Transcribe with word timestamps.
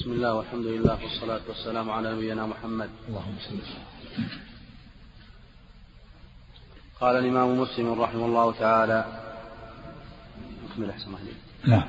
بسم 0.00 0.12
الله 0.12 0.34
والحمد 0.34 0.66
لله 0.66 0.98
والصلاة 1.02 1.40
والسلام 1.48 1.90
على 1.90 2.14
نبينا 2.14 2.46
محمد. 2.46 2.90
اللهم 3.08 3.34
صل 3.48 3.56
قال 7.00 7.16
الإمام 7.16 7.60
مسلم 7.60 8.00
رحمه 8.00 8.26
الله 8.26 8.52
تعالى. 8.52 9.04
أكمل 10.70 10.90
أحسن 10.90 11.10
نعم. 11.66 11.82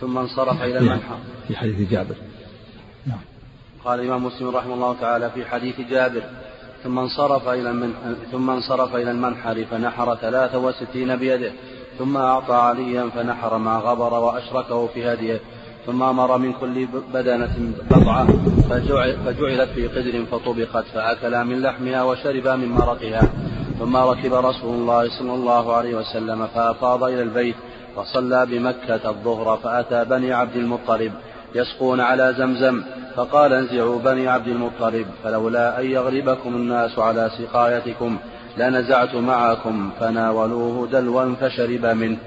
ثم 0.00 0.18
انصرف 0.18 0.62
إلى 0.62 0.78
المنحر 0.78 1.18
في 1.48 1.56
حديث 1.56 1.90
جابر. 1.90 2.16
نعم. 3.06 3.20
قال 3.84 4.00
الإمام 4.00 4.24
مسلم 4.24 4.48
رحمه 4.48 4.74
الله 4.74 5.00
تعالى 5.00 5.30
في 5.30 5.46
حديث 5.46 5.80
جابر. 5.80 6.22
ثم 6.84 6.98
انصرف 6.98 7.48
إلى 7.48 7.70
المنحر 7.70 8.14
ثم 8.32 8.50
انصرف 8.50 8.94
إلى 8.94 9.10
المنحر 9.10 9.64
فنحر 9.64 10.16
ثلاثة 10.16 10.58
وستين 10.58 11.16
بيده. 11.16 11.52
ثم 11.98 12.16
أعطى 12.16 12.54
عليا 12.54 13.08
فنحر 13.08 13.58
ما 13.58 13.76
غبر 13.76 14.14
وأشركه 14.14 14.86
في 14.86 15.12
هديه. 15.12 15.40
ثم 15.86 16.02
أمر 16.02 16.38
من 16.38 16.52
كل 16.52 16.86
بدنة 17.14 17.72
بضعة 17.90 18.26
فجعلت 19.24 19.70
في 19.74 19.88
قدر 19.88 20.24
فطبخت 20.30 20.84
فأكلا 20.94 21.44
من 21.44 21.62
لحمها 21.62 22.02
وشربا 22.02 22.56
من 22.56 22.68
مرقها 22.68 23.22
ثم 23.78 23.96
ركب 23.96 24.34
رسول 24.34 24.74
الله 24.74 25.08
صلى 25.18 25.34
الله 25.34 25.76
عليه 25.76 25.94
وسلم 25.94 26.46
فأفاض 26.46 27.04
إلى 27.04 27.22
البيت 27.22 27.56
وصلى 27.96 28.46
بمكة 28.46 29.10
الظهر 29.10 29.56
فأتى 29.56 30.04
بني 30.04 30.32
عبد 30.32 30.56
المطلب 30.56 31.12
يسقون 31.54 32.00
على 32.00 32.34
زمزم 32.38 32.82
فقال 33.16 33.52
انزعوا 33.52 33.98
بني 33.98 34.28
عبد 34.28 34.48
المطلب 34.48 35.06
فلولا 35.24 35.80
أن 35.80 35.90
يغلبكم 35.90 36.56
الناس 36.56 36.98
على 36.98 37.30
سقايتكم 37.38 38.18
لنزعت 38.56 39.14
معكم 39.14 39.90
فناولوه 40.00 40.88
دلوا 40.92 41.34
فشرب 41.40 41.86
منه. 41.86 42.18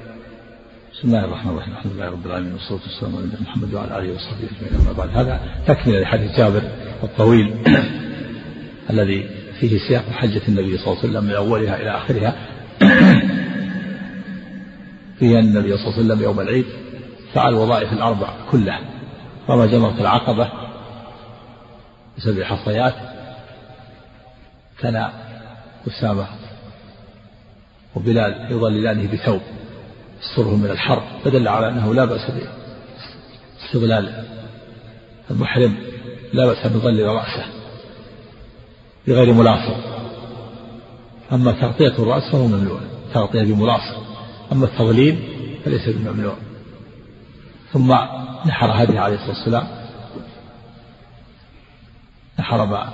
بسم 0.94 1.08
الله 1.08 1.26
الرحمن 1.26 1.52
الرحيم. 1.52 1.73
الحمد 1.73 1.94
لله 1.94 2.09
رب 2.09 2.26
العالمين 2.26 2.54
والصلاة 2.54 2.80
والسلام 2.81 3.16
على 3.16 3.26
نبينا 3.26 3.41
محمد 3.41 3.73
وعلى 3.73 4.00
آله 4.00 4.13
وصحبه 4.13 4.48
أجمعين 4.58 4.88
أما 4.88 4.94
بعد. 4.98 5.09
هذا 5.09 5.41
تكملة 5.67 6.00
لحديث 6.00 6.38
جابر 6.38 6.64
الطويل 7.04 7.54
الذي 8.89 9.30
فيه 9.59 9.80
سياق 9.88 10.03
حجة 10.11 10.42
النبي 10.48 10.78
صلى 10.78 10.88
الله 10.88 11.00
عليه 11.00 11.09
وسلم 11.09 11.23
من 11.23 11.31
أولها 11.31 11.81
إلى 11.81 11.98
آخرها. 11.98 12.36
فيه 15.20 15.39
أن 15.39 15.44
النبي 15.44 15.78
صلى 15.78 15.88
الله 15.88 15.94
عليه 15.94 16.06
وسلم 16.06 16.22
يوم 16.22 16.39
العيد 16.39 16.66
فعل 17.33 17.53
الوظائف 17.53 17.94
الأربع 17.94 18.30
كلها. 18.52 18.81
رمى 19.50 19.67
جمرة 19.67 20.02
العقبة 20.02 20.52
بسبع 22.17 22.44
حصيات 22.44 22.95
كان 24.80 25.09
أسامة 25.88 26.28
وبلال 27.95 28.48
يظللانه 28.52 29.11
بثوب. 29.14 29.42
يستره 30.22 30.55
من 30.55 30.72
الحر 30.72 31.03
فدل 31.23 31.47
على 31.47 31.69
أنه 31.69 31.94
لا 31.94 32.05
بأس 32.05 32.31
باستظلال 33.61 34.25
المحرم 35.31 35.75
لا 36.33 36.45
بأس 36.45 36.66
أن 36.66 36.77
يظلل 36.77 37.05
رأسه 37.05 37.45
بغير 39.08 39.33
ملاصق. 39.33 39.77
أما 41.31 41.52
تغطية 41.52 42.03
الرأس 42.03 42.31
فهو 42.31 42.47
ممنوع 42.47 42.80
تغطية 43.14 43.44
بملاصق. 43.44 44.03
أما 44.52 44.66
التظليل 44.66 45.23
فليس 45.66 45.89
بممنوع. 45.89 46.36
ثم 47.73 47.92
نحر 48.45 48.83
هديه 48.83 48.99
عليه 48.99 49.16
الصلاة 49.16 49.38
والسلام 49.38 49.67
نحر 52.39 52.66
مع 52.66 52.89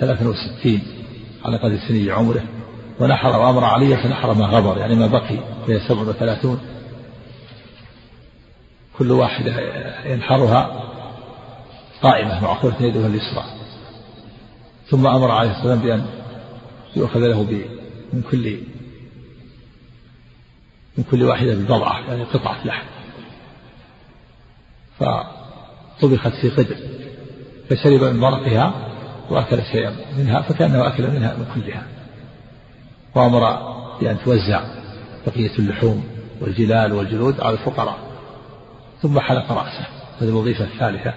ثلاثة 0.00 0.28
وستين 0.28 0.82
على 1.44 1.56
قدر 1.58 1.78
سني 1.88 2.10
عمره. 2.10 2.44
ونحر 3.00 3.40
وأمر 3.40 3.64
علي 3.64 3.96
فنحر 3.96 4.34
ما 4.34 4.46
غبر 4.46 4.78
يعني 4.78 4.94
ما 4.94 5.06
بقي 5.06 5.38
وهي 5.68 5.80
سبع 5.88 6.00
وثلاثون 6.00 6.60
كل 8.98 9.10
واحدة 9.10 9.52
ينحرها 10.04 10.84
قائمة 12.02 12.42
معقولة 12.42 12.82
يده 12.82 13.06
اليسرى. 13.06 13.44
ثم 14.88 15.06
أمر 15.06 15.30
عليه 15.30 15.50
الصلاة 15.50 15.72
والسلام 15.72 15.78
بأن 15.78 16.06
يؤخذ 16.96 17.20
له 17.20 17.42
من 18.12 18.22
كل 18.30 18.58
من 20.98 21.04
كل 21.10 21.22
واحدة 21.22 21.54
بضرعة 21.54 22.00
يعني 22.00 22.24
قطعة 22.24 22.66
لحم. 22.66 22.86
فطبخت 24.98 26.32
في 26.34 26.50
قدر 26.50 26.76
فشرب 27.70 28.04
من 28.04 28.16
مرقها 28.16 28.74
وأكل 29.30 29.62
شيئا 29.72 29.96
منها 30.18 30.42
فكأنه 30.42 30.86
أكل 30.86 31.10
منها 31.10 31.34
من 31.34 31.46
كلها. 31.54 31.86
وأمر 33.14 33.74
بأن 34.00 34.18
توزع 34.24 34.60
بقية 35.26 35.58
اللحوم 35.58 36.04
والجلال 36.40 36.92
والجلود 36.92 37.40
على 37.40 37.52
الفقراء 37.52 37.98
ثم 39.02 39.20
حلق 39.20 39.52
رأسه 39.52 39.86
هذه 40.20 40.28
الوظيفة 40.28 40.64
الثالثة. 40.64 41.14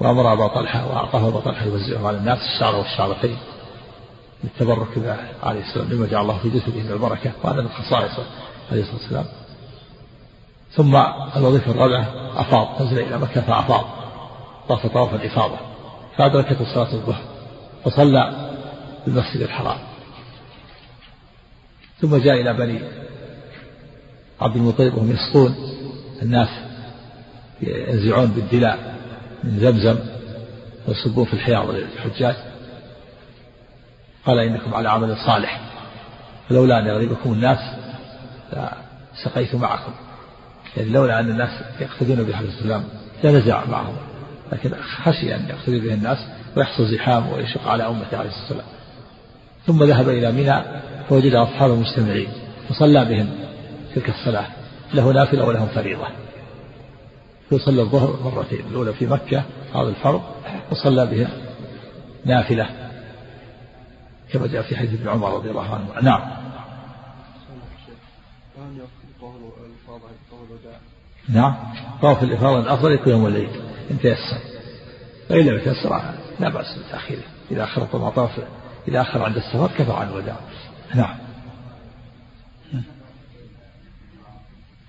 وأمر 0.00 0.32
أبا 0.32 0.46
طلحة 0.46 0.86
وأعطاه 0.86 1.28
أبا 1.28 1.40
طلحة 1.40 1.66
يوزعه 1.66 2.06
على 2.08 2.16
الناس 2.16 2.38
الشعر 2.38 2.76
والشعرتين 2.76 3.36
للتبرك 4.44 4.98
به 4.98 5.16
عليه 5.42 5.60
السلام 5.60 5.88
بما 5.88 6.06
جعل 6.06 6.22
الله 6.22 6.38
في 6.38 6.50
جسده 6.50 6.82
من 6.82 6.90
البركة 6.90 7.32
وهذا 7.44 7.60
من 7.60 7.68
خصائصه 7.68 8.24
عليه 8.72 8.82
الصلاة 8.82 9.00
والسلام. 9.00 9.24
ثم 10.72 10.96
الوظيفة 11.36 11.70
الرابعة 11.70 12.06
أفاض 12.40 12.82
نزل 12.82 12.98
إلى 12.98 13.18
مكة 13.18 13.40
فأفاض 13.40 13.84
طاف 14.68 14.86
طواف 14.86 15.14
الإفاضة 15.14 15.56
فأدركته 16.16 16.74
صلاة 16.74 16.92
الظهر 16.92 17.22
فصلى 17.84 18.50
المسجد 19.06 19.40
الحرام. 19.40 19.78
ثم 22.04 22.16
جاء 22.16 22.40
إلى 22.40 22.54
بني 22.54 22.80
عبد 24.40 24.56
المطلب 24.56 24.94
وهم 24.94 25.10
يسقون 25.10 25.54
الناس 26.22 26.48
ينزعون 27.62 28.26
بالدلاء 28.26 28.94
من 29.44 29.58
زمزم 29.60 29.98
ويصبون 30.88 31.24
في 31.24 31.34
الحياض 31.34 31.70
للحجاج. 31.70 32.34
قال 34.26 34.38
إنكم 34.38 34.74
على 34.74 34.88
عمل 34.88 35.16
صالح. 35.16 35.60
فلولا 36.48 36.78
أن 36.78 36.86
يغلبكم 36.86 37.32
الناس 37.32 37.58
لسقيت 39.14 39.54
معكم. 39.54 39.92
يعني 40.76 40.90
لولا 40.90 41.20
أن 41.20 41.30
الناس 41.30 41.50
يقتدون 41.80 42.24
بحفظ 42.24 42.46
السلام 42.46 42.84
لنزع 43.24 43.64
معهم. 43.64 43.96
لكن 44.52 44.70
خشي 45.04 45.34
أن 45.34 45.48
يقتدي 45.48 45.80
به 45.80 45.94
الناس 45.94 46.18
ويحصل 46.56 46.86
زحام 46.86 47.28
ويشق 47.28 47.68
على 47.68 47.86
أمته 47.86 48.16
عليه 48.18 48.28
الصلاة 48.28 48.42
والسلام 48.42 48.66
ثم 49.66 49.84
ذهب 49.84 50.08
إلى 50.08 50.32
منى 50.32 50.62
فوجد 51.08 51.34
أصحابه 51.34 51.74
مجتمعين 51.74 52.28
فصلى 52.68 53.04
بهم 53.04 53.30
تلك 53.94 54.08
الصلاة. 54.08 54.46
له 54.94 55.12
نافلة 55.12 55.44
ولهم 55.44 55.66
فريضة. 55.66 56.06
فصلى 57.50 57.82
الظهر 57.82 58.18
مرتين 58.24 58.60
الأولى 58.70 58.92
في 58.92 59.06
مكة 59.06 59.42
هذا 59.74 59.88
الفرض 59.88 60.22
وصلى 60.70 61.06
بهم 61.06 61.28
نافلة 62.24 62.68
كما 64.32 64.46
جاء 64.46 64.62
في 64.62 64.76
حديث 64.76 65.00
ابن 65.00 65.08
عمر 65.08 65.34
رضي 65.34 65.50
الله 65.50 65.74
عنه. 65.74 66.02
نعم. 66.02 66.20
نعم. 71.28 71.54
طواف 72.02 72.22
الإفاضة 72.22 72.60
الأفضل 72.60 72.92
يكون 72.92 73.12
يوم 73.12 73.26
العيد 73.26 73.50
إن 73.90 73.98
تيسر. 73.98 74.38
فإن 75.28 75.46
لم 75.46 75.54
يتيسر 75.54 76.00
لا 76.40 76.48
بأس 76.48 76.78
بتأخيره 76.78 77.22
إذا 77.50 77.64
أخر 77.64 77.84
طواف 77.84 78.40
إذا 78.88 79.00
أخر 79.00 79.22
عند 79.22 79.36
السفر 79.36 79.70
كفى 79.78 79.92
عن 79.92 80.08
الوداع 80.08 80.36
نعم. 80.94 81.16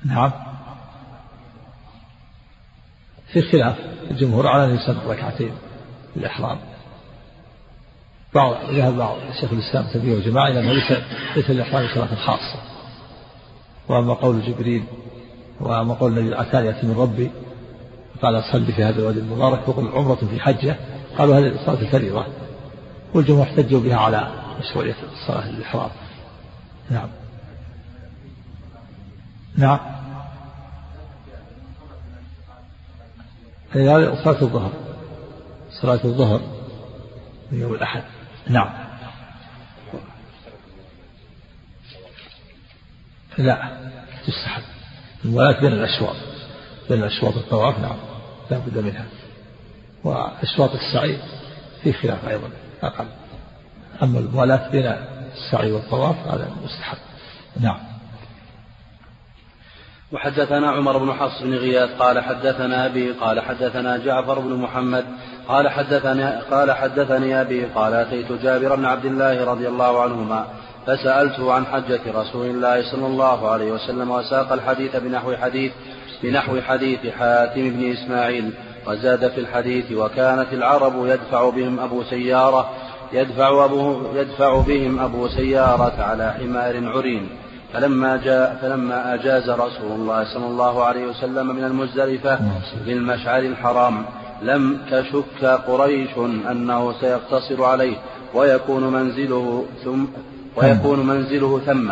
نعم. 0.05 0.31
في 3.27 3.41
خلاف 3.41 3.75
الجمهور 4.11 4.47
على 4.47 4.65
أن 4.65 4.75
يسن 4.75 4.97
ركعتين 5.07 5.51
الإحرام. 6.15 6.57
بعض 8.35 8.55
ذهب 8.71 8.97
بعض 8.97 9.17
شيخ 9.41 9.51
الإسلام 9.51 9.85
تبيه 9.93 10.15
وجماعة 10.15 10.47
إلى 10.47 10.59
أنه 10.59 10.73
ليس 10.73 10.91
ليس 11.35 11.49
الإحرام 11.49 11.87
صلاة 11.95 12.15
خاصة 12.15 12.59
وأما 13.89 14.13
قول 14.13 14.41
جبريل 14.41 14.83
وأما 15.59 15.93
قول 15.93 16.17
النبي 16.17 16.41
أتاني 16.41 16.67
يأتي 16.67 16.87
من 16.87 16.95
ربي 16.97 17.31
قال 18.21 18.43
صلي 18.51 18.71
في 18.71 18.83
هذا 18.83 18.99
الوادي 18.99 19.19
المبارك 19.19 19.67
وقل 19.67 19.87
عمرة 19.87 20.15
في 20.15 20.39
حجة 20.39 20.75
قالوا 21.17 21.39
هذه 21.39 21.65
صلاة 21.65 21.81
الفريضة. 21.81 22.25
والجمهور 23.13 23.43
احتجوا 23.43 23.79
بها 23.79 23.97
على 23.97 24.44
مشروعية 24.59 24.95
الصلاة 25.13 25.49
الإحرام. 25.49 25.89
نعم. 26.89 27.09
نعم. 29.57 29.79
هذه 33.71 34.23
صلاة 34.23 34.41
الظهر. 34.41 34.71
صلاة 35.81 35.99
الظهر 36.05 36.41
من 37.51 37.61
يوم 37.61 37.73
الأحد. 37.73 38.03
نعم. 38.47 38.69
لا 43.37 43.77
تستحب. 44.27 44.63
الموالاة 45.25 45.61
بين 45.61 45.73
الأشواط. 45.73 46.15
بين 46.89 46.99
الأشواط 47.03 47.33
الطواف 47.37 47.79
نعم. 47.79 47.97
لا 48.51 48.57
بد 48.57 48.77
منها. 48.77 49.05
وأشواط 50.03 50.71
السعي 50.71 51.19
في 51.83 51.93
خلاف 51.93 52.27
أيضا 52.27 52.49
أقل. 52.83 53.07
أما 54.03 54.19
الموالاة 54.19 54.69
بين 54.71 54.95
السعي 55.35 55.71
والطواف 55.71 56.15
هذا 56.27 56.49
مستحب. 56.63 56.97
نعم. 57.61 57.77
وحدثنا 60.11 60.71
عمر 60.71 60.97
بن 60.97 61.13
حفص 61.13 61.41
بن 61.41 61.53
غياث 61.53 61.89
قال 61.99 62.19
حدثنا 62.19 62.85
أبي 62.85 63.11
قال 63.11 63.39
حدثنا 63.39 63.97
جعفر 63.97 64.39
بن 64.39 64.53
محمد 64.53 65.05
قال 65.47 65.69
حدثني 65.69 66.25
قال 66.51 66.71
حدثني 66.71 67.41
أبي 67.41 67.65
قال 67.65 67.93
أتيت 67.93 68.31
جابر 68.31 68.75
بن 68.75 68.85
عبد 68.85 69.05
الله 69.05 69.45
رضي 69.45 69.67
الله 69.67 70.01
عنهما 70.01 70.47
فسألته 70.87 71.53
عن 71.53 71.65
حجة 71.65 72.01
رسول 72.07 72.45
الله 72.45 72.91
صلى 72.91 73.07
الله 73.07 73.49
عليه 73.51 73.71
وسلم 73.71 74.11
وساق 74.11 74.53
الحديث 74.53 74.95
بنحو 74.95 75.35
حديث 75.35 75.71
بنحو 76.23 76.61
حديث 76.61 76.99
حاتم 77.19 77.69
بن 77.69 77.91
إسماعيل 77.91 78.53
وزاد 78.87 79.31
في 79.31 79.39
الحديث 79.39 79.91
وكانت 79.91 80.53
العرب 80.53 81.05
يدفع 81.05 81.49
بهم 81.49 81.79
أبو 81.79 82.03
سيارة 82.03 82.69
يدفع, 83.13 83.65
أبو 83.65 83.95
يدفع 84.15 84.61
بهم 84.61 84.99
أبو 84.99 85.27
سيارة 85.27 86.01
على 86.01 86.33
حمار 86.33 86.97
عرين. 86.97 87.29
فلما 87.73 88.17
جاء 88.17 88.57
فلما 88.61 89.13
أجاز 89.13 89.49
رسول 89.49 89.91
الله 89.91 90.33
صلى 90.33 90.47
الله 90.47 90.83
عليه 90.83 91.05
وسلم 91.07 91.55
من 91.55 91.63
المزدلفة 91.63 92.39
للمشعر 92.85 93.39
الحرام 93.39 94.05
لم 94.41 94.77
تشك 94.91 95.45
قريش 95.45 96.09
أنه 96.51 96.93
سيقتصر 97.01 97.63
عليه 97.63 97.95
ويكون 98.33 98.83
منزله 98.93 99.65
ثم 99.83 100.05
ويكون 100.55 101.07
منزله 101.07 101.59
ثم. 101.59 101.91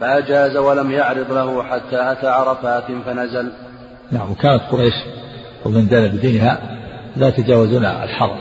فأجاز 0.00 0.56
ولم 0.56 0.90
يعرض 0.90 1.32
له 1.32 1.62
حتى 1.62 2.12
أتى 2.12 2.26
عرفات 2.26 2.84
فنزل. 3.06 3.52
نعم 4.12 4.30
وكانت 4.30 4.62
قريش 4.70 4.94
ومن 5.64 5.88
دان 5.88 6.08
بدينها 6.08 6.78
لا 7.16 7.28
يتجاوزون 7.28 7.84
الحرم 7.84 8.38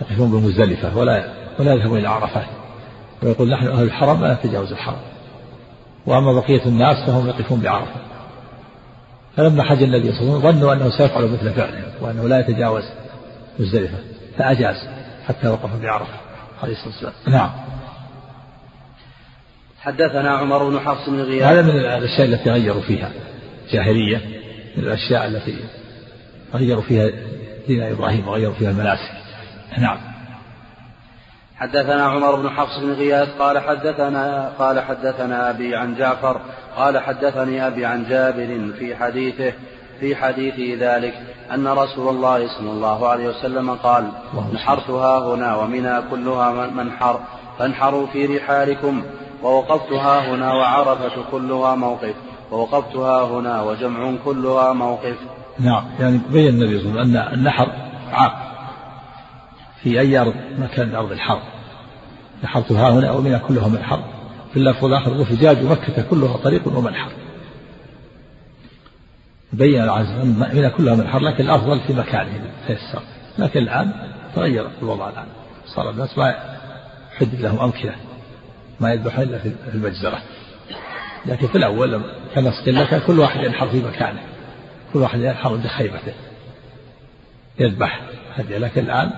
يقفون 0.00 0.30
بمزدلفة 0.30 0.98
ولا 0.98 1.37
ولا 1.58 1.74
يذهبون 1.74 1.98
إلى 1.98 2.08
عرفات 2.08 2.46
ويقول 3.22 3.50
نحن 3.50 3.66
أهل 3.66 3.82
الحرم 3.82 4.20
لا 4.20 4.34
نتجاوز 4.34 4.72
الحرم. 4.72 5.00
وأما 6.06 6.32
بقية 6.32 6.66
الناس 6.66 7.06
فهم 7.06 7.28
يقفون 7.28 7.60
بعرفة. 7.60 8.00
فلما 9.36 9.62
حج 9.62 9.82
عليه 9.82 10.10
وسلم 10.10 10.38
ظنوا 10.38 10.72
أنه 10.72 10.90
سيفعل 10.90 11.24
مثل 11.24 11.52
فعله 11.52 11.92
وأنه 12.00 12.28
لا 12.28 12.40
يتجاوز 12.40 12.84
مزدلفة 13.58 13.98
فأجاز 14.38 14.76
حتى 15.28 15.48
وقف 15.48 15.76
بعرفة 15.82 16.14
عليه 16.62 16.72
الصلاة 16.72 16.88
والسلام. 16.88 17.14
نعم. 17.26 17.50
حدثنا 19.80 20.30
عمر 20.30 20.68
بن 20.68 20.80
حفص 20.80 21.08
بن 21.08 21.20
غياث. 21.20 21.42
هذا 21.42 21.62
من 21.62 21.70
الأشياء 21.70 22.26
التي 22.26 22.50
غيروا 22.50 22.82
فيها 22.82 23.10
جاهلية 23.72 24.16
من 24.76 24.84
الأشياء 24.84 25.26
التي 25.26 25.56
غيروا 26.54 26.82
فيها 26.82 27.10
دين 27.68 27.82
إبراهيم 27.82 28.28
وغيروا 28.28 28.54
فيها 28.54 28.70
المناسك. 28.70 29.12
نعم. 29.78 30.07
حدثنا 31.60 32.04
عمر 32.04 32.34
بن 32.34 32.50
حفص 32.50 32.78
بن 32.78 32.92
غياث 32.92 33.28
قال 33.38 33.58
حدثنا 33.58 34.52
قال 34.58 34.80
حدثنا 34.80 35.50
أبي 35.50 35.76
عن 35.76 35.94
جعفر 35.94 36.40
قال 36.76 36.98
حدثني 36.98 37.66
أبي 37.66 37.86
عن 37.86 38.04
جابر 38.08 38.72
في 38.78 38.96
حديثه 38.96 39.52
في 40.00 40.16
حديثه 40.16 40.96
ذلك 40.96 41.14
أن 41.54 41.68
رسول 41.68 42.08
الله 42.08 42.48
صلى 42.58 42.70
الله 42.70 43.08
عليه 43.08 43.28
وسلم 43.28 43.70
قال 43.70 44.08
نحرتها 44.54 45.18
هنا 45.18 45.56
ومنى 45.56 46.02
كلها 46.10 46.70
منحر 46.70 47.20
فانحروا 47.58 48.06
في 48.06 48.26
رحالكم 48.36 49.02
ووقفتها 49.42 50.34
هنا 50.34 50.52
وعرفة 50.52 51.22
كلها 51.30 51.74
موقف 51.74 52.14
ووقفتها 52.52 53.24
هنا 53.24 53.62
وجمع 53.62 54.14
كلها 54.24 54.72
موقف. 54.72 55.16
نعم 55.58 55.84
يعني 56.00 56.20
بين 56.32 56.48
النبي 56.48 56.80
صلى 56.80 56.88
الله 56.88 57.00
عليه 57.00 57.10
وسلم 57.10 57.16
أن 57.16 57.34
النحر 57.34 57.68
عام. 58.12 58.47
في 59.82 60.00
أي 60.00 60.18
أرض 60.18 60.34
مكان 60.58 60.94
أرض 60.94 61.12
الحرب. 61.12 61.42
نحرتها 62.44 62.90
هنا 62.90 63.10
ومنها 63.10 63.38
كلها 63.38 63.68
منحر 63.68 64.04
في 64.52 64.56
اللفظ 64.56 64.84
الآخر 64.84 65.20
وفجاج 65.20 65.62
مكة 65.64 66.02
كلها 66.02 66.36
طريق 66.36 66.68
ومنحر 66.68 67.10
بين 69.52 69.82
العزم 69.82 70.26
منها 70.54 70.68
كلها 70.68 70.94
منحر 70.94 71.18
لكن 71.18 71.44
الأفضل 71.44 71.80
في 71.80 71.92
مكانه 71.92 72.50
تيسر. 72.66 73.02
لكن 73.38 73.60
الآن 73.60 73.92
تغير 74.34 74.70
الوضع 74.82 75.08
الآن. 75.08 75.26
صار 75.66 75.90
الناس 75.90 76.18
ما 76.18 76.34
حدد 77.18 77.40
لهم 77.40 77.60
أمكنة 77.60 77.96
ما 78.80 78.92
يذبح 78.92 79.18
إلا 79.18 79.38
في 79.38 79.52
المجزرة. 79.74 80.22
لكن 81.26 81.46
في 81.46 81.58
الأول 81.58 82.02
كان 82.34 82.52
لك 82.66 83.02
كل 83.06 83.18
واحد 83.18 83.44
ينحر 83.44 83.68
في 83.68 83.82
مكانه. 83.82 84.20
كل 84.92 84.98
واحد 84.98 85.20
ينحر 85.20 85.52
عند 85.52 85.66
خيمته 85.66 86.14
يذبح 87.60 88.00
هدي 88.34 88.58
لكن 88.58 88.80
الآن 88.80 89.10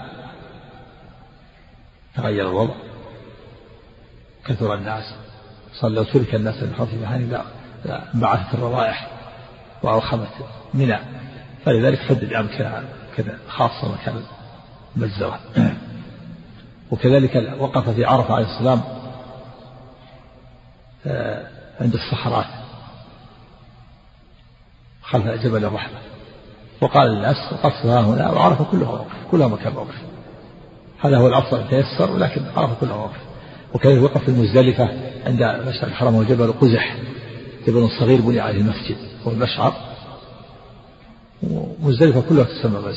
تغير 2.20 2.48
الوضع. 2.48 2.74
كثر 4.46 4.74
الناس. 4.74 5.14
صار 5.74 5.90
لو 5.90 6.02
ترك 6.02 6.34
الناس 6.34 6.62
من 6.62 6.74
مكان 6.74 7.42
لا 7.84 8.04
بعثت 8.14 8.54
الروائح 8.54 9.10
وأوخمت 9.82 10.28
منى. 10.74 10.98
فلذلك 11.64 11.98
حدد 11.98 12.32
أمكنة 12.32 12.84
كذا 13.16 13.38
خاصة 13.48 13.92
مكان 13.92 14.22
المجزرة 14.96 15.40
وكذلك 16.90 17.54
وقف 17.58 17.88
في 17.88 18.04
عرفة 18.04 18.34
عليه 18.34 18.46
السلام 18.46 18.80
آه، 21.06 21.46
عند 21.80 21.94
الصحراء 21.94 22.46
خلف 25.02 25.26
جبل 25.26 25.64
الرحمة. 25.64 25.98
وقال 26.80 27.10
للناس 27.10 27.52
وقفتها 27.52 28.00
هنا 28.00 28.30
وعرف 28.30 28.62
كلها 28.62 28.90
وقف 28.90 29.12
كلها 29.30 29.48
مكان 29.48 29.76
وقف 29.76 29.94
هذا 31.00 31.16
هو 31.16 31.26
الأفضل 31.28 31.68
تيسر 31.68 32.10
ولكن 32.10 32.42
عرف 32.56 32.80
كلها 32.80 32.94
وقف 32.94 33.20
وكذلك 33.74 34.02
وقف 34.02 34.22
في 34.22 34.28
المزدلفة 34.28 34.88
عند 35.26 35.42
مشعر 35.42 35.88
الحرم 35.88 36.14
وجبل 36.14 36.52
قزح 36.52 36.96
جبل 37.66 37.88
صغير 38.00 38.20
بني 38.20 38.40
عليه 38.40 38.60
المسجد 38.60 38.96
والمشعر 39.24 39.74
ومزدلفة 41.42 42.22
كلها 42.28 42.44
تسمى 42.44 42.92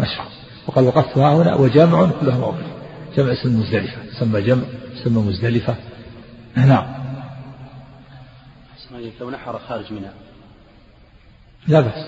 مشعر 0.00 0.26
وقال 0.66 0.84
وقفتها 0.84 1.34
هنا 1.34 1.54
وجامع 1.54 2.10
كلها 2.20 2.38
موقف. 2.38 2.66
جمع 3.16 3.32
اسم 3.32 3.60
مزدلفة 3.60 4.04
تسمى 4.04 4.42
جمع 4.42 4.62
تسمى 4.94 5.22
مزدلفة. 5.22 5.76
نعم. 6.56 6.86
لو 9.20 9.30
نحر 9.30 9.58
خارج 9.68 9.92
منها. 9.92 10.12
لا 11.68 11.80
بأس 11.80 12.06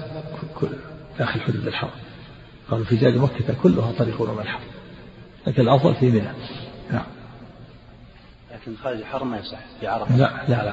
داخل 1.19 1.41
حدود 1.41 1.67
الحرم. 1.67 1.91
قالوا 2.71 2.85
في 2.85 2.97
جاد 2.97 3.17
مكة 3.17 3.55
كلها 3.63 3.93
طريق 3.99 4.21
ومنحر 4.21 4.61
لكن 5.47 5.63
الأفضل 5.63 5.95
في 5.95 6.11
منى. 6.11 6.29
نعم. 6.91 7.07
لكن 8.55 8.77
خارج 8.83 8.99
الحرم 8.99 9.31
ما 9.31 9.39
يصح 9.39 9.59
في 9.81 9.87
عرفة. 9.87 10.17
لا 10.17 10.31
لا 10.49 10.65
لا. 10.65 10.73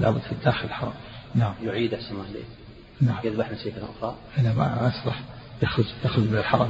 لابد 0.00 0.20
في 0.20 0.34
داخل 0.44 0.64
الحرم. 0.64 0.92
نعم. 1.34 1.54
يعيد 1.62 1.94
أحسن 1.94 2.14
الله 2.14 2.24
إليه 2.30 2.44
نعم. 3.00 3.18
يذبح 3.24 3.50
نسيتا 3.50 3.80
أخرى 3.98 4.14
لا 4.42 4.54
ما 4.54 4.92
يصلح 4.94 5.20
يخرج 5.62 5.84
يخرج 6.04 6.24
من 6.24 6.38
الحرم 6.38 6.68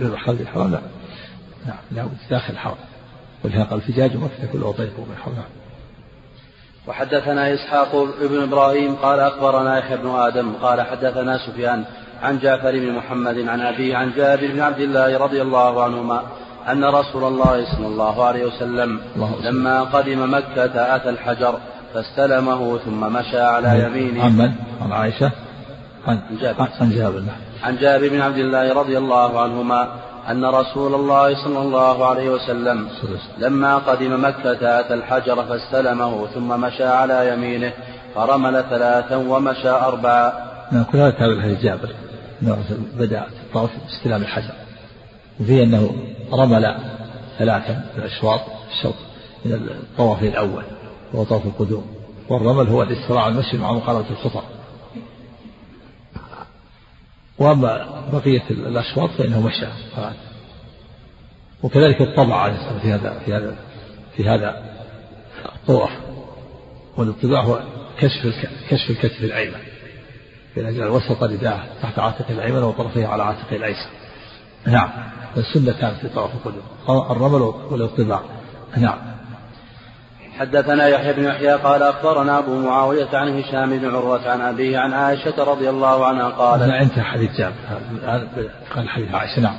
يذبح 0.00 0.26
خارج 0.26 0.40
الحرم 0.40 0.72
لا. 0.72 0.80
نعم 1.66 1.78
لابد 1.92 2.16
داخل 2.30 2.52
الحرم. 2.52 2.76
ولهذا 3.44 3.64
قال 3.64 3.80
في 3.80 3.92
جاج 3.92 4.16
مكة 4.16 4.46
كله 4.52 4.72
طريق 4.72 4.92
ومنحر 4.98 5.30
نعم. 5.30 5.44
وحدثنا 6.86 7.54
إسحاق 7.54 7.96
بن 8.20 8.42
إبراهيم 8.42 8.94
قال 8.94 9.20
أخبرنا 9.20 9.78
يحيى 9.78 9.96
بن 9.96 10.08
آدم 10.08 10.52
قال 10.52 10.82
حدثنا 10.82 11.38
سفيان 11.46 11.84
عن 12.22 12.38
جعفر 12.38 12.70
بن 12.70 12.92
محمد 12.92 13.38
عن 13.38 13.60
أبيه 13.60 13.96
عن 13.96 14.12
جابر 14.16 14.52
بن 14.52 14.60
عبد 14.60 14.80
الله 14.80 15.18
رضي 15.18 15.42
الله 15.42 15.84
عنهما 15.84 16.22
أن 16.68 16.84
رسول 16.84 17.24
الله 17.24 17.76
صلى 17.76 17.86
الله 17.86 18.24
عليه 18.24 18.44
وسلم 18.46 19.00
لما 19.42 19.82
قدم 19.82 20.34
مكة 20.34 20.96
أتى 20.96 21.08
الحجر 21.08 21.58
فاستلمه 21.94 22.78
ثم 22.78 23.12
مشى 23.12 23.40
على 23.40 23.82
يمينه. 23.84 24.24
عن 24.24 24.36
من؟ 24.36 24.52
عن 24.82 24.92
عائشة؟ 24.92 25.30
عن 26.06 26.20
جابر. 26.40 26.68
عن 26.80 26.90
جابر 26.90 27.22
عن 27.62 27.76
جابر 27.76 28.08
بن 28.08 28.20
عبد 28.20 28.38
الله 28.38 28.74
رضي 28.74 28.98
الله 28.98 29.40
عنهما 29.40 29.88
أن 30.30 30.44
رسول 30.44 30.94
الله 30.94 31.44
صلى 31.44 31.58
الله 31.58 32.06
عليه 32.06 32.30
وسلم 32.30 32.88
لما 33.38 33.76
قدم 33.76 34.24
مكة 34.24 34.80
أتى 34.80 34.94
الحجر 34.94 35.44
فاستلمه 35.44 36.26
ثم 36.26 36.60
مشى 36.60 36.84
على 36.84 37.32
يمينه 37.32 37.72
فرمل 38.14 38.64
ثلاثا 38.70 39.16
ومشى 39.16 39.68
أربعا 39.68 40.32
نعم 40.72 40.84
كل 40.84 40.98
هذا 40.98 41.10
تابع 41.10 41.32
الحديث 41.32 41.60
جابر. 41.60 41.88
بدأ 42.98 43.26
الطواف 43.44 43.70
باستلام 43.84 44.22
الحجر. 44.22 44.52
وفيه 45.40 45.62
أنه 45.62 45.90
رمل 46.32 46.76
ثلاثا 47.38 47.72
من 47.72 48.02
الأشواط 48.02 48.40
الشوط 48.72 48.94
من 49.44 49.52
الطواف 49.52 50.22
الأول 50.22 50.62
وهو 51.12 51.24
طواف 51.24 51.46
القدوم. 51.46 51.86
والرمل 52.28 52.68
هو 52.68 52.82
الإسراع 52.82 53.28
المشي 53.28 53.56
مع 53.56 53.72
مقاربة 53.72 54.10
الخطى. 54.10 54.42
وأما 57.38 58.02
بقية 58.12 58.42
الأشواط 58.50 59.10
فإنه 59.10 59.40
مشى. 59.40 59.66
وكذلك 61.62 62.00
الطبع 62.00 62.36
عليه 62.36 62.54
الصلاة 62.54 62.78
في 62.78 62.92
هذا 62.92 63.18
في 63.24 63.34
هذا 63.34 63.56
في 64.16 64.28
هذا 64.28 64.64
الطواف. 65.54 65.90
والاطباع 66.96 67.40
هو 67.40 67.60
كشف 67.98 68.46
كشف 68.70 68.90
الكتف 68.90 69.24
الأيمن. 69.24 69.60
في 70.54 70.68
أجل 70.68 70.88
وسط 70.88 71.22
رداءه 71.22 71.64
تحت 71.82 71.98
عاتق 71.98 72.30
الأيمن 72.30 72.62
وطرفيه 72.62 73.06
على 73.06 73.22
عاتق 73.22 73.52
الأيسر. 73.52 73.90
نعم. 74.66 74.90
السنة 75.40 75.72
كانت 75.80 75.96
في 76.00 76.08
طواف 76.08 76.30
القدوم. 76.34 77.10
الرمل 77.10 77.42
والاطباع. 77.70 78.20
نعم. 78.76 78.98
حدثنا 80.38 80.88
يحيى 80.88 81.12
بن 81.12 81.24
يحيى 81.24 81.52
قال 81.52 81.82
أخبرنا 81.82 82.38
أبو 82.38 82.58
معاوية 82.58 83.08
عن 83.12 83.38
هشام 83.38 83.78
بن 83.78 83.94
عروة 83.94 84.30
عن 84.30 84.40
أبيه 84.40 84.78
عن 84.78 84.92
عائشة 84.92 85.44
رضي 85.44 85.70
الله 85.70 86.06
عنها 86.06 86.28
قال 86.28 86.62
انتهى 86.62 87.02
حديث 87.02 87.30
جابر. 87.38 87.54
قال 88.74 88.88
حديث 88.88 89.14
عائشة. 89.14 89.40
نعم. 89.40 89.56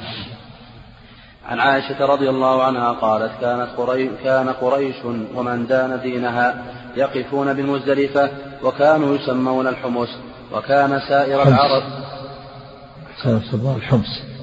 عن 1.46 1.60
عائشة 1.60 2.06
رضي 2.06 2.30
الله 2.30 2.64
عنها 2.64 2.92
قالت 2.92 3.32
كانت 3.42 3.68
قري 3.78 4.12
كان 4.24 4.50
قريش 4.50 4.96
ومن 5.36 5.68
دان 5.68 6.00
دينها 6.02 6.64
يقفون 6.98 7.54
بالمزدلفة 7.54 8.30
وكانوا 8.64 9.16
يسمون 9.16 9.68
الحمص 9.68 10.10
وكان 10.54 11.00
سائر. 11.10 11.48
العرب 11.48 11.84
يسمون 13.26 13.76
الحمص. 13.76 14.37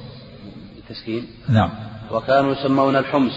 التسكين 0.95 1.27
نعم. 1.49 1.69
وكانوا 2.11 2.51
يسمون 2.51 2.95
الحمص. 2.95 3.33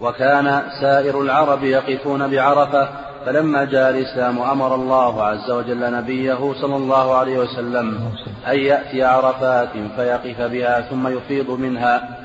وكان 0.00 0.62
سائر 0.80 1.20
العرب 1.20 1.64
يقفون 1.64 2.30
بعرفة 2.30 2.88
فلما 3.26 3.64
جاء 3.64 3.90
الإسلام 3.90 4.38
أمر 4.38 4.74
الله 4.74 5.22
عز 5.22 5.50
وجل 5.50 5.92
نبيه 5.92 6.54
صلى 6.60 6.76
الله 6.76 7.14
عليه 7.14 7.38
وسلم 7.38 8.10
أن 8.46 8.58
يأتي 8.58 9.02
عرفات 9.02 9.68
فيقف 9.96 10.40
بها 10.40 10.80
ثم 10.80 11.08
يفيض 11.08 11.50
منها. 11.50 12.18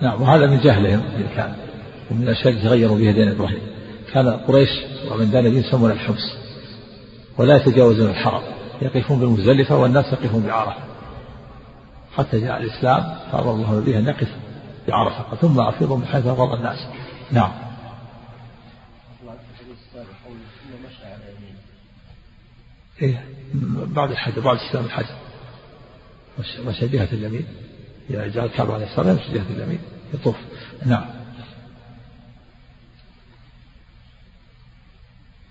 نعم 0.00 0.22
وهذا 0.22 0.46
من 0.46 0.60
جهلهم 0.60 1.02
كان 1.36 1.52
ومن 2.10 2.22
الأشياء 2.22 2.54
التي 2.54 2.68
غيروا 2.68 2.98
بها 2.98 3.12
دين 3.12 3.28
إبراهيم. 3.28 3.62
كان 4.12 4.28
قريش 4.28 4.70
ومن 5.10 5.30
دان 5.30 5.42
دين 5.42 5.56
يسمون 5.56 5.90
الحمص 5.90 6.36
ولا 7.38 7.56
يتجاوزون 7.56 8.10
الحرم. 8.10 8.42
يقفون 8.82 9.18
بالمزدلفة 9.18 9.76
والناس 9.76 10.04
يقفون 10.12 10.42
بعرفة. 10.42 10.89
حتى 12.16 12.40
جاء 12.40 12.62
الإسلام 12.62 13.18
فأمر 13.32 13.50
الله 13.50 13.80
نبيه 13.80 13.98
أن 13.98 14.08
يقف 14.08 14.28
بعرفة 14.88 15.36
ثم 15.36 15.60
أفيضوا 15.60 15.96
من 15.96 16.06
حيث 16.06 16.26
أفاض 16.26 16.52
الناس. 16.52 16.78
نعم. 17.32 17.52
إيه 23.02 23.24
بعد 23.74 24.10
الحج 24.10 24.38
بعد 24.38 24.56
استلام 24.56 24.84
الحج. 24.84 25.06
مشى 26.66 26.88
جهة 26.88 27.08
اليمين؟ 27.12 27.46
إذا 28.10 28.26
جاء 28.26 28.44
الكعبة 28.44 28.74
عليه 28.74 28.86
السلام 28.86 29.08
يمشي 29.08 29.32
جهة 29.32 29.50
اليمين؟ 29.50 29.80
يطوف. 30.14 30.36
نعم. 30.86 31.04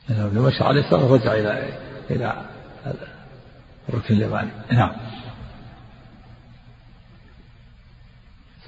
لما 0.10 0.42
مشى 0.48 0.64
عليه 0.64 0.82
السلام 0.82 1.12
رجع 1.12 1.34
إلى 1.34 1.80
إلى 2.10 2.46
الركن 3.90 4.14
اليماني. 4.14 4.52
نعم. 4.72 4.92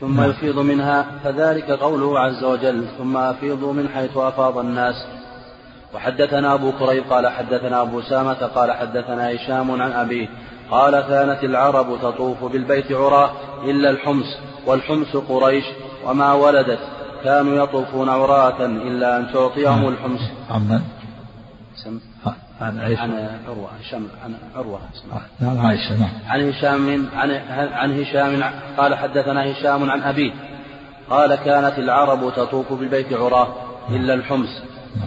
ثم 0.02 0.22
نعم. 0.22 0.30
يفيض 0.30 0.60
منها 0.60 1.06
فذلك 1.24 1.72
قوله 1.72 2.20
عز 2.20 2.44
وجل 2.44 2.86
ثم 2.98 3.18
أفيضوا 3.18 3.74
من 3.74 3.90
حيث 3.90 4.18
أفاض 4.18 4.58
الناس. 4.58 4.96
وحدثنا 5.96 6.54
أبو 6.54 6.72
كريب 6.72 7.04
قال 7.10 7.28
حدثنا 7.28 7.82
أبو 7.82 8.02
سامة 8.02 8.34
قال 8.34 8.72
حدثنا 8.72 9.36
هشام 9.36 9.82
عن 9.82 9.92
أبيه 9.92 10.28
قال 10.72 11.02
كانت 11.02 11.44
العرب 11.44 12.00
تطوف 12.02 12.44
بالبيت 12.44 12.92
عراة 12.92 13.32
إلا 13.64 13.90
الحمص 13.90 14.38
والحمص 14.66 15.16
قريش 15.16 15.66
وما 16.06 16.34
ولدت. 16.34 16.80
كانوا 17.24 17.64
يطوفون 17.64 18.10
عراة 18.10 18.66
إلا 18.66 19.18
أن 19.18 19.34
تعطيهم 19.34 19.82
نعم. 19.82 19.88
الحمص. 19.88 20.22
عمن 20.50 20.82
عن 22.62 22.80
عن 22.80 22.80
عائشة 22.80 23.30
عروة 23.48 23.70
هشام 23.82 24.08
عن 24.24 24.34
عروة. 24.56 24.80
نعم 25.40 25.60
عائشة 25.60 26.00
نعم. 26.00 26.10
عن 26.28 26.50
هشام 26.50 27.10
عن 27.16 27.32
عن 27.74 28.02
هشام 28.02 28.44
قال 28.78 28.96
حدثنا 28.96 29.52
هشام 29.52 29.90
عن 29.90 30.02
أبيه. 30.02 30.32
قال 31.10 31.36
كانت 31.36 31.80
العرب 31.80 32.34
تطوف 32.36 32.74
بالبيت 32.74 33.14
عراة 33.14 33.48
إلا 33.90 34.14
الحمص 34.14 34.50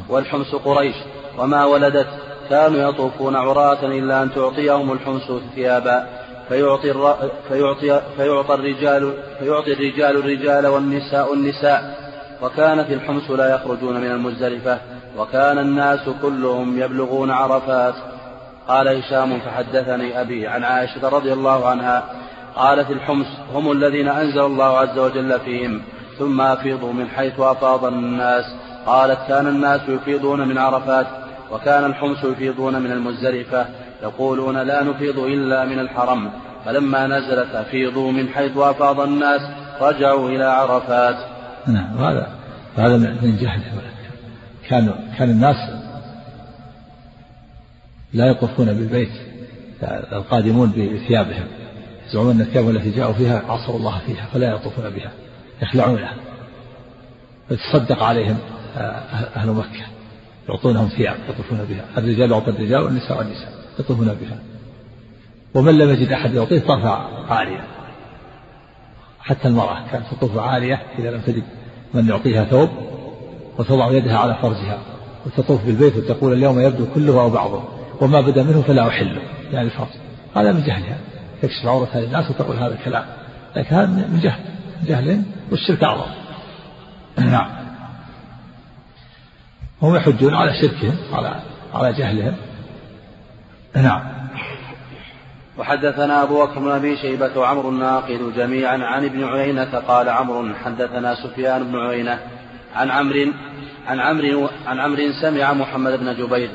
والحمص 0.09 0.55
قريش 0.55 0.97
وما 1.39 1.65
ولدت 1.65 2.07
كانوا 2.51 2.89
يطوفون 2.89 3.37
عراة 3.37 3.85
إلا 3.87 4.23
أن 4.23 4.35
تعطيهم 4.35 4.93
الحمص 4.93 5.33
ثيابا. 5.55 6.07
فيعطي 6.49 6.91
الر... 6.91 7.31
فيعطي 7.49 8.01
فيعطى 8.17 8.55
الرجال 8.55 9.15
فيعطي 9.39 9.73
الرجال 9.73 10.17
الرجال 10.17 10.67
والنساء 10.67 11.35
النساء. 11.35 12.05
وكان 12.43 12.85
في 12.85 12.95
الحمص 12.95 13.31
لا 13.31 13.55
يخرجون 13.55 14.01
من 14.01 14.11
المزدلفة. 14.11 14.79
وكان 15.19 15.59
الناس 15.59 16.09
كلهم 16.23 16.79
يبلغون 16.79 17.31
عرفات. 17.31 17.95
قال 18.69 18.89
هشام 18.89 19.41
فحدثني 19.41 20.21
أبي 20.21 20.47
عن 20.47 20.65
عائشة 20.65 21.09
رضي 21.09 21.33
الله 21.33 21.69
عنها 21.69 22.03
قالت 22.57 22.91
الحمص 22.91 23.27
هم 23.55 23.73
الذين 23.73 24.09
أنزل 24.09 24.41
الله 24.41 24.79
عز 24.79 24.99
وجل 24.99 25.41
فيهم 25.41 25.83
ثم 26.19 26.41
أفيضوا 26.41 26.93
من 26.93 27.09
حيث 27.09 27.41
أفاض 27.41 27.85
الناس. 27.85 28.45
قالت 28.87 29.19
كان 29.29 29.47
الناس 29.47 29.81
يفيضون 29.89 30.49
من 30.49 30.59
عرفات 30.59 31.07
وكان 31.53 31.85
الحمص 31.85 32.25
يفيضون 32.25 32.83
من 32.83 32.93
المزدلفة 32.93 33.67
يقولون 34.03 34.59
لا 34.59 34.83
نفيض 34.83 35.19
إلا 35.19 35.65
من 35.65 35.79
الحرم. 35.79 36.31
فلما 36.65 37.07
نزلت 37.07 37.55
أفيضوا 37.55 38.13
من 38.13 38.29
حيث 38.29 38.57
أفاض 38.57 39.01
الناس 39.01 39.41
رجعوا 39.81 40.29
إلى 40.29 40.45
عرفات. 40.45 41.17
نعم 41.67 41.97
وهذا 41.97 42.29
هذا 42.77 42.97
من 42.97 43.37
جهله 43.41 43.94
كانوا 44.69 44.95
كان 45.19 45.31
الناس 45.31 45.57
لا 48.13 48.27
يطوفون 48.27 48.67
بالبيت 48.67 49.13
القادمون 50.13 50.71
بثيابهم 50.71 51.47
يزعمون 52.09 52.31
أن 52.31 52.41
الثياب 52.41 52.71
التي 52.71 52.91
جاءوا 52.91 53.13
فيها 53.13 53.43
عصر 53.49 53.77
الله 53.77 53.99
فيها 53.99 54.27
فلا 54.33 54.55
يطوفون 54.55 54.91
بها 54.91 55.13
يخلعونها 55.63 56.15
فتصدق 57.49 58.03
عليهم 58.03 58.39
أهل 59.37 59.51
مكة 59.51 59.85
يعطونهم 60.49 60.89
ثياب 60.89 61.17
يطوفون 61.29 61.65
بها 61.65 61.85
الرجال 61.99 62.33
يعطى 62.33 62.51
الرجال 62.51 62.83
والنساء 62.83 63.19
والنساء 63.19 63.53
يطوفون 63.79 64.07
بها. 64.07 64.39
ومن 65.55 65.79
لم 65.79 65.91
يجد 65.91 66.13
أحد 66.13 66.35
يعطيه 66.35 66.61
طاف 66.61 66.85
عاريا 67.31 67.65
حتى 69.21 69.49
المرأة 69.49 69.91
كانت 69.93 70.05
تطوف 70.11 70.39
عاريه 70.39 70.83
إذا 70.99 71.11
لم 71.11 71.21
تجد 71.21 71.43
من 71.95 72.09
يعطيها 72.09 72.45
ثوب 72.45 72.94
وتضع 73.59 73.91
يدها 73.91 74.19
على 74.19 74.35
فرجها 74.43 74.79
وتطوف 75.27 75.65
بالبيت 75.65 75.97
وتقول 75.97 76.33
اليوم 76.33 76.61
يبدو 76.61 76.87
كله 76.95 77.21
أو 77.21 77.31
بعضه 77.31 77.65
وما 78.01 78.21
بدا 78.21 78.43
منه 78.43 78.63
فلا 78.63 78.89
أحله. 78.89 79.23
يعني 79.53 79.67
الفرج 79.67 79.89
هذا 80.37 80.53
من 80.53 80.63
جهلها 80.63 80.99
تكشف 81.43 81.67
عورتها 81.67 82.01
للناس 82.01 82.31
وتقول 82.31 82.57
هذا 82.57 82.75
الكلام. 82.75 83.05
لكن 83.57 83.77
هذا 83.77 83.87
من 83.87 84.21
جهل. 84.23 84.41
جهل 84.87 85.23
والشرك 85.51 85.85
أعظم. 85.85 86.11
نعم. 87.19 87.51
هم 89.83 89.97
يحجون 89.97 90.35
على 90.35 90.53
شركهم 90.61 90.97
على 91.13 91.41
على 91.75 91.93
جهلهم. 91.93 92.37
نعم. 93.77 94.03
وحدثنا 95.59 96.23
أبو 96.23 96.47
بكر 96.47 96.61
بن 96.61 96.71
أبي 96.71 96.97
شيبة 96.97 97.39
وعمر 97.39 97.69
الناقد 97.69 98.33
جميعا 98.37 98.79
عن 98.79 99.05
ابن 99.05 99.25
عيينة 99.25 99.79
قال 99.89 100.09
عمرو 100.09 100.55
حدثنا 100.55 101.15
سفيان 101.15 101.65
بن 101.65 101.77
عيينة 101.77 102.19
عن 102.75 102.91
عمرو 102.91 103.33
عن 103.87 104.01
عمرو 104.01 104.49
عن 104.67 104.81
عمرو 104.81 105.13
سمع 105.23 105.53
محمد 105.53 105.93
بن 105.93 106.15
جبير 106.15 106.51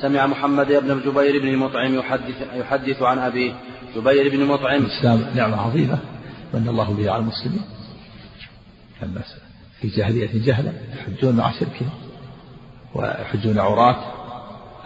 سمع 0.00 0.26
محمد 0.26 0.66
بن 0.66 1.00
جبير 1.00 1.42
بن 1.42 1.56
مطعم 1.56 1.94
يحدث 1.94 2.42
يحدث 2.54 3.02
عن 3.02 3.18
أبيه 3.18 3.52
جبير 3.96 4.36
بن 4.36 4.44
مطعم. 4.44 4.82
الإسلام 4.82 5.24
نعمة 5.34 5.56
عظيمة 5.56 5.98
من 6.54 6.68
الله 6.68 6.92
به 6.92 7.10
على 7.10 7.22
المسلمين. 7.22 7.62
الناس 9.02 9.34
في 9.80 9.88
جاهلية 9.88 10.46
جهلا 10.46 10.72
يحجون 10.92 11.36
مع 11.36 11.52
شركهم 11.52 11.90
ويحجون 12.94 13.58
عراة 13.58 13.96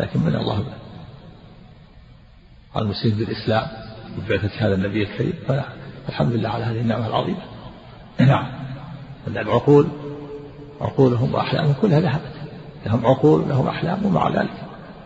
لكن 0.00 0.20
من 0.20 0.34
الله 0.34 0.58
به 0.58 0.74
على 2.76 2.84
المسلمين 2.84 3.18
بالإسلام 3.18 3.66
وبعثة 4.18 4.66
هذا 4.66 4.74
النبي 4.74 5.02
الكريم 5.02 5.34
فالحمد 6.06 6.32
لله 6.32 6.48
على 6.48 6.64
هذه 6.64 6.80
النعمة 6.80 7.06
العظيمة. 7.06 7.42
نعم. 8.18 8.46
العقول 9.26 9.88
عقولهم 10.82 11.34
وأحلامهم 11.34 11.74
كلها 11.82 12.00
ذهبت. 12.00 12.32
لهم 12.86 13.06
عقول 13.06 13.48
لهم 13.48 13.68
أحلام 13.68 14.06
ومع 14.06 14.28
ذلك 14.28 14.54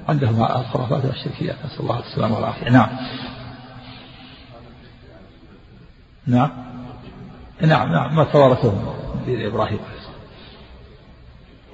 عندهم 0.09 0.43
الخرافات 0.43 1.05
والشركيات. 1.05 1.57
نسأل 1.67 1.81
الله 1.81 1.99
السلامة 1.99 2.35
والعافية. 2.35 2.71
نعم. 2.71 2.89
نعم. 6.27 6.51
نعم 7.61 7.93
نعم. 7.93 8.17
ما 8.17 8.25
توارثوه 8.25 8.95
دين 9.27 9.47
إبراهيم 9.47 9.79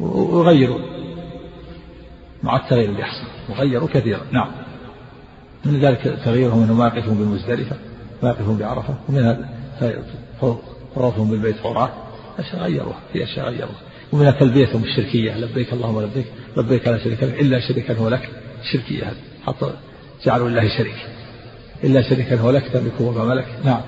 وغيروا. 0.01 0.79
مع 2.43 2.57
التغيير 2.57 2.91
اللي 2.91 3.01
يحصل. 3.01 3.27
وغيروا 3.49 3.89
كثيرا. 3.89 4.21
نعم. 4.31 4.51
من 5.65 5.81
ذلك 5.81 6.19
تغييرهم 6.25 6.63
انهم 6.63 6.89
بالمزدلفة 7.19 7.77
ما 8.23 8.29
يقفون 8.29 8.57
بعرفة. 8.57 8.95
ومن 9.09 9.25
هذا 9.81 10.05
طوافهم 10.95 11.31
بالبيت 11.31 11.67
عراة 11.67 11.91
أشياء 12.39 12.63
غيروها. 12.63 12.99
في 13.13 13.25
أشياء 13.25 13.49
غيروها. 13.49 13.92
ومنها 14.12 14.31
تلبيتهم 14.31 14.85
الشركية. 14.85 15.38
لبيك 15.38 15.73
اللهم 15.73 16.02
لبيك 16.02 16.26
لبيك 16.57 16.88
لا 16.88 16.99
شريك 16.99 17.23
لك 17.23 17.40
إلا 17.40 17.61
شريكا 17.61 17.95
هو 17.95 18.09
لك. 18.09 18.28
شركية 18.73 19.04
هذه. 19.04 19.16
حتى 19.47 19.73
جعلوا 20.25 20.49
لله 20.49 20.69
شريك. 20.78 21.07
إلا 21.85 22.02
شريكا 22.02 22.37
هو 22.37 22.50
لك 22.50 22.69
تملكه 22.69 23.02
وما 23.02 23.25
ملك. 23.25 23.47
نعم. 23.64 23.81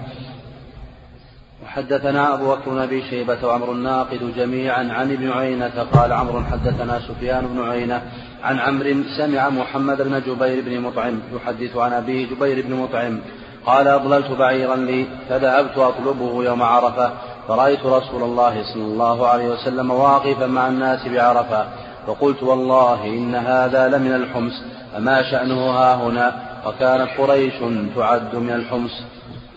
حدثنا 1.67 2.35
أبو 2.35 2.55
بكر 2.55 2.71
بن 2.71 2.79
أبي 2.79 3.03
شيبة 3.11 3.47
وعمر 3.47 3.73
الناقد 3.73 4.35
جميعا 4.37 4.93
عن 4.93 5.13
ابن 5.13 5.31
عينة 5.31 5.83
قال 5.93 6.13
عمرو 6.13 6.45
حدثنا 6.45 7.01
سفيان 7.09 7.47
بن 7.47 7.63
عيينة 7.63 8.03
عن 8.43 8.59
عمرو 8.59 9.03
سمع 9.17 9.49
محمد 9.49 10.03
بن 10.03 10.21
جبير 10.21 10.65
بن 10.65 10.81
مطعم 10.81 11.21
يحدث 11.35 11.77
عن 11.77 11.93
أبيه 11.93 12.27
جبير 12.27 12.67
بن 12.67 12.75
مطعم 12.75 13.21
قال 13.67 13.89
أضللت 13.89 14.31
بعيرا 14.31 14.77
لي 14.77 15.07
فذهبت 15.29 15.79
أطلبه 15.79 16.45
يوم 16.45 16.63
عرفة 16.63 17.13
فرأيت 17.49 17.87
رسول 17.87 18.23
الله 18.23 18.63
صلى 18.73 18.83
الله 18.83 19.27
عليه 19.27 19.49
وسلم 19.49 19.91
واقفا 19.91 20.47
مع 20.47 20.69
الناس 20.69 21.09
بعرفة 21.09 21.67
فقلت 22.07 22.43
والله 22.43 23.05
إن 23.05 23.35
هذا 23.35 23.89
لمن 23.89 24.15
الحمص 24.15 24.53
فما 24.93 25.23
شأنه 25.31 25.71
ها 25.71 25.95
هنا؟ 25.95 26.33
وكانت 26.67 27.09
قريش 27.19 27.55
تعد 27.97 28.37
من 28.37 28.51
الحمص. 28.51 29.03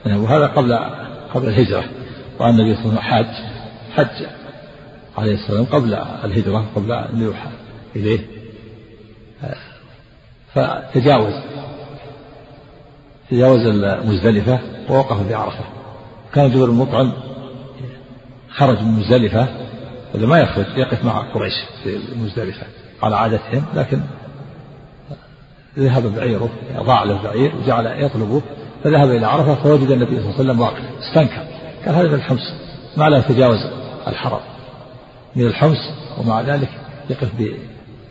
وهذا 0.05 0.47
قبل 0.47 0.79
قبل 1.33 1.47
الهجرة 1.47 1.83
وأن 2.39 2.59
النبي 2.59 2.75
صلى 2.75 2.85
الله 2.85 3.01
عليه 3.01 3.27
وسلم 3.29 3.35
حج 3.95 4.05
حج 4.05 4.25
عليه 5.17 5.33
الصلاة 5.33 5.59
والسلام 5.59 5.81
قبل 5.81 5.93
الهجرة 6.23 6.65
قبل 6.75 6.91
أن 6.91 7.21
يوحى 7.21 7.49
إليه. 7.95 8.19
فتجاوز 10.53 11.33
تجاوز 13.31 13.65
المزدلفة 13.65 14.59
ووقف 14.89 15.29
بعرفة. 15.29 15.63
كان 16.33 16.51
جبر 16.51 16.65
المطعم 16.65 17.13
خرج 18.57 18.81
من 18.81 18.91
مزدلفة 18.91 19.47
إذا 20.15 20.25
ما 20.25 20.39
يخرج 20.39 20.65
يقف 20.77 21.05
مع 21.05 21.33
قريش 21.33 21.53
في 21.83 21.99
مزدلفة. 22.15 22.67
على 23.03 23.15
عادتهم 23.15 23.65
لكن 23.75 24.01
ذهب 25.79 26.15
بعيره 26.15 26.49
ضاع 26.77 27.03
له 27.03 27.23
بعير 27.23 27.55
وجعل 27.55 27.85
يطلبه 27.85 28.41
فذهب 28.83 29.09
إلى 29.09 29.25
عرفة 29.25 29.55
فوجد 29.55 29.91
النبي 29.91 30.19
صلى 30.19 30.19
الله 30.19 30.33
عليه 30.33 30.39
وسلم 30.39 30.59
واقف 30.59 30.83
استنكر. 30.99 31.43
قال 31.85 31.95
هذا 31.95 32.07
من 32.07 32.13
الحمص 32.13 32.53
ما 32.97 33.09
لا 33.09 33.17
يتجاوز 33.17 33.59
الحرم. 34.07 34.39
من 35.35 35.47
الحمص 35.47 35.89
ومع 36.17 36.41
ذلك 36.41 36.69
يقف 37.09 37.29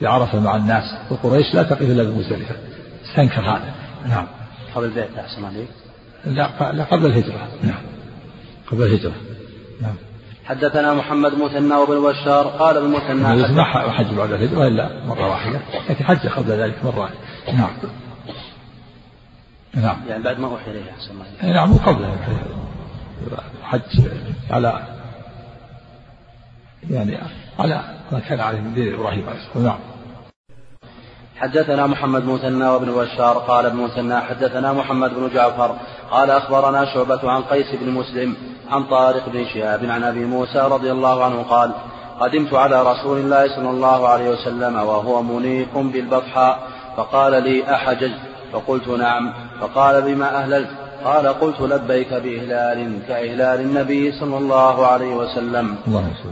بعرفة 0.00 0.41
مع 0.41 0.57
الناس 0.57 0.85
وقريش 1.11 1.55
لا 1.55 1.62
تقف 1.62 1.83
إلا 1.83 2.03
بمزدلفة. 2.03 2.55
استنكر 3.11 3.41
هذا. 3.41 3.75
نعم. 4.09 4.26
قبل 4.75 4.85
البيت 4.85 5.19
أحسن 5.19 5.45
عليك. 5.45 5.69
لا 6.25 6.73
لا 6.73 6.85
قبل 6.85 7.07
الهجرة. 7.07 7.49
نعم. 7.62 7.83
قبل 8.73 8.83
الهجرة. 8.83 9.15
نعم. 9.83 9.95
حدثنا 10.47 10.95
محمد 10.95 11.35
مثنى 11.35 11.75
وابن 11.75 12.03
بشار 12.03 12.47
قال 12.47 12.76
ابن 12.76 12.91
مثنى 12.91 13.53
ما 13.53 13.65
حج 13.65 14.15
بعد 14.15 14.33
الهجرة 14.33 14.67
إلا 14.67 14.91
مرة 15.07 15.29
واحدة. 15.29 15.61
لكن 15.91 16.05
حج 16.05 16.26
قبل 16.26 16.50
ذلك 16.50 16.85
مرة 16.85 17.11
نعم. 17.53 17.71
نعم. 19.75 19.97
يعني 20.09 20.23
بعد 20.23 20.38
ما 20.38 20.47
أوحي 20.47 20.71
إليه 20.71 20.91
أحسن 20.91 21.11
الله 21.11 21.55
نعم 21.55 21.75
قبل 21.75 22.07
حج 23.62 24.00
على 24.50 24.83
يعني 26.91 27.19
على 27.59 27.81
ما 28.12 28.21
كان 28.21 28.41
عليه 28.41 28.61
من 28.61 28.75
دين 28.75 28.95
إبراهيم 28.95 29.29
عليه 29.29 29.38
السلام 29.38 29.67
نعم 29.67 29.79
حدثنا 31.37 31.87
محمد 31.87 32.25
مثنى 32.25 32.65
وابن 32.65 32.93
بشار 32.93 33.38
قال 33.38 33.67
ابن 33.67 33.76
مثنى 33.76 34.21
حدثنا 34.21 34.73
محمد 34.73 35.15
بن 35.15 35.31
جعفر 35.35 35.76
قال 36.10 36.30
أخبرنا 36.30 36.84
شعبة 36.94 37.30
عن 37.30 37.42
قيس 37.42 37.66
بن 37.80 37.90
مسلم 37.90 38.36
عن 38.70 38.84
طارق 38.84 39.28
بن 39.28 39.44
شهاب 39.54 39.84
عن 39.84 40.04
أبي 40.04 40.25
موسى 40.25 40.58
رضي 40.58 40.92
الله 40.92 41.25
عنه 41.25 41.42
قال 41.42 41.70
قدمت 42.20 42.54
على 42.54 42.82
رسول 42.82 43.18
الله 43.18 43.56
صلى 43.56 43.70
الله 43.70 44.08
عليه 44.08 44.30
وسلم 44.30 44.76
وهو 44.76 45.22
منيق 45.22 45.78
بالبطحاء 45.78 46.58
فقال 46.96 47.42
لي 47.42 47.75
أحججت؟ 47.75 48.18
فقلت 48.52 48.88
نعم. 48.88 49.32
فقال 49.60 50.02
بما 50.02 50.36
أهللت؟ 50.36 50.68
قال 51.04 51.26
قلت 51.28 51.60
لبيك 51.60 52.14
بإهلال 52.14 52.98
كإهلال 53.08 53.60
النبي 53.60 54.12
صلى 54.12 54.38
الله 54.38 54.86
عليه 54.86 55.14
وسلم. 55.16 55.76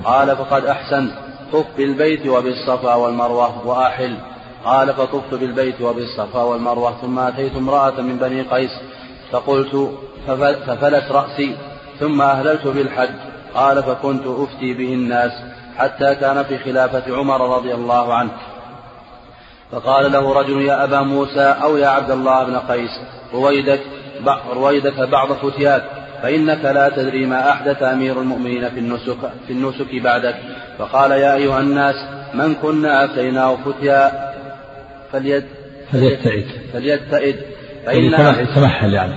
قال 0.04 0.36
فقد 0.36 0.66
أحسنت. 0.66 1.12
طف 1.52 1.66
بالبيت 1.76 2.26
وبالصفا 2.26 2.94
والمروة 2.94 3.66
وأحل. 3.66 4.16
قال 4.64 4.94
فطفت 4.94 5.34
بالبيت 5.34 5.80
وبالصفا 5.80 6.42
والمروة 6.42 6.94
ثم 7.02 7.18
أتيت 7.18 7.56
امرأة 7.56 8.00
من 8.00 8.16
بني 8.16 8.42
قيس 8.42 8.70
فقلت 9.34 9.90
ففلت 10.66 11.12
رأسي 11.12 11.56
ثم 12.00 12.22
أهللت 12.22 12.66
بالحج. 12.66 13.14
قال 13.54 13.82
فكنت 13.82 14.26
أفتي 14.26 14.74
به 14.74 14.92
الناس 14.94 15.32
حتى 15.76 16.14
كان 16.14 16.42
في 16.42 16.58
خلافة 16.58 17.16
عمر 17.16 17.56
رضي 17.56 17.74
الله 17.74 18.14
عنه. 18.14 18.30
فقال 19.72 20.12
له 20.12 20.32
رجل 20.32 20.62
يا 20.62 20.84
أبا 20.84 21.00
موسى 21.00 21.56
أو 21.62 21.76
يا 21.76 21.88
عبد 21.88 22.10
الله 22.10 22.44
بن 22.44 22.56
قيس 22.56 22.90
رويدك 23.32 23.80
رويدك 24.54 25.00
بعض 25.00 25.32
فتياك 25.32 25.84
فإنك 26.22 26.64
لا 26.64 26.88
تدري 26.88 27.26
ما 27.26 27.50
أحدث 27.50 27.82
أمير 27.82 28.20
المؤمنين 28.20 28.68
في 28.68 28.78
النسك, 28.78 29.18
في 29.46 29.52
النسك 29.52 29.94
بعدك. 29.94 30.36
فقال 30.78 31.10
يا 31.10 31.34
أيها 31.34 31.60
الناس 31.60 31.94
من 32.34 32.54
كنا 32.54 33.04
أفتيناه 33.04 33.56
فتيا 33.56 34.32
فليتئد 35.12 36.46
فليتئد 36.72 37.53
فإن 37.86 38.04
يتمهل 38.40 38.94
يعني. 38.94 39.14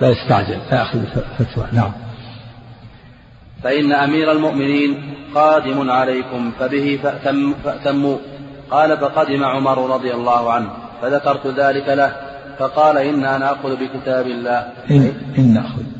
لا 0.00 0.08
يستعجل 0.08 0.58
لا 0.70 0.78
يأخذ 0.78 0.98
فتوى 1.38 1.66
نعم. 1.72 1.92
فإن 3.62 3.92
أمير 3.92 4.32
المؤمنين 4.32 5.14
قادم 5.34 5.90
عليكم 5.90 6.52
فبه 6.58 6.98
فأتم 7.02 7.54
فأتموا. 7.64 8.16
قال 8.70 8.98
فقدم 8.98 9.44
عمر 9.44 9.94
رضي 9.94 10.14
الله 10.14 10.52
عنه 10.52 10.70
فذكرت 11.02 11.46
ذلك 11.46 11.88
له 11.88 12.12
فقال 12.58 12.98
إنا 12.98 13.38
نأخذ 13.38 13.76
بكتاب 13.76 14.26
الله. 14.26 14.72
إن, 14.90 15.12
إن 15.38 15.54
نأخذ 15.54 15.97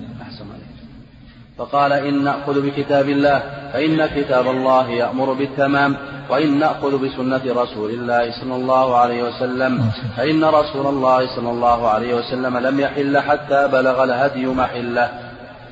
فقال 1.59 1.93
إن 1.93 2.25
نأخذ 2.25 2.67
بكتاب 2.67 3.09
الله 3.09 3.43
فإن 3.73 4.07
كتاب 4.07 4.49
الله 4.49 4.89
يأمر 4.89 5.33
بالتمام 5.33 5.97
وإن 6.31 6.59
نأخذ 6.59 6.99
بسنة 6.99 7.63
رسول 7.63 7.91
الله 7.91 8.41
صلى 8.41 8.57
الله 8.57 8.97
عليه 8.97 9.23
وسلم 9.23 9.91
فإن 10.17 10.45
رسول 10.45 10.87
الله 10.87 11.37
صلى 11.37 11.51
الله 11.51 11.89
عليه 11.89 12.15
وسلم 12.15 12.59
لم 12.59 12.81
يحل 12.81 13.19
حتى 13.19 13.69
بلغ 13.69 14.05
الهدي 14.05 14.47
محله. 14.47 15.11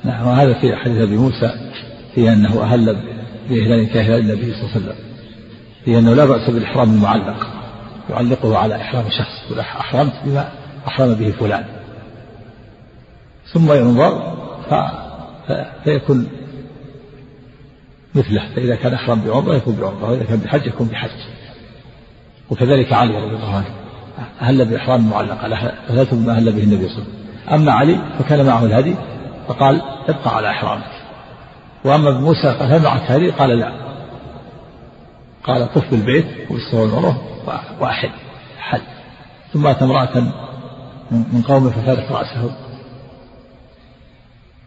نعم 0.03 0.27
وهذا 0.27 0.53
في 0.53 0.75
حديث 0.75 1.01
أبي 1.01 1.17
موسى 1.17 1.51
في 2.15 2.33
أنه 2.33 2.63
أهل 2.63 2.97
بإهلال 3.49 3.93
كإهلال 3.93 4.19
النبي 4.19 4.53
صلى 4.53 4.63
الله 4.63 4.71
عليه 4.75 4.85
وسلم 4.85 4.95
في 5.85 5.97
أنه 5.97 6.13
لا 6.13 6.25
بأس 6.25 6.49
بالإحرام 6.49 6.93
المعلق 6.93 7.47
يعلقه 8.09 8.57
على 8.57 8.75
إحرام 8.75 9.03
شخص 9.09 9.45
يقول 9.45 9.59
أحرمت 9.59 10.13
بما 10.25 10.49
أحرم 10.87 11.13
به 11.13 11.31
فلان. 11.39 11.65
ثم 13.53 13.73
ينظر 13.73 14.37
ف... 14.69 14.73
فيكون 15.83 16.27
مثله 18.15 18.55
فإذا 18.55 18.75
كان 18.75 18.93
أحرم 18.93 19.21
بعمرة 19.21 19.55
يكون 19.55 19.75
بعمرة 19.75 20.09
وإذا 20.11 20.23
كان 20.23 20.37
بحج 20.37 20.65
يكون 20.65 20.87
بحج. 20.87 21.09
وكذلك 22.49 22.93
علي 22.93 23.17
رضي 23.17 23.35
الله 23.35 23.55
عنه 23.55 23.69
أهل 24.41 24.65
بإحرام 24.65 25.09
معلق 25.09 25.43
أهلته 25.89 26.17
بما 26.17 26.31
أهل 26.31 26.51
به 26.51 26.63
النبي 26.63 26.89
صلى 26.89 26.97
الله 26.97 27.05
عليه 27.05 27.11
وسلم. 27.11 27.53
أما 27.53 27.71
علي 27.71 27.99
فكان 28.19 28.45
معه 28.45 28.65
الهدي 28.65 28.95
فقال 29.47 29.81
ابقى 30.07 30.35
على 30.35 30.49
إحرامك. 30.49 30.91
وأما 31.85 32.11
موسى 32.11 32.47
قال 32.47 32.73
هل 32.73 32.83
معك 32.83 33.11
هدي؟ 33.11 33.31
قال 33.31 33.49
لا. 33.49 33.71
قال 35.43 35.73
طف 35.73 35.91
بالبيت 35.91 36.25
وبالصور 36.51 36.85
المروة 36.85 37.17
وأحل 37.79 38.09
حل 38.59 38.81
ثم 39.53 39.67
أتى 39.67 39.85
امرأة 39.85 40.33
من 41.11 41.41
قومه 41.47 41.69
ففارق 41.69 42.11
رأسه. 42.11 42.66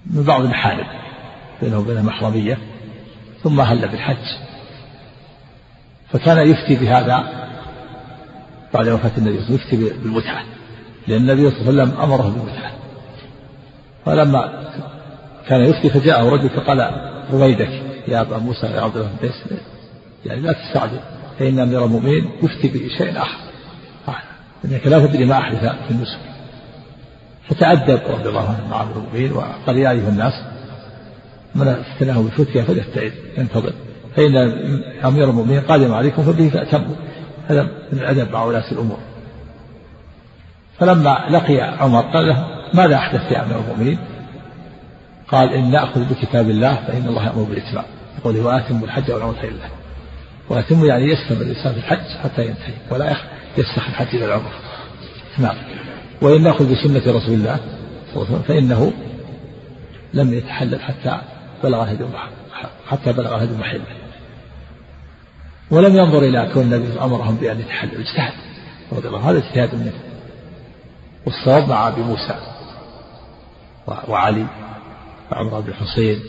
من 0.07 0.23
بعض 0.23 0.41
المحارم 0.41 0.87
بينه 1.63 1.79
وبين 1.79 2.03
محرمية 2.03 2.59
ثم 3.43 3.61
أهل 3.61 3.89
بالحج. 3.89 4.27
فكان 6.13 6.51
يفتي 6.51 6.77
بهذا 6.77 7.25
بعد 8.75 8.89
وفاة 8.89 9.11
النبي 9.19 9.39
صلى 9.41 9.49
الله 9.49 9.61
عليه 9.61 9.67
وسلم 9.67 9.87
يفتي 9.87 9.99
بالمتعة 10.03 10.45
لأن 11.09 11.21
النبي 11.21 11.51
صلى 11.51 11.71
الله 11.71 11.83
عليه 11.83 11.93
وسلم 11.93 12.01
أمره 12.01 12.23
بالمتعة. 12.23 12.73
فلما 14.07 14.71
كان 15.49 15.61
يفتي 15.61 15.91
فجاءه 15.91 16.29
رجل 16.29 16.49
فقال 16.49 16.91
رويدك 17.33 17.83
يا 18.09 18.21
أبا 18.21 18.39
موسى 18.39 18.67
يا 18.67 18.81
عبد 18.81 18.97
الله 18.97 19.11
بن 19.23 19.31
يعني 20.27 20.41
لا 20.41 20.53
تستعجل 20.53 21.01
فإن 21.39 21.59
أمير 21.59 21.85
المؤمنين 21.85 22.31
يفتي 22.43 22.69
بشيء 22.69 23.19
آخر. 23.19 23.39
إنك 24.65 24.87
لا 24.87 25.07
تدري 25.07 25.25
ما 25.25 25.39
أحدث 25.39 25.61
في 25.61 25.91
النسك. 25.91 26.19
فتأدب 27.51 28.01
رضي 28.09 28.29
الله 28.29 28.49
عنه 28.49 28.69
مع 28.71 28.83
المؤمنين 28.83 29.33
وقال 29.33 29.79
يا 29.79 29.91
أيها 29.91 30.09
الناس 30.09 30.33
من 31.55 31.69
افتناه 31.69 32.19
بالفتية 32.19 32.63
فليستعد 32.63 33.13
ينتظر. 33.39 33.73
فإن 34.17 34.37
أمير 35.05 35.31
المؤمنين 35.31 35.61
قادم 35.61 35.95
عليكم 35.95 36.23
فبه 36.23 36.49
فأتموا. 36.49 36.97
هذا 37.49 37.63
من 37.93 37.99
الأدب 37.99 38.31
مع 38.33 38.45
ولاة 38.45 38.73
الأمور. 38.73 38.99
فلما 40.79 41.27
لقي 41.31 41.61
عمر 41.61 42.01
قال 42.01 42.29
له 42.29 42.45
ماذا 42.75 42.95
أحدث 42.95 43.33
يا 43.33 43.45
أمير 43.45 43.59
المؤمنين؟ 43.59 43.99
قال 45.29 45.53
إن 45.53 45.71
نأخذ 45.71 46.05
بكتاب 46.05 46.51
الله 46.51 46.75
فإن 46.75 47.09
الله 47.09 47.27
يأمر 47.27 47.43
بالإتمام 47.43 47.85
يقول 48.19 48.41
وآتموا 48.41 48.87
الحج 48.87 49.11
والعمرة 49.11 49.43
لله 49.43 49.69
وأتموا 50.49 50.87
يعني 50.87 51.05
يستمر 51.05 51.43
الإنسان 51.43 51.73
في 51.73 51.79
الحج 51.79 52.19
حتى 52.23 52.47
ينتهي 52.47 52.75
ولا 52.91 53.17
يفسخ 53.59 53.89
الحج 53.89 54.17
إلى 54.17 54.25
العمرة. 54.25 54.53
نعم. 55.39 55.57
وإن 56.23 56.43
نأخذ 56.43 56.65
بسنة 56.65 57.17
رسول 57.17 57.35
الله 57.35 57.57
صلى 58.15 58.23
الله 58.23 58.27
عليه 58.27 58.35
وسلم 58.35 58.43
فإنه 58.43 58.93
لم 60.15 60.35
يتحلل 60.35 60.81
حتى 60.81 61.21
بلغ 61.65 61.83
الهدي 61.83 62.05
حتى 62.87 63.13
بلغ 63.13 63.37
الهدي 63.37 63.57
محله 63.57 63.85
ولم 65.71 65.97
ينظر 65.97 66.19
إلى 66.19 66.51
كون 66.55 66.63
النبي 66.63 67.01
أمرهم 67.01 67.37
بأن 67.37 67.61
يتحلوا 67.61 68.01
اجتهد 68.01 68.33
رضي 68.93 69.09
الله 69.09 69.31
هذا 69.31 69.39
اجتهاد 69.39 69.75
منه 69.75 69.93
والصواب 71.27 71.69
مع 71.69 71.89
أبي 71.89 72.01
موسى 72.01 72.39
وعلي 74.09 74.47
وعمر 75.33 75.61
بن 75.61 75.69
الحصين 75.69 76.21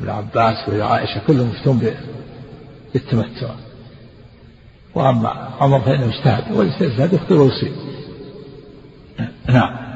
وابن 0.00 0.10
عباس 0.10 0.68
وعائشة 0.68 1.20
كلهم 1.26 1.50
يفتون 1.50 1.94
بالتمتع. 2.94 3.50
وأما 4.94 5.28
عمر 5.60 5.80
فإنه 5.80 6.06
اجتهد 6.06 6.52
والاجتهاد 6.52 7.12
يخطئ 7.12 7.34
ويصيب. 7.34 7.72
نعم. 9.48 9.88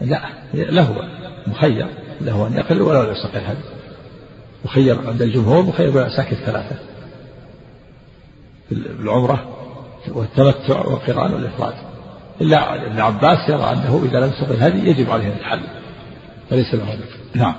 لا 0.00 0.20
له 0.54 1.08
مخير 1.46 1.86
له 2.20 2.46
أن 2.46 2.52
يقل 2.52 2.82
ولا 2.82 3.12
يستقل 3.12 3.38
هذا. 3.38 3.62
مخير 4.64 5.08
عند 5.08 5.22
الجمهور 5.22 5.62
مخير 5.62 6.08
ساكت 6.08 6.34
ثلاثة. 6.34 6.76
بالعمرة 8.70 9.56
والتمتع 10.08 10.86
والقران 10.86 11.34
والإفراد. 11.34 11.74
إلا 12.40 12.86
ابن 12.86 13.00
عباس 13.00 13.48
يرى 13.48 13.72
أنه 13.72 14.02
إذا 14.04 14.20
لم 14.20 14.32
يستقل 14.32 14.56
هذه 14.56 14.88
يجب 14.88 15.10
عليه 15.10 15.26
يتحلل. 15.26 15.68
فليس 16.50 16.74
له 16.74 16.98
نعم. 17.34 17.54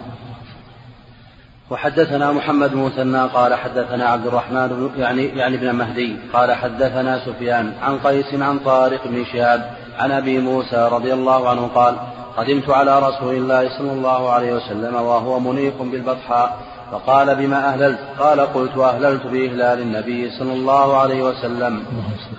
وحدثنا 1.69 2.31
محمد 2.31 2.71
بن 2.71 2.77
مثنى 2.77 3.21
قال 3.21 3.55
حدثنا 3.55 4.05
عبد 4.05 4.27
الرحمن 4.27 4.67
بن 4.67 5.01
يعني 5.01 5.25
يعني 5.25 5.55
ابن 5.55 5.75
مهدي 5.75 6.17
قال 6.33 6.51
حدثنا 6.51 7.19
سفيان 7.25 7.73
عن 7.81 7.97
قيس 7.97 8.33
عن 8.33 8.59
طارق 8.59 9.07
بن 9.07 9.25
شهاب 9.33 9.71
عن 9.99 10.11
أبي 10.11 10.39
موسى 10.39 10.89
رضي 10.91 11.13
الله 11.13 11.49
عنه 11.49 11.67
قال 11.75 11.95
قدمت 12.37 12.69
على 12.69 12.99
رسول 12.99 13.35
الله 13.35 13.77
صلى 13.77 13.91
الله 13.91 14.29
عليه 14.29 14.53
وسلم 14.53 14.95
وهو 14.95 15.39
منيق 15.39 15.81
بالبطحاء 15.81 16.57
فقال 16.91 17.35
بما 17.35 17.73
أهللت؟ 17.73 17.99
قال 18.19 18.39
قلت 18.39 18.77
أهللت 18.77 19.27
بإهلال 19.27 19.79
النبي 19.81 20.31
صلى 20.39 20.53
الله 20.53 20.97
عليه 20.97 21.23
وسلم. 21.23 21.83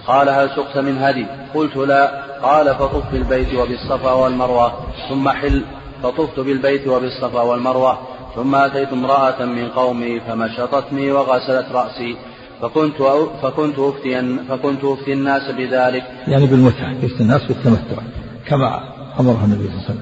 قال 0.07 0.29
هل 0.29 0.51
سقت 0.57 0.79
من 0.79 0.99
هدي؟ 0.99 1.27
قلت 1.55 1.77
لا. 1.77 2.23
قال 2.43 2.75
فطف 2.75 3.13
بالبيت 3.13 3.55
وبالصفا 3.55 4.13
والمروة. 4.13 4.73
ثم 5.09 5.29
حل 5.29 5.65
فطفت 6.03 6.41
بالبيت 6.41 6.89
وبالصفا 6.89 7.43
والمروة. 7.43 7.99
ثم 8.35 8.55
أتيت 8.55 8.93
امرأة 8.93 9.45
من 9.45 9.69
قومي 9.69 10.21
فمشطتني 10.21 11.13
وغسلت 11.13 11.73
رأسي 11.73 12.17
فكنت 12.63 12.97
فكنت 13.43 13.79
أفتي 13.79 14.39
فكنت 14.49 14.85
أفتي 14.85 15.13
الناس 15.13 15.51
بذلك. 15.51 16.05
يعني 16.27 16.47
بالمتعة 16.47 16.93
يفتي 16.93 17.21
الناس 17.21 17.45
بالتمتع 17.45 18.03
كما 18.47 18.81
أمره 19.21 19.45
النبي 19.45 19.65
صلى 19.65 19.75
الله 19.75 19.85
عليه 19.89 19.95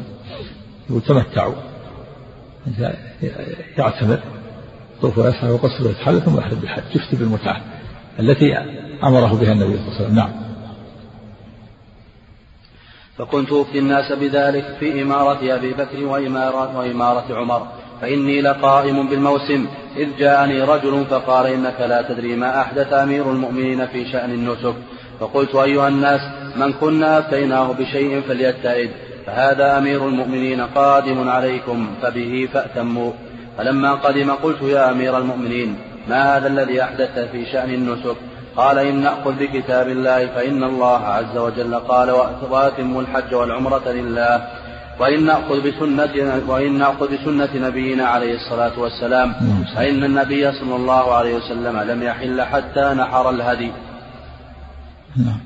وسلم. 0.91 1.01
تمتعوا. 1.01 1.55
يعتمر 3.79 4.19
طوف 5.03 5.19
ويسعى 5.19 5.51
ويقصر 5.51 5.87
ويتحلل 5.87 6.21
ثم 6.21 6.39
يحرم 6.39 6.59
بالحج. 6.59 6.83
يفتي 6.95 7.17
بالمتعة 7.17 7.61
التي 8.21 8.57
أمره 9.05 9.35
بها 9.41 9.53
النبي 9.53 9.77
صلى 9.77 9.87
الله 9.87 9.95
عليه 9.95 10.05
وسلم. 10.05 10.15
نعم. 10.15 10.31
فكنت 13.19 13.53
أفتي 13.53 13.79
الناس 13.79 14.13
بذلك 14.13 14.77
في 14.81 15.03
إمارة 15.03 15.55
أبي 15.55 15.73
بكر 15.73 16.05
وإمارة, 16.05 16.79
وإمارة 16.79 17.35
عمر. 17.35 17.67
فإني 18.01 18.41
لقائم 18.43 19.09
بالموسم 19.09 19.67
إذ 19.97 20.09
جاءني 20.19 20.63
رجل 20.63 21.05
فقال 21.11 21.47
إنك 21.47 21.81
لا 21.81 22.03
تدري 22.03 22.37
ما 22.37 22.61
أحدث 22.61 22.93
أمير 22.93 23.31
المؤمنين 23.31 23.87
في 23.87 24.05
شأن 24.13 24.31
النسك. 24.31 24.75
فقلت 25.21 25.55
أيها 25.55 25.89
الناس 25.89 26.21
من 26.57 26.73
كنا 26.73 27.19
أفتيناه 27.19 27.73
بشيء 27.73 28.21
فليتئد 28.29 28.91
فهذا 29.27 29.79
أمير 29.79 30.09
المؤمنين 30.09 30.61
قادم 30.61 31.29
عليكم 31.29 31.87
فبه 32.03 32.49
فأتموا 32.53 33.13
فلما 33.59 33.95
قدم 33.95 34.31
قلت 34.31 34.63
يا 34.63 34.91
أمير 34.91 35.19
المؤمنين 35.19 35.79
ما 36.09 36.37
هذا 36.37 36.47
الذي 36.49 36.83
أحدث 36.83 37.19
في 37.33 37.47
شأن 37.47 37.75
النسك؟ 37.75 38.17
قال 38.57 38.79
إن 38.79 39.01
نأخذ 39.01 39.33
بكتاب 39.33 39.89
الله 39.89 40.27
فإن 40.27 40.65
الله 40.65 40.99
عز 41.07 41.37
وجل 41.37 41.75
قال 41.75 42.11
وأتموا 42.51 43.03
الحج 43.03 43.35
والعمرة 43.35 43.89
لله. 43.89 44.47
وإن 45.01 45.25
نأخذ 45.25 45.61
بسنة 45.61 46.43
وإن 46.49 46.79
نأخذ 46.79 47.09
بسنة 47.15 47.69
نبينا 47.69 48.07
عليه 48.07 48.35
الصلاة 48.35 48.79
والسلام 48.79 49.35
فإن 49.77 50.05
النبي 50.05 50.53
صلى 50.53 50.77
الله 50.77 51.15
عليه 51.15 51.35
وسلم 51.35 51.79
لم 51.79 52.03
يحل 52.03 52.43
حتى 52.43 52.95
نحر 52.95 53.31
الهدي. 53.31 53.73
نعم. 55.17 55.41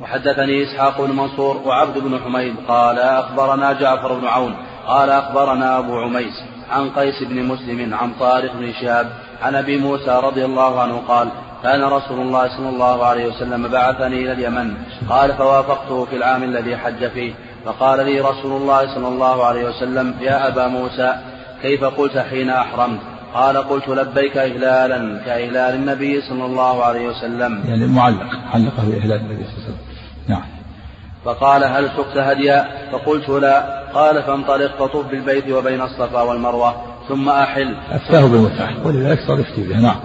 وحدثني 0.00 0.64
إسحاق 0.64 1.00
بن 1.00 1.16
منصور 1.16 1.56
وعبد 1.66 1.98
بن 1.98 2.18
حميد 2.24 2.54
قال 2.68 2.98
أخبرنا 2.98 3.72
جعفر 3.72 4.14
بن 4.14 4.26
عون 4.26 4.54
قال 4.86 5.10
أخبرنا 5.10 5.78
أبو 5.78 5.98
عميس 5.98 6.42
عن 6.70 6.90
قيس 6.90 7.22
بن 7.22 7.42
مسلم 7.42 7.94
عن 7.94 8.12
طارق 8.20 8.52
بن 8.52 8.72
شهاب 8.72 9.12
عن 9.42 9.54
أبي 9.54 9.76
موسى 9.78 10.20
رضي 10.24 10.44
الله 10.44 10.80
عنه 10.80 11.02
قال 11.08 11.28
كان 11.62 11.84
رسول 11.84 12.20
الله 12.20 12.48
صلى 12.56 12.68
الله 12.68 13.06
عليه 13.06 13.26
وسلم 13.26 13.68
بعثني 13.68 14.22
إلى 14.22 14.32
اليمن 14.32 14.74
قال 15.08 15.34
فوافقته 15.34 16.04
في 16.04 16.16
العام 16.16 16.42
الذي 16.42 16.76
حج 16.76 17.08
فيه 17.08 17.32
فقال 17.68 18.04
لي 18.06 18.20
رسول 18.20 18.62
الله 18.62 18.94
صلى 18.94 19.08
الله 19.08 19.44
عليه 19.44 19.64
وسلم 19.68 20.14
يا 20.20 20.48
أبا 20.48 20.66
موسى 20.68 21.14
كيف 21.62 21.84
قلت 21.84 22.18
حين 22.18 22.50
أحرمت؟ 22.50 23.00
قال 23.34 23.56
قلت 23.56 23.88
لبيك 23.88 24.36
إهلالا 24.36 25.20
كإهلال 25.24 25.74
النبي 25.74 26.20
صلى 26.20 26.44
الله 26.44 26.84
عليه 26.84 27.08
وسلم. 27.08 27.64
يعني 27.68 27.86
معلق 27.86 28.26
علقه 28.54 28.82
بإهلال 28.84 29.20
النبي 29.20 29.44
صلى 29.44 29.54
الله 29.54 29.64
عليه 29.64 29.64
وسلم. 29.64 29.78
نعم. 30.28 30.44
فقال 31.24 31.64
هل 31.64 31.88
سقت 31.96 32.16
هديا؟ 32.16 32.64
فقلت 32.92 33.28
لا. 33.28 33.84
قال 33.94 34.22
فانطلق 34.22 34.76
فطف 34.78 35.06
بالبيت 35.06 35.50
وبين 35.50 35.80
الصفا 35.80 36.22
والمروة 36.22 36.74
ثم 37.08 37.28
أحل. 37.28 37.76
أفتاه 37.90 38.26
بالمتعة 38.26 38.86
ولذلك 38.86 39.20
صار 39.26 39.40
يفتي 39.40 39.68
به. 39.68 39.80
نعم. 39.80 40.00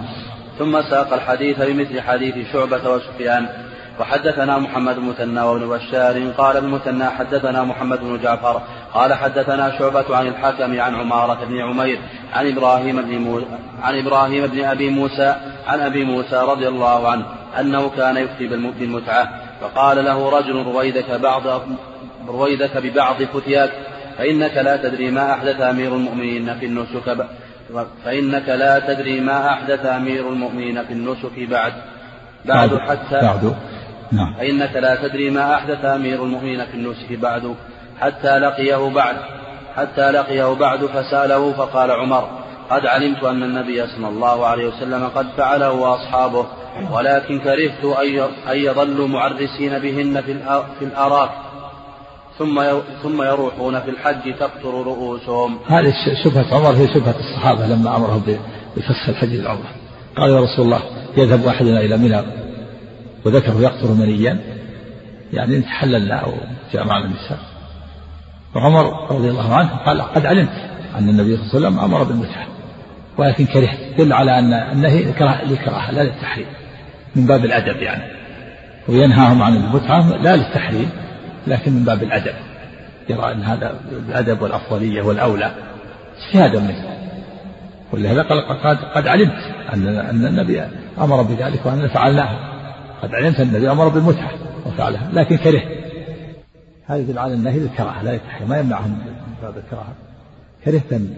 ثم 0.58 0.82
ساق 0.90 1.12
الحديث 1.12 1.62
بمثل 1.62 2.00
حديث 2.00 2.34
شعبة 2.52 2.90
وسفيان. 2.90 3.48
وحدثنا 4.00 4.58
محمد 4.58 4.96
بن 4.96 5.02
مثنى 5.02 5.40
وابن 5.40 5.68
بشار 5.68 6.30
قال 6.38 6.56
ابن 6.56 6.68
مثنى 6.68 7.04
حدثنا 7.04 7.64
محمد 7.64 8.00
بن 8.00 8.20
جعفر 8.22 8.62
قال 8.94 9.14
حدثنا 9.14 9.78
شعبة 9.78 10.16
عن 10.16 10.26
الحكم 10.26 10.80
عن 10.80 10.94
عمارة 10.94 11.44
بن 11.44 11.60
عمير 11.60 11.98
عن 12.32 12.52
إبراهيم 12.52 13.02
بن 13.02 13.18
مو... 13.18 13.40
عن 13.82 13.98
إبراهيم 13.98 14.46
بن 14.46 14.64
أبي 14.64 14.90
موسى 14.90 15.34
عن 15.66 15.80
أبي 15.80 16.04
موسى 16.04 16.36
رضي 16.36 16.68
الله 16.68 17.08
عنه 17.08 17.26
أنه 17.60 17.90
كان 17.96 18.16
يفتي 18.16 18.46
بالمتعة 18.78 19.28
فقال 19.60 20.04
له 20.04 20.38
رجل 20.38 20.62
رويدك 20.62 21.10
بعض 21.10 21.42
رويدك 22.28 22.76
ببعض 22.76 23.22
فتياك 23.22 23.70
فإنك 24.18 24.56
لا 24.56 24.76
تدري 24.76 25.10
ما 25.10 25.32
أحدث 25.32 25.60
أمير 25.60 25.94
المؤمنين 25.94 26.58
في 26.58 26.66
النسك 26.66 27.26
فإنك 28.04 28.48
لا 28.48 28.78
تدري 28.78 29.20
ما 29.20 29.48
أحدث 29.52 29.86
أمير 29.86 30.28
المؤمنين 30.28 30.84
في 30.84 30.92
النسك 30.92 31.38
بعد 31.50 31.72
بعد 32.44 32.78
حتى 32.78 33.20
بعد 33.20 33.54
نعم 34.12 34.34
فإنك 34.34 34.76
لا 34.76 35.08
تدري 35.08 35.30
ما 35.30 35.54
أحدث 35.54 35.84
أمير 35.84 36.24
المؤمنين 36.24 36.64
في 36.64 36.74
النسك 36.74 37.12
بعد 37.12 37.54
حتى 38.00 38.38
لقيه 38.38 38.88
بعد 38.88 39.16
حتى 39.76 40.10
لقيه 40.10 40.54
بعد 40.54 40.86
فسأله 40.86 41.52
فقال 41.52 41.90
عمر 41.90 42.28
قد 42.70 42.86
علمت 42.86 43.24
أن 43.24 43.42
النبي 43.42 43.86
صلى 43.86 44.08
الله 44.08 44.46
عليه 44.46 44.66
وسلم 44.66 45.08
قد 45.14 45.26
فعله 45.36 45.72
وأصحابه 45.72 46.46
ولكن 46.92 47.40
كرهت 47.40 47.84
أن 48.48 48.56
يظلوا 48.56 49.08
معرسين 49.08 49.78
بهن 49.78 50.22
في 50.78 50.84
الأراك 50.84 51.30
ثم 52.38 52.62
ثم 53.02 53.22
يروحون 53.22 53.80
في 53.80 53.90
الحج 53.90 54.34
تقطر 54.38 54.70
رؤوسهم. 54.70 55.58
هذه 55.66 55.94
شبهة 56.24 56.54
عمر 56.54 56.70
هي 56.70 56.88
شبهة 56.94 57.14
الصحابة 57.20 57.66
لما 57.66 57.96
أمرهم 57.96 58.22
بفسخ 58.76 59.08
الحج 59.08 59.28
للعمرة. 59.28 59.70
قال 60.16 60.30
يا 60.30 60.40
رسول 60.40 60.64
الله 60.64 60.80
يذهب 61.16 61.46
أحدنا 61.46 61.80
إلى 61.80 61.96
منى 61.96 62.43
وذكره 63.24 63.60
يقطر 63.60 63.92
منيا 63.92 64.38
يعني 65.32 65.60
تحللنا 65.60 66.14
أو 66.14 66.32
جاء 66.72 66.86
معنا 66.86 67.04
النساء. 67.04 67.38
وعمر 68.54 69.10
رضي 69.10 69.30
الله 69.30 69.54
عنه 69.54 69.68
قال 69.68 70.02
قد 70.02 70.26
علمت 70.26 70.70
أن 70.98 71.08
النبي 71.08 71.36
صلى 71.36 71.44
الله 71.44 71.54
عليه 71.54 71.66
وسلم 71.66 71.78
أمر 71.78 72.02
بالمتعة 72.02 72.46
ولكن 73.18 73.46
كرهت. 73.46 73.78
دل 73.98 74.12
على 74.12 74.38
أن 74.38 74.52
النهي 74.52 75.04
للكراهة 75.46 75.90
لا 75.90 76.02
للتحريم 76.02 76.46
من 77.16 77.26
باب 77.26 77.44
الأدب 77.44 77.76
يعني. 77.76 78.02
وينهاهم 78.88 79.42
عن 79.42 79.56
المتعة 79.56 80.16
لا 80.16 80.36
للتحريم 80.36 80.90
لكن 81.46 81.72
من 81.72 81.84
باب 81.84 82.02
الأدب. 82.02 82.34
يرى 83.08 83.32
أن 83.32 83.42
هذا 83.42 83.80
الأدب 84.08 84.42
والأفضلية 84.42 85.02
والأولى 85.02 85.54
اجتهادا 86.18 86.60
منه. 86.60 86.84
ولهذا 87.92 88.22
قال 88.22 88.40
قد, 88.94 89.08
علمت 89.08 89.38
أن 89.72 89.88
أن 89.88 90.26
النبي 90.26 90.62
أمر 91.00 91.22
بذلك 91.22 91.66
وأننا 91.66 91.88
فعلناه. 91.88 92.53
قد 93.02 93.14
علمت 93.14 93.40
النبي 93.40 93.70
أمر 93.70 93.88
بالمتعة 93.88 94.32
وفعلها 94.66 95.10
لكن 95.12 95.36
كره. 95.36 95.62
هذا 96.86 96.98
يدل 96.98 97.18
على 97.18 97.34
النهي 97.34 97.58
للكراهة 97.58 98.02
لا 98.02 98.12
يتحرم 98.12 98.48
ما 98.48 98.58
يمنعه 98.58 98.86
من 98.86 98.96
باب 99.42 99.56
الكراهة. 99.56 99.94
كرهت 100.64 100.92
أن 100.92 101.16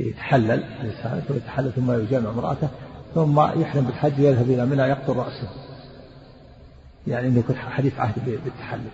يتحلل 0.00 0.64
ويتحلل 1.30 1.72
ثم 1.72 1.92
يجامع 1.92 2.30
امرأته 2.30 2.68
ثم 3.14 3.40
يحرم 3.40 3.84
بالحج 3.84 4.20
ويذهب 4.20 4.50
إلى 4.50 4.66
منى 4.66 4.82
يقتل 4.82 5.12
رأسه. 5.12 5.48
يعني 7.06 7.28
إنه 7.28 7.38
يكون 7.38 7.56
حديث 7.56 7.98
عهد 7.98 8.14
بالتحلل. 8.44 8.90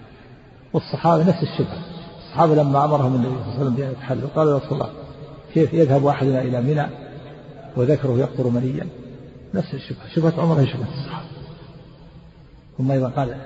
والصحابة 0.73 1.29
نفس 1.29 1.43
الشبهة. 1.43 1.79
الصحابة 2.19 2.55
لما 2.55 2.85
أمرهم 2.85 3.15
النبي 3.15 3.29
صلى 3.29 3.41
الله 3.41 3.55
عليه 3.55 3.61
وسلم 3.61 3.75
بأن 3.75 3.91
يتحللوا 3.91 4.29
قالوا 4.37 4.53
يا 4.53 4.59
رسول 4.59 4.73
الله 4.73 4.91
كيف 5.55 5.75
يذهب 5.75 6.07
أحدنا 6.07 6.43
إلى 6.43 6.61
منى 6.61 6.87
وذكره 7.77 8.19
يقطر 8.19 8.49
منيا؟ 8.49 8.87
نفس 9.55 9.75
الشبهة. 9.75 10.09
شبهة 10.15 10.43
عمر 10.43 10.61
هي 10.61 10.67
شبهة 10.67 10.89
الصحابة. 10.89 11.32
ثم 12.79 12.91
أيضا 12.91 13.09
قال 13.09 13.37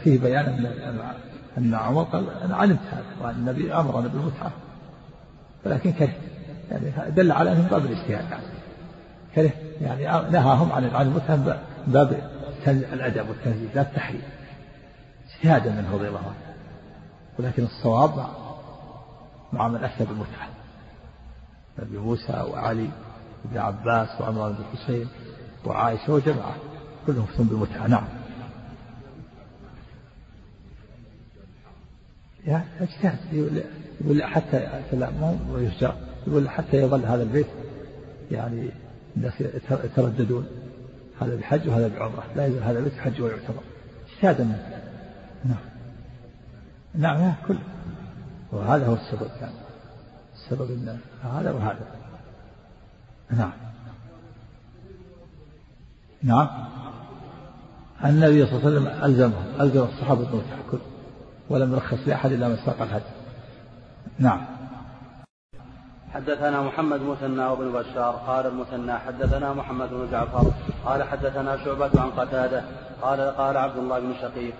فيه 0.00 0.20
بيان 0.20 0.44
ان 0.44 1.00
ان 1.58 1.74
عمر 1.74 2.02
قال 2.02 2.30
أنا 2.30 2.56
علمت 2.56 2.80
هذا 2.90 3.04
وأن 3.22 3.34
النبي 3.34 3.74
امرنا 3.74 4.08
بالمتعه 4.08 4.52
ولكن 5.66 5.92
كره 5.92 6.12
يعني 6.70 7.10
دل 7.10 7.32
على 7.32 7.52
أنه 7.52 7.68
باب 7.70 7.84
الاجتهاد. 7.84 8.10
يعني 8.30 8.42
كره 9.34 9.50
يعني 9.80 10.30
نهاهم 10.30 10.72
عن 10.72 10.84
عن 10.84 11.06
المتعه 11.06 11.36
من 11.36 11.54
باب 11.86 12.30
الأدب 12.66 13.28
والتنزيل 13.28 13.68
لا 13.74 13.82
التحريم. 13.82 14.22
اجتهادا 15.30 15.70
منه 15.70 15.94
رضي 15.94 16.08
الله 16.08 16.18
عنه. 16.18 16.54
ولكن 17.38 17.62
الصواب 17.62 18.16
مع 18.16 18.28
مع 19.52 19.68
من 19.68 19.84
افتى 19.84 20.04
بالمتعه 20.04 20.48
نبي 21.78 21.98
موسى 21.98 22.32
وعلي 22.32 22.88
وابن 23.44 23.58
عباس 23.58 24.20
وعمران 24.20 24.52
بن 24.52 24.64
حسين 24.78 25.08
وعائشة 25.64 26.12
وجماعة 26.12 26.54
كلهم 27.06 27.24
يفتون 27.24 27.46
بالمتعه 27.46 27.86
نعم. 27.86 28.04
يعني 32.46 32.64
اجتهاد 32.80 33.18
يقول 34.00 34.22
حتى 34.22 34.80
لا 34.92 35.10
ما 35.10 35.38
يهجر 35.58 35.94
يقول 36.26 36.48
حتى 36.50 36.76
يظل 36.76 37.04
هذا 37.04 37.22
البيت 37.22 37.46
يعني 38.30 38.70
الناس 39.16 39.40
يترددون. 39.70 40.46
هذا 41.20 41.36
بحج 41.36 41.68
وهذا 41.68 41.88
بعمرة 41.88 42.24
لا 42.36 42.46
يزال 42.46 42.62
هذا 42.62 42.78
البيت 42.78 42.92
حج 42.92 43.20
ويعتبر. 43.20 43.62
اجتهادا 44.14 44.44
نعم. 45.44 45.56
نعم 46.94 47.34
كل. 47.48 47.56
وهذا 48.52 48.86
هو 48.86 48.94
السبب 48.94 49.30
يعني. 49.40 49.54
السبب 50.34 50.70
إن 50.70 50.98
هذا 51.22 51.50
وهذا. 51.50 51.86
نعم. 53.30 53.52
نعم. 56.22 56.48
النبي 58.04 58.46
صلى 58.46 58.58
الله 58.58 58.66
عليه 58.66 58.76
وسلم 58.76 59.04
ألزمهم 59.04 59.60
ألزم 59.60 59.82
الصحابة 59.82 60.24
بالمتعة 60.24 60.58
كل 60.70 60.78
ولم 61.52 61.72
يرخص 61.72 61.98
لأحد 62.06 62.32
إلا 62.32 62.48
من 62.48 62.56
ساق 62.56 62.82
الهدي. 62.82 63.12
نعم. 64.18 64.40
حدثنا 66.14 66.62
محمد 66.62 67.00
مثنى 67.02 67.44
وابن 67.44 67.72
بشار 67.72 68.14
قال 68.26 68.46
المثنى 68.46 68.92
حدثنا 68.92 69.52
محمد 69.52 69.90
بن 69.90 70.08
جعفر 70.12 70.50
قال 70.84 71.02
حدثنا 71.02 71.56
شعبة 71.64 71.90
عن 71.96 72.10
قتادة 72.10 72.62
قال 73.02 73.20
قال 73.20 73.56
عبد 73.56 73.76
الله 73.76 74.00
بن 74.00 74.14
شقيق 74.22 74.54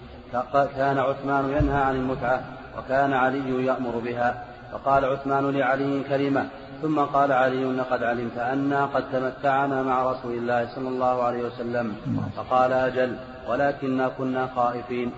كان 0.76 0.98
عثمان 0.98 1.44
ينهى 1.50 1.82
عن 1.82 1.96
المتعة 1.96 2.42
وكان 2.78 3.12
علي 3.12 3.66
يأمر 3.66 3.98
بها 4.04 4.44
فقال 4.72 5.04
عثمان 5.04 5.50
لعلي 5.50 6.02
كلمة 6.08 6.48
ثم 6.82 6.98
قال 7.00 7.32
علي 7.32 7.64
لقد 7.64 8.02
علمت 8.02 8.38
أنا 8.38 8.86
قد 8.86 9.04
تمتعنا 9.12 9.82
مع 9.82 10.12
رسول 10.12 10.32
الله 10.32 10.74
صلى 10.74 10.88
الله 10.88 11.22
عليه 11.22 11.42
وسلم 11.44 11.96
فقال 12.36 12.72
أجل 12.72 13.16
ولكننا 13.48 14.08
كنا 14.08 14.46
خائفين. 14.46 15.12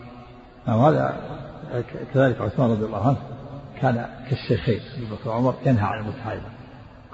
نعم 0.66 0.80
هذا 0.80 1.14
كذلك 2.14 2.40
عثمان 2.40 2.70
رضي 2.70 2.84
الله 2.84 3.08
عنه 3.08 3.18
كان 3.80 4.06
كالشيخين 4.30 4.80
ابي 4.96 5.06
بكر 5.06 5.28
وعمر 5.28 5.54
ينهى 5.66 5.84
عن 5.84 5.98
المتعة 5.98 6.40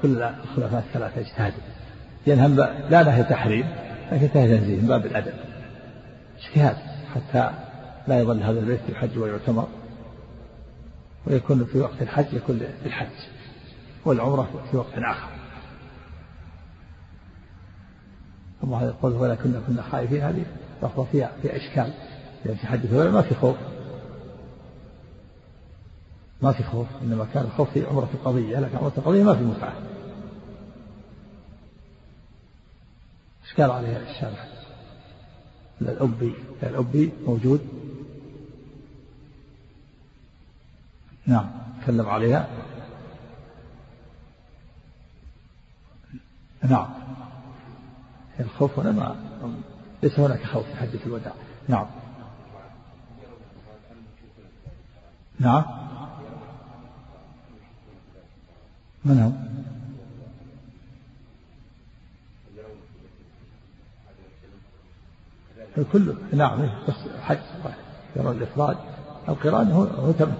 كل 0.03 0.23
الخلفاء 0.23 0.85
الثلاثة 0.89 1.21
اجتهدوا 1.21 1.63
ينهى 2.27 2.49
لا 2.91 3.03
نهي 3.03 3.25
تحريم 3.25 3.67
لكن 4.13 4.29
نهي 4.35 4.59
تنزيه 4.59 4.81
من 4.81 4.89
باب 4.89 5.07
الأدب. 5.07 5.33
اجتهاد 6.39 6.77
حتى 7.15 7.51
لا 8.09 8.21
يظل 8.21 8.43
هذا 8.43 8.61
البيت 8.61 8.81
يحج 8.89 9.19
ويعتمر. 9.19 9.69
ويكون 11.27 11.65
في 11.65 11.79
وقت 11.79 12.03
الحج 12.03 12.33
يكون 12.33 12.61
للحج 12.85 13.07
والعمرة 14.05 14.49
في 14.71 14.77
وقت 14.77 14.99
آخر. 14.99 15.29
ثم 18.63 18.75
هذا 18.75 18.89
القول 18.89 19.13
ولا 19.13 19.35
كنا 19.35 19.61
كنا 19.67 19.83
خائفين 19.83 20.23
هذه 20.23 20.45
لفظة 20.83 21.05
فيها 21.05 21.31
في 21.43 21.57
إشكال. 21.57 21.93
لأن 22.45 22.57
في 22.57 22.67
حديث 22.67 22.93
ما 22.93 23.23
في 23.23 23.35
خوف. 23.35 23.57
ما 26.43 26.53
في 26.53 26.63
خوف 26.63 26.87
إنما 27.03 27.27
كان 27.35 27.45
الخوف 27.45 27.71
في 27.71 27.87
عمرة 27.87 28.09
القضية 28.15 28.61
لكن 28.61 28.77
عمرة 28.77 28.93
القضية 28.99 29.23
ما 29.23 29.35
في 29.35 29.43
متعة 29.43 29.75
إشكال 33.45 33.71
عليها 33.71 34.11
الشارع 34.11 34.45
الأبي 35.81 36.35
الأبي 36.63 37.13
موجود؟ 37.27 37.61
نعم 41.27 41.51
تكلم 41.83 42.09
عليها. 42.09 42.49
نعم. 46.63 46.89
الخوف 48.41 48.79
هنا 48.79 48.93
ما 48.93 49.17
ليس 50.03 50.21
هناك 50.21 50.45
خوف 50.45 50.67
في 50.67 50.77
حديث 50.77 51.07
الوداع. 51.07 51.33
نعم. 51.69 51.87
نعم. 55.39 55.80
من 59.05 59.19
هم؟ 59.19 59.51
كل 65.93 66.15
نعم 66.33 66.69
بس 66.89 66.95
حج 67.23 67.39
يرى 68.17 68.31
الإفراد. 68.31 68.77
القران 69.29 69.71
هو 69.73 69.83
هو 69.83 70.13
تمتع 70.13 70.33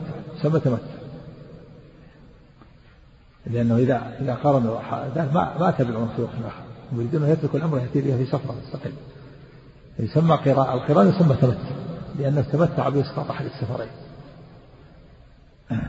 سمى 0.43 0.61
تمتع. 0.61 1.01
لأنه 3.47 3.77
إذا 3.77 4.17
إذا 4.21 4.35
قارنوا 4.35 4.81
ما 5.17 5.59
ما 5.59 5.71
تبعون 5.71 6.09
في 6.17 6.23
وقت 6.23 6.35
آخر. 6.47 6.63
يريدون 6.93 7.23
أن 7.23 7.31
يتركوا 7.31 7.59
الأمر 7.59 7.79
يأتي 7.79 8.01
بها 8.01 8.17
في 8.17 8.27
سفرة 8.27 8.55
مستقل 8.63 8.93
يسمى 9.99 10.37
قراءة 10.37 10.75
القران 10.75 11.09
يسمى 11.09 11.37
تمتع 11.37 11.71
لأنه 12.19 12.41
تمتع 12.41 12.89
بإسقاط 12.89 13.31
أحد 13.31 13.45
السفرين. 13.45 13.91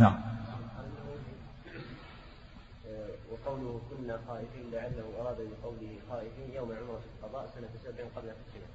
نعم. 0.00 0.27
خائفين 4.28 4.70
لعله 4.72 5.04
أراد 5.20 5.36
بقوله 5.36 5.98
خائفين 6.10 6.54
يوم 6.54 6.72
عمرة 6.72 7.00
القضاء 7.22 7.50
سنة 7.54 7.68
سبع 7.84 8.04
قبل 8.16 8.28
السنة 8.28 8.68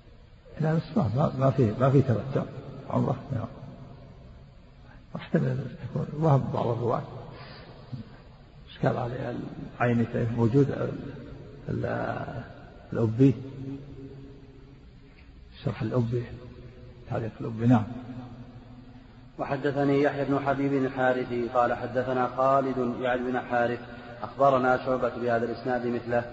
لا 0.60 0.74
بس 0.74 0.98
ما 0.98 1.34
ما 1.40 1.52
في 1.52 1.74
ما 1.80 1.90
في 1.90 2.02
تمتع. 2.02 2.44
عمرة 2.90 3.16
نعم 3.32 3.48
واحتمل 5.14 5.66
يكون 5.90 6.08
وهم 6.24 6.52
بعض 6.54 6.68
الرواة. 6.68 7.04
اشكال 8.70 8.98
عليه؟ 8.98 9.36
العين 9.82 10.08
موجود 10.38 10.92
الأبي. 12.94 13.36
شرح 15.64 15.82
الأبي 15.82 16.24
تعليق 17.10 17.32
الأبي 17.42 17.68
نعم. 17.68 17.84
وحدثني 19.40 20.02
يحيى 20.02 20.26
بن 20.26 20.40
حبيب 20.40 20.74
الحارثي 20.74 21.48
قال 21.48 21.74
حدثنا 21.74 22.28
خالد 22.28 22.96
يعني 23.02 23.22
بن 23.32 23.40
حارث 23.40 23.80
أخبرنا 24.24 24.78
شعبة 24.86 25.12
بهذا 25.22 25.46
الإسناد 25.46 25.88
مثله. 25.88 26.24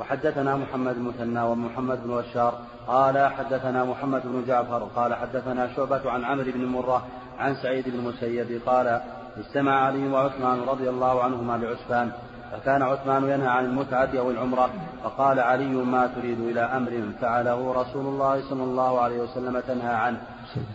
وحدثنا 0.00 0.56
محمد 0.56 0.96
المثنى 0.96 1.42
ومحمد 1.42 2.04
بن 2.04 2.16
بشار. 2.16 2.58
قال 2.86 3.18
حدثنا 3.32 3.84
محمد 3.84 4.22
بن 4.24 4.44
جعفر. 4.46 4.88
قال 4.96 5.14
حدثنا 5.14 5.74
شعبة 5.76 6.10
عن 6.10 6.24
عمرو 6.24 6.52
بن 6.54 6.64
مرة 6.64 7.06
عن 7.38 7.54
سعيد 7.54 7.88
بن 7.88 7.98
المسيب. 7.98 8.60
قال 8.66 9.00
اجتمع 9.36 9.84
علي 9.86 10.08
وعثمان 10.08 10.60
رضي 10.60 10.90
الله 10.90 11.22
عنهما 11.22 11.56
بعسفان 11.56 12.12
فكان 12.52 12.82
عثمان 12.82 13.24
ينهى 13.24 13.48
عن 13.48 13.64
المتعة 13.64 14.10
أو 14.18 14.30
العمرة. 14.30 14.70
فقال 15.04 15.40
علي 15.40 15.74
ما 15.74 16.06
تريد 16.06 16.40
إلى 16.40 16.60
أمر 16.60 17.02
فعله 17.20 17.72
رسول 17.72 18.06
الله 18.06 18.50
صلى 18.50 18.62
الله 18.62 19.00
عليه 19.00 19.22
وسلم 19.22 19.60
تنهى 19.60 19.94
عنه. 19.94 20.20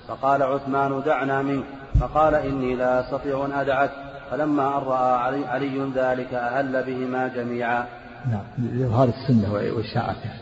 فقال 0.07 0.43
عثمان 0.43 1.01
دعنا 1.05 1.41
منك. 1.41 1.65
فقال 2.01 2.35
إني 2.35 2.75
لا 2.75 2.99
أستطيع 2.99 3.45
أن 3.45 3.51
أدعك. 3.51 3.91
فلما 4.31 4.77
أن 4.77 4.83
رأى 4.83 5.17
علي, 5.17 5.45
علي 5.45 5.91
ذلك 5.95 6.33
أهل 6.33 6.83
بهما 6.83 7.27
جميعا. 7.27 7.87
نعم 8.25 8.43
لإظهار 8.57 9.09
السنة 9.09 9.53
وإشاعتها 9.53 10.37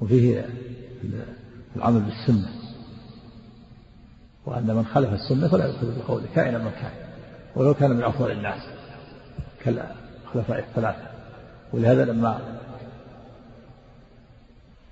وفيه 0.00 0.44
العمل 1.76 2.00
بالسنة. 2.00 2.48
وأن 4.46 4.66
من 4.66 4.84
خالف 4.84 5.12
السنة 5.12 5.48
فلا 5.48 5.66
يؤخذ 5.66 5.98
بقوله 5.98 6.26
كائنا 6.34 6.58
من 6.58 6.70
كان. 6.70 6.92
ولو 7.56 7.74
كان 7.74 7.90
من 7.90 8.02
أفضل 8.02 8.30
الناس 8.30 8.62
كالخلفاء 9.64 10.58
الثلاثة. 10.58 11.06
ولهذا 11.72 12.04
لما 12.04 12.38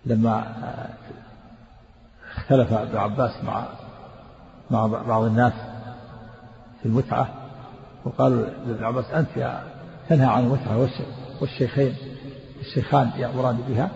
لما 0.06 0.46
اختلف 2.36 2.72
ابن 2.72 2.96
عباس 2.96 3.44
مع 3.44 3.66
مع 4.70 4.86
بعض 4.86 5.22
الناس 5.22 5.52
في 6.82 6.88
المتعة. 6.88 7.28
وقالوا 8.04 8.46
لابن 8.66 8.84
عباس 8.84 9.10
أنت 9.10 9.28
يا 9.36 9.62
تنهى 10.08 10.26
عن 10.26 10.44
المتعة 10.44 10.88
والشيخين 11.40 11.94
الشيخان 12.60 13.10
يأمران 13.18 13.58
بها. 13.68 13.90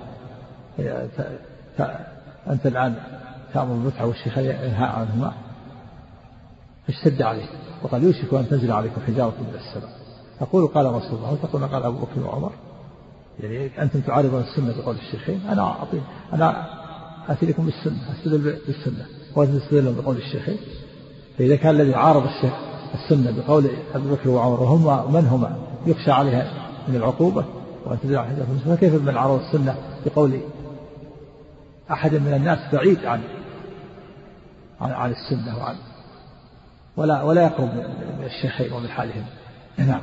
أنت 2.51 2.67
الآن 2.67 2.95
تأمر 3.55 3.75
بالمتعة 3.75 4.07
والشيخ 4.07 4.39
ينهى 4.39 4.85
عنهما. 4.85 5.33
فاشتد 6.87 7.23
عليه 7.23 7.47
وقد 7.83 8.03
يوشك 8.03 8.35
أن 8.35 8.49
تنزل 8.49 8.73
عليكم 8.73 9.01
حجارة 9.07 9.35
من 9.41 9.55
السماء. 9.55 9.91
تقول 10.41 10.67
قال 10.67 10.87
رسول 10.87 11.19
الله 11.19 11.33
وتقول 11.33 11.67
قال 11.67 11.83
أبو 11.83 11.99
بكر 11.99 12.21
وعمر. 12.27 12.53
يعني 13.41 13.83
أنتم 13.83 14.01
تعارضون 14.01 14.41
السنة 14.41 14.75
بقول 14.83 14.97
الشيخين. 14.97 15.41
أنا 15.49 15.63
أعطي 15.63 16.01
أنا 16.33 16.67
آتي 17.29 17.47
لكم 17.47 17.65
بالسنة 17.65 18.13
أستدل 18.13 18.59
بالسنة. 18.67 19.07
وأنتم 19.37 19.59
تستدلون 19.59 19.95
بقول 19.95 20.17
الشيخين. 20.17 20.59
فإذا 21.39 21.57
كان 21.57 21.75
الذي 21.75 21.95
عارض 21.95 22.23
الشيخ 22.25 22.53
السنة 22.95 23.35
بقول 23.41 23.71
أبي 23.95 24.11
بكر 24.11 24.29
وعمر 24.29 24.63
وهما 24.63 25.07
من 25.07 25.27
هما 25.27 25.57
يخشى 25.87 26.11
عليها 26.11 26.53
من 26.89 26.97
العقوبة 26.97 27.45
وأن 27.85 27.99
تدل 28.03 28.17
على 28.17 28.47
فكيف 28.67 28.95
من 28.95 29.17
عرض 29.17 29.41
السنة 29.41 29.77
بقول 30.07 30.41
أحد 31.91 32.15
من 32.15 32.35
الناس 32.35 32.59
بعيد 32.73 33.05
عن 33.05 33.21
عن, 34.81 34.91
عن 34.91 35.11
السنة 35.11 35.59
وعن 35.59 35.77
ولا 36.97 37.23
ولا 37.23 37.43
يقرب 37.43 37.75
من 38.19 38.25
الشيخين 38.25 38.73
ومن 38.73 38.89
حالهم. 38.89 39.25
نعم. 39.79 40.01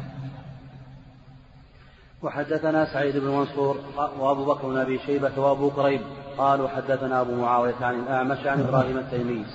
وحدثنا 2.23 2.93
سعيد 2.93 3.17
بن 3.17 3.27
منصور 3.27 3.77
وأبو 4.19 4.45
بكر 4.45 4.67
بن 4.67 4.77
أبي 4.77 4.99
شيبة 4.99 5.39
وأبو 5.39 5.69
كريب 5.69 6.01
قالوا 6.37 6.67
حدثنا 6.67 7.21
أبو 7.21 7.35
معاوية 7.35 7.75
عن 7.81 7.99
الأعمش 7.99 8.47
عن 8.47 8.59
إبراهيم 8.59 8.97
التيمي. 8.97 9.45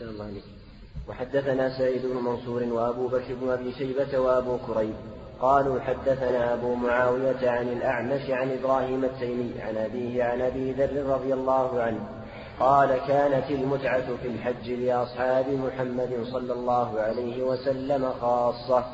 أحسن 0.00 0.12
الله 0.12 0.24
عليك 0.24 0.44
وحدثنا 1.08 1.78
سعيد 1.78 2.06
بن 2.06 2.16
منصور 2.16 2.62
وأبو 2.62 3.08
بكر 3.08 3.34
بن 3.40 3.48
أبي 3.50 3.72
شيبة 3.72 4.18
وأبو 4.18 4.58
كريب 4.58 4.94
قالوا 5.40 5.80
حدثنا 5.80 6.54
أبو 6.54 6.74
معاوية 6.74 7.50
عن 7.50 7.68
الأعمش 7.68 8.30
عن 8.30 8.50
إبراهيم 8.50 9.04
التيمي 9.04 9.60
عن 9.60 9.76
أبيه 9.76 10.24
عن 10.24 10.40
أبي 10.40 10.72
ذر 10.72 11.06
رضي 11.06 11.34
الله 11.34 11.82
عنه 11.82 12.08
قال 12.60 12.98
كانت 13.08 13.50
المتعة 13.50 14.16
في 14.22 14.28
الحج 14.28 14.70
لأصحاب 14.70 15.46
محمد 15.48 16.24
صلى 16.32 16.52
الله 16.52 17.00
عليه 17.00 17.42
وسلم 17.42 18.12
خاصة. 18.20 18.84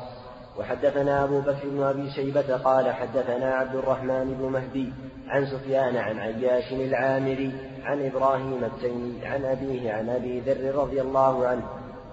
وحدثنا 0.59 1.23
أبو 1.23 1.41
بكر 1.41 1.69
بن 1.69 1.83
أبي 1.83 2.11
شيبة 2.11 2.57
قال 2.57 2.93
حدثنا 2.93 3.55
عبد 3.55 3.75
الرحمن 3.75 4.37
بن 4.39 4.45
مهدي 4.45 4.93
عن 5.29 5.45
سفيان 5.45 5.97
عن 5.97 6.19
عياش 6.19 6.71
العامري 6.71 7.51
عن 7.83 8.05
إبراهيم 8.05 8.63
التيمي 8.63 9.25
عن 9.25 9.45
أبيه 9.45 9.93
عن 9.93 10.09
أبي 10.09 10.39
ذر 10.39 10.75
رضي 10.75 11.01
الله 11.01 11.47
عنه 11.47 11.63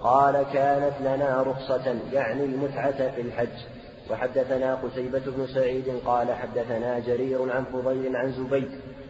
قال 0.01 0.45
كانت 0.53 0.93
لنا 1.01 1.41
رخصة 1.41 1.95
يعني 2.13 2.43
المتعة 2.43 3.11
في 3.11 3.21
الحج. 3.21 3.57
وحدثنا 4.11 4.75
قتيبة 4.75 5.21
بن 5.27 5.47
سعيد 5.47 5.99
قال 6.05 6.33
حدثنا 6.33 6.99
جرير 6.99 7.51
عن 7.51 7.63
فضيل 7.63 8.15
عن 8.15 8.31
زبيد 8.31 8.69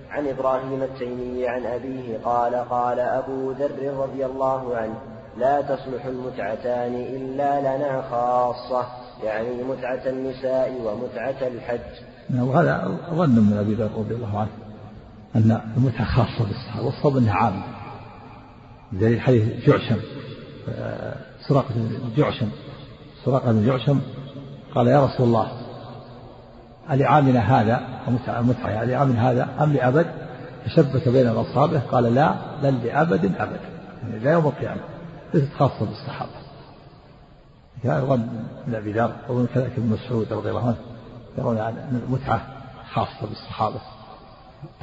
عن 0.10 0.28
إبراهيم 0.28 0.84
التيمي 0.84 1.48
عن 1.48 1.66
أبيه 1.66 2.18
قال 2.24 2.56
قال 2.56 3.00
أبو 3.00 3.52
ذر 3.52 3.94
رضي 3.98 4.26
الله 4.26 4.78
عنه 4.78 4.96
لا 5.38 5.62
تصلح 5.62 6.06
المتعتان 6.06 6.96
إلا 6.96 7.60
لنا 7.60 8.02
خاصة 8.02 8.86
يعني 9.24 9.64
متعة 9.64 10.02
النساء 10.06 10.82
ومتعة 10.84 11.48
الحج. 11.48 12.15
وهذا 12.34 12.98
ظن 13.14 13.30
من 13.30 13.58
أبي 13.58 13.74
ذر 13.74 13.90
رضي 13.98 14.16
الله 14.16 14.40
عنه 14.40 14.50
أن 15.36 15.62
المتعة 15.78 16.06
خاصة 16.06 16.46
بالصحابة 16.48 16.86
والصواب 16.86 17.18
أنها 17.18 17.34
عامة. 17.34 17.64
دليل 18.92 19.22
حديث 19.22 19.68
جعشم 19.68 19.98
آه، 20.70 21.16
سراقة 21.48 21.74
بن 21.76 22.00
جعشم. 22.18 22.50
سراقة 23.26 23.52
بن 23.52 23.66
جعشم 23.66 24.00
قال 24.76 24.88
يا 24.88 25.06
رسول 25.06 25.28
الله 25.28 25.52
ألعامنا 26.92 27.40
هذا 27.40 27.82
المتعة 28.40 28.84
ألعامنا 28.84 29.32
هذا 29.32 29.50
أم 29.60 29.74
لأبد؟ 29.74 30.06
فشبك 30.66 31.10
بين 31.10 31.28
أصحابه 31.28 31.80
قال 31.80 32.04
لا 32.04 32.36
بل 32.64 32.86
لأبد 32.86 33.26
أبد 33.38 33.60
يعني 34.04 34.20
لا 34.20 34.32
يوم 34.32 34.46
القيامة. 34.46 34.82
ليست 35.34 35.54
خاصة 35.60 35.86
بالصحابة. 35.86 36.32
كان 37.84 38.06
ظن 38.06 38.28
من 38.68 38.76
أبي 38.76 38.92
ذر 38.92 39.16
ومن 39.30 39.48
كذلك 39.54 39.72
ابن 39.78 39.90
مسعود 39.90 40.34
رضي 40.34 40.50
الله 40.50 40.68
عنه. 40.68 40.95
يرون 41.38 41.58
أن 41.58 42.02
المتعة 42.08 42.48
خاصة 42.94 43.28
بالصحابة. 43.30 43.82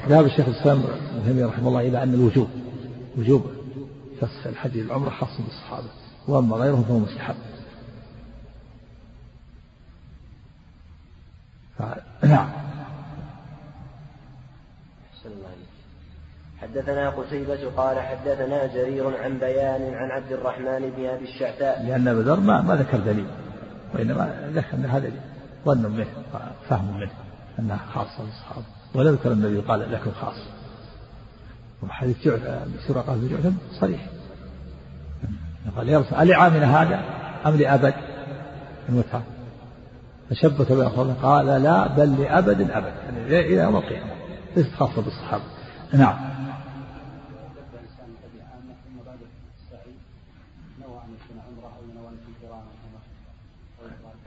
ذهب 0.08 0.24
الشيخ 0.24 0.48
الإسلام 0.48 0.78
ابن 0.78 1.24
تيمية 1.24 1.46
رحمه 1.46 1.68
الله 1.68 1.80
إلى 1.80 2.02
أن 2.02 2.14
الوجوب 2.14 2.48
وجوب 3.18 3.46
فسخ 4.20 4.46
الحج 4.46 4.76
للعمرة 4.76 5.10
خاص 5.10 5.40
بالصحابة 5.40 5.86
وأما 6.28 6.56
غيرهم 6.56 6.84
فهو 6.84 6.98
مستحب. 6.98 7.34
نعم 12.22 12.50
حدثنا 16.60 17.10
قتيبة 17.10 17.70
قال 17.76 18.00
حدثنا 18.00 18.66
جرير 18.66 19.22
عن 19.22 19.38
بيان 19.38 19.94
عن 19.94 20.10
عبد 20.10 20.32
الرحمن 20.32 20.90
بن 20.96 21.06
أبي 21.06 21.24
الشعثاء. 21.24 21.86
لأن 21.86 22.08
أبا 22.08 22.20
ذر 22.20 22.40
ما, 22.40 22.62
ما 22.62 22.76
ذكر 22.76 22.98
دليل 22.98 23.26
وإنما 23.94 24.50
ذكر 24.54 24.76
أن 24.76 24.84
هذا 24.84 25.12
ظن 25.64 25.90
منه 25.90 26.06
فهم 26.68 27.00
منه 27.00 27.10
أنها 27.58 27.80
خاصة 27.94 28.24
بالصحابة 28.24 28.66
ولا 28.94 29.10
ذكر 29.10 29.32
النبي 29.32 29.60
قال 29.60 29.92
لكم 29.92 30.10
خاص. 30.20 30.36
وحديث 31.82 32.22
سورة 32.22 33.02
بن 33.08 33.28
جعفر 33.28 33.52
صريح. 33.80 34.06
قال 35.76 35.88
يا 35.88 35.98
رسول 35.98 36.18
ألعامنا 36.18 36.82
هذا 36.82 37.04
أم 37.46 37.56
لأبد؟ 37.56 37.94
المتعة 38.88 39.22
فشبك 40.30 40.72
بين 40.72 41.14
قال 41.14 41.46
لا 41.46 41.86
بل 41.86 42.22
لأبد 42.22 42.70
أبد. 42.70 42.92
يعني 43.04 43.40
إلى 43.40 43.56
يوم 43.56 43.76
القيامة. 43.76 44.12
ليست 44.56 44.74
خاصة 44.74 45.02
بالصحابة. 45.02 45.44
نعم. 45.92 46.32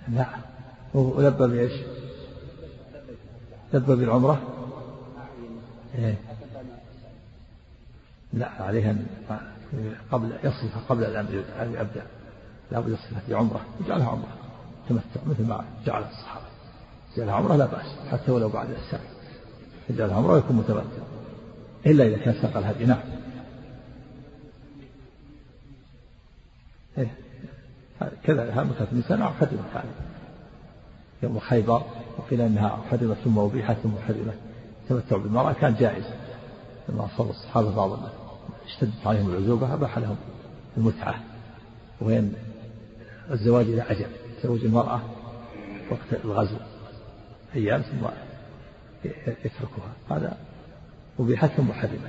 لا 0.07 0.54
ولبى 0.95 1.47
بإيش؟ 1.47 1.81
لبى 3.73 3.95
بالعمرة 3.95 4.41
إيه؟ 5.95 6.17
لا 8.33 8.49
عليه 8.49 8.91
أن 8.91 9.05
قبل 10.11 10.31
يصرف 10.43 10.91
قبل 10.91 11.03
أن 11.03 11.73
يبدأ 11.73 12.05
لابد 12.71 12.91
يصرفها 12.91 13.21
بعمرة 13.29 13.61
يجعلها 13.85 14.07
عمرة. 14.07 14.37
تمتع 14.89 15.21
مثل 15.25 15.47
ما 15.47 15.65
جعل 15.85 16.03
الصحابة. 16.03 16.45
جعلها 17.17 17.33
عمرة 17.33 17.55
لا 17.55 17.65
بأس 17.65 17.85
حتى 18.11 18.31
ولو 18.31 18.49
بعد 18.49 18.69
السنة. 18.69 19.09
يجعلها 19.89 20.15
عمرة 20.15 20.33
ويكون 20.33 20.55
متمتع. 20.55 21.03
إلا 21.85 22.07
إذا 22.07 22.17
كان 22.17 22.33
ساق 22.41 22.57
الهدي 22.57 22.85
نعم. 22.85 22.99
إيه؟ 26.97 27.11
كذا 28.23 28.53
ها 28.53 28.63
متى 28.63 28.87
النساء 28.91 29.17
حرمت 29.17 29.75
عليه 29.75 30.14
يوم 31.25 31.39
خيبر 31.39 31.81
وقيل 32.17 32.41
إنها 32.41 32.79
حرمت 32.89 33.17
ثم 33.23 33.39
أبيحت 33.39 33.77
ثم 33.83 33.91
حرمت 34.07 34.35
التمتع 34.83 35.17
بالمرأة 35.17 35.53
كان 35.53 35.75
جائز. 35.75 36.05
لما 36.89 37.07
صلى 37.17 37.29
الصحابة 37.29 37.75
بعض 37.75 37.99
اشتدت 38.65 39.07
عليهم 39.07 39.29
العزوبة 39.29 39.73
أباح 39.73 39.97
لهم 39.97 40.15
المتعة. 40.77 41.15
وين 42.01 42.33
الزواج 43.31 43.65
إلى 43.65 43.81
أجل؟ 43.81 44.05
تزوج 44.43 44.65
المرأة 44.65 45.01
وقت 45.91 46.25
الغزو 46.25 46.57
أيام 47.55 47.81
ثم 47.81 48.05
يتركها. 49.45 49.93
هذا 50.11 50.37
أبيحت 51.19 51.49
ثم 51.49 51.71
حرمت 51.71 51.99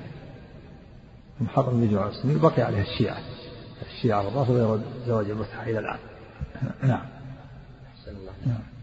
محرم 1.40 1.80
بجمع 1.80 2.04
المسلمين 2.04 2.38
بقي 2.38 2.62
عليها 2.62 2.82
الشيعة. 2.82 3.18
الرافضة 4.28 4.58
يرون 4.58 4.84
زواج 5.06 5.30
المتعة 5.30 5.62
إلى 5.62 5.78
الآن. 5.78 5.98
نعم. 6.82 7.06
نعم. 8.46 8.75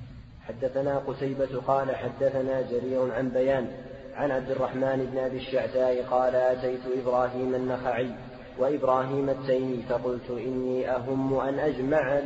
حدثنا 0.48 0.98
قتيبة 0.98 1.62
قال 1.68 1.96
حدثنا 1.96 2.62
جرير 2.62 3.14
عن 3.14 3.30
بيان 3.30 3.68
عن 4.16 4.32
عبد 4.32 4.52
الرحمن 4.52 5.10
بن 5.12 5.18
أبي 5.18 5.38
الشعثاء 5.38 6.04
قال 6.12 6.36
أتيت 6.36 6.80
إبراهيم 7.02 7.56
النخعي 7.56 8.10
وإبراهيم 8.60 9.30
التيمي 9.30 9.84
فقلت 9.90 10.30
إني 10.30 10.90
أهم 10.90 11.40
أن 11.40 11.60
أجمع 11.60 12.20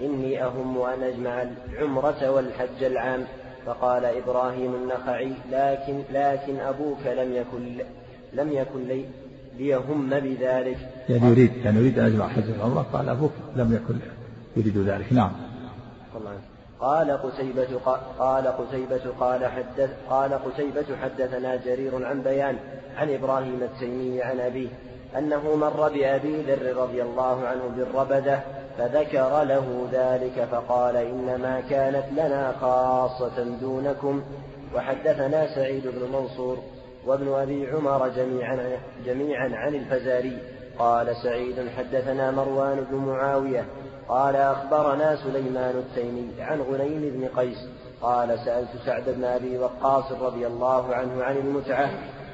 إني 0.00 0.44
أهم 0.44 0.82
أن 0.82 1.02
أجمع 1.02 1.42
العمرة 1.42 2.30
والحج 2.30 2.84
العام. 2.84 3.24
فقال 3.66 4.04
إبراهيم 4.04 4.74
النخعي 4.74 5.32
لكن 5.52 6.02
لكن 6.12 6.60
أبوك 6.60 7.06
لم 7.06 7.32
يكن 7.32 7.84
لم 8.32 8.52
يكن 8.52 8.84
لي 8.84 9.04
ليهم 9.58 10.10
بذلك. 10.10 10.78
يعني 11.08 11.30
يريد 11.30 11.52
يعني 11.64 11.78
يريد 11.78 11.98
أن 11.98 12.06
يجمع 12.06 12.28
حج 12.28 12.50
العمرة؟ 12.50 12.86
قال 12.92 13.08
أبوك 13.08 13.32
لم 13.56 13.74
يكن 13.74 13.98
يريد 14.56 14.78
ذلك. 14.78 15.12
نعم. 15.12 15.32
قال 16.84 17.10
قتيبة 17.10 17.80
قال 18.18 18.46
قتيبة 18.46 19.02
قال 19.20 19.46
حدث 19.46 19.90
قال 20.10 20.34
قتيبة 20.34 20.96
حدثنا 21.02 21.56
جرير 21.56 22.06
عن 22.06 22.22
بيان 22.22 22.56
عن 22.96 23.14
إبراهيم 23.14 23.62
التيمي 23.62 24.22
عن 24.22 24.40
أبيه 24.40 24.68
أنه 25.18 25.56
مر 25.56 25.88
بأبي 25.88 26.42
ذر 26.42 26.76
رضي 26.76 27.02
الله 27.02 27.46
عنه 27.46 27.62
بالربدة 27.76 28.40
فذكر 28.78 29.42
له 29.42 29.88
ذلك 29.92 30.48
فقال 30.52 30.96
إنما 30.96 31.62
كانت 31.70 32.04
لنا 32.12 32.52
خاصة 32.60 33.44
دونكم. 33.60 34.22
وحدثنا 34.74 35.54
سعيد 35.54 35.86
بن 35.86 36.12
منصور 36.12 36.58
وابن 37.06 37.32
أبي 37.32 37.66
عمر 37.66 38.08
جميعا, 38.08 38.78
جميعا 39.06 39.50
عن 39.54 39.74
الفزاري 39.74 40.38
قال 40.78 41.16
سعيد 41.16 41.68
حدثنا 41.78 42.30
مروان 42.30 42.86
بن 42.90 42.96
معاوية 42.96 43.64
قال 44.08 44.36
أخبرنا 44.36 45.16
سليمان 45.16 45.74
التيمي 45.76 46.28
عن 46.38 46.60
غنيم 46.60 47.00
بن 47.00 47.28
قيس 47.36 47.58
قال 48.02 48.38
سألت 48.44 48.68
سعد 48.86 49.04
بن 49.06 49.24
أبي 49.24 49.58
وقاص 49.58 50.12
رضي 50.12 50.46
الله 50.46 50.94
عنه 50.94 51.24
عن 51.24 51.36
المتعة 51.36 51.90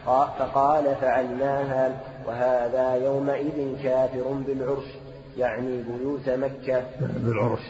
فقال 0.06 0.96
فعلناها 1.00 2.00
وهذا 2.26 2.94
يومئذ 2.94 3.82
كافر 3.82 4.22
بالعرش 4.46 4.84
يعني 5.38 5.82
بيوت 5.82 6.28
مكة. 6.28 6.82
بالعرش. 7.00 7.60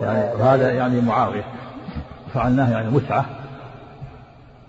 يعني 0.00 0.42
هذا 0.42 0.70
يعني 0.70 1.00
معاوية. 1.00 1.44
فعلناه 2.34 2.72
يعني 2.72 2.90
متعة. 2.90 3.26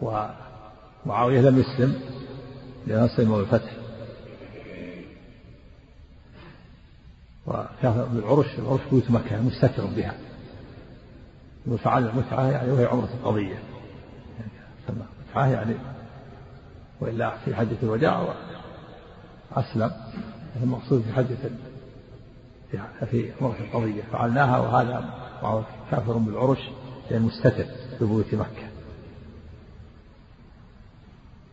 ومعاوية 0.02 1.42
لم 1.42 1.60
يسلم 1.60 1.96
لأنه 2.88 3.08
سلم 3.08 3.36
بالفتح. 3.36 3.72
وكان 7.48 8.08
بالعرش 8.14 8.60
العرش 8.60 8.82
بيوت 8.92 9.12
مكة 9.12 9.42
مستتر 9.42 9.86
بها. 9.86 10.14
وفعل 11.68 12.08
المتعة 12.08 12.46
يعني 12.46 12.72
وهي 12.72 12.86
عمرة 12.86 13.10
القضية 13.14 13.60
يعني 14.40 15.00
متعة 15.30 15.48
يعني 15.48 15.76
وإلا 17.02 17.38
في 17.46 17.56
حجة 17.56 17.78
الوداع 17.84 18.34
أسلم 19.54 19.92
المقصود 20.64 21.02
في 21.02 21.14
حجة 21.14 21.38
في 23.06 23.32
عمرة 23.42 23.56
القضية 23.60 24.02
فعلناها 24.12 24.60
وهذا 24.60 25.14
كافر 25.92 26.14
بالعرش 26.14 26.70
لأن 27.12 27.22
مستتر 27.22 27.66
ببيوت 28.02 28.34
مكة. 28.34 28.68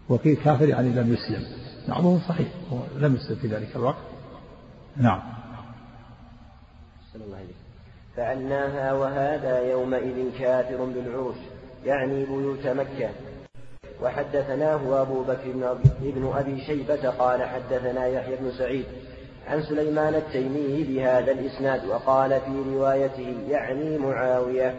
وقيل 0.08 0.36
كافر 0.36 0.68
يعني 0.68 0.90
لم 0.90 1.12
يسلم. 1.12 1.44
نعم 1.88 2.18
صحيح 2.18 2.48
هو 2.72 2.78
لم 2.96 3.14
يسلم 3.14 3.36
في 3.36 3.48
ذلك 3.48 3.76
الوقت. 3.76 3.96
نعم. 4.96 5.41
فعلناها 8.16 8.92
وهذا 8.92 9.58
يومئذ 9.58 10.38
كافر 10.38 10.84
بالعرش 10.84 11.36
يعني 11.84 12.24
بيوت 12.24 12.66
مكة. 12.66 13.10
وحدثناه 14.02 15.02
أبو 15.02 15.22
بكر 15.22 15.72
بن 16.00 16.32
أبي 16.36 16.60
شيبة 16.60 17.10
قال 17.10 17.42
حدثنا 17.42 18.06
يحيى 18.06 18.36
بن 18.36 18.50
سعيد 18.58 18.84
عن 19.48 19.62
سليمان 19.62 20.14
التيمي 20.14 20.84
بهذا 20.84 21.32
الإسناد 21.32 21.84
وقال 21.84 22.30
في 22.30 22.74
روايته 22.74 23.36
يعني 23.48 23.98
معاوية. 23.98 24.74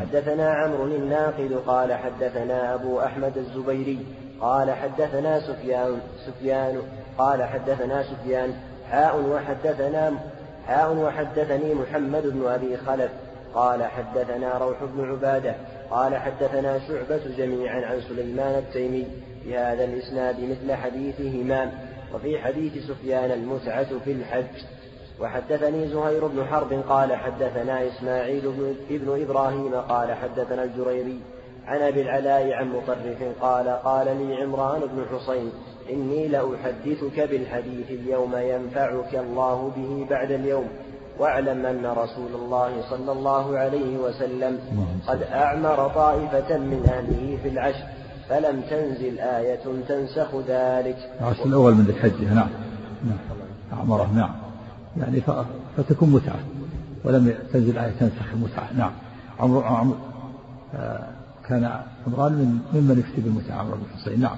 حدثنا 0.00 0.50
عمرو 0.54 0.84
الناقد 0.84 1.52
قال 1.66 1.94
حدثنا 1.94 2.74
أبو 2.74 3.00
أحمد 3.00 3.38
الزبيري 3.38 4.06
قال 4.40 4.70
حدثنا 4.70 5.40
سفيان 5.40 6.00
سفيان 6.26 6.82
قال 7.18 7.42
حدثنا 7.42 8.02
سفيان 8.02 8.54
حاء 8.90 9.20
وحدثنا 9.20 10.12
حاء 10.66 10.96
وحدثني 10.96 11.74
محمد 11.74 12.26
بن 12.26 12.46
أبي 12.46 12.76
خلف. 12.76 13.10
قال 13.54 13.84
حدثنا 13.84 14.58
روح 14.58 14.84
بن 14.84 15.10
عبادة. 15.10 15.54
قال 15.90 16.16
حدثنا 16.16 16.78
شعبة 16.88 17.20
جميعا 17.38 17.86
عن 17.86 18.00
سليمان 18.00 18.54
التيمي 18.58 19.06
بهذا 19.44 19.84
الإسناد 19.84 20.36
مثل 20.40 20.74
حديث 20.74 21.20
همام 21.20 21.72
وفي 22.14 22.38
حديث 22.38 22.86
سفيان 22.88 23.30
المتعة 23.30 23.98
في 24.04 24.12
الحج. 24.12 24.64
وحدثني 25.20 25.88
زهير 25.88 26.26
بن 26.26 26.44
حرب. 26.44 26.82
قال 26.88 27.16
حدثنا 27.16 27.88
إسماعيل 27.88 28.74
بن 28.90 29.22
إبراهيم. 29.22 29.74
قال 29.74 30.12
حدثنا 30.12 30.64
الجريري 30.64 31.20
عن 31.66 31.82
أبي 31.82 32.02
العلاء 32.02 32.52
عن 32.52 32.68
مطرف 32.68 33.22
قال 33.40 33.68
قال 33.68 34.06
لي 34.06 34.42
عمران 34.42 34.80
بن 34.80 35.04
حصين 35.12 35.52
إني 35.90 36.28
لأحدثك 36.28 37.20
بالحديث 37.30 37.90
اليوم 37.90 38.36
ينفعك 38.36 39.14
الله 39.14 39.72
به 39.76 40.06
بعد 40.10 40.30
اليوم. 40.30 40.68
واعلم 41.18 41.66
أن 41.66 41.86
رسول 41.86 42.34
الله 42.34 42.90
صلى 42.90 43.12
الله 43.12 43.58
عليه 43.58 43.98
وسلم 43.98 44.58
قد 45.06 45.22
أعمر 45.22 45.88
طائفة 45.88 46.58
من 46.58 46.86
أهله 46.88 47.38
في 47.42 47.48
العشر 47.48 47.84
فلم 48.28 48.60
تنزل 48.70 49.18
آية 49.18 49.84
تنسخ 49.88 50.34
ذلك. 50.48 50.96
العشر 51.20 51.44
الأول 51.44 51.74
من 51.74 51.84
ذي 51.84 51.92
الحجة 51.92 52.34
نعم. 52.34 52.48
نعم. 53.04 53.18
أعمره 53.72 54.10
نعم. 54.14 54.30
يعني 54.96 55.22
فتكون 55.76 56.10
متعة 56.10 56.38
ولم 57.04 57.34
تنزل 57.52 57.78
آية 57.78 57.90
تنسخ 58.00 58.32
المتعة 58.34 58.72
نعم. 58.76 58.92
عمرو 59.40 59.60
عمرو 59.60 59.96
آه 60.74 61.08
كان 61.48 61.80
عمران 62.06 62.32
من 62.32 62.58
ممن 62.72 62.98
يفتي 62.98 63.20
بالمتعة 63.20 63.56
عمرو 63.58 63.76
بن 63.76 64.00
حصين 64.00 64.20
نعم. 64.20 64.36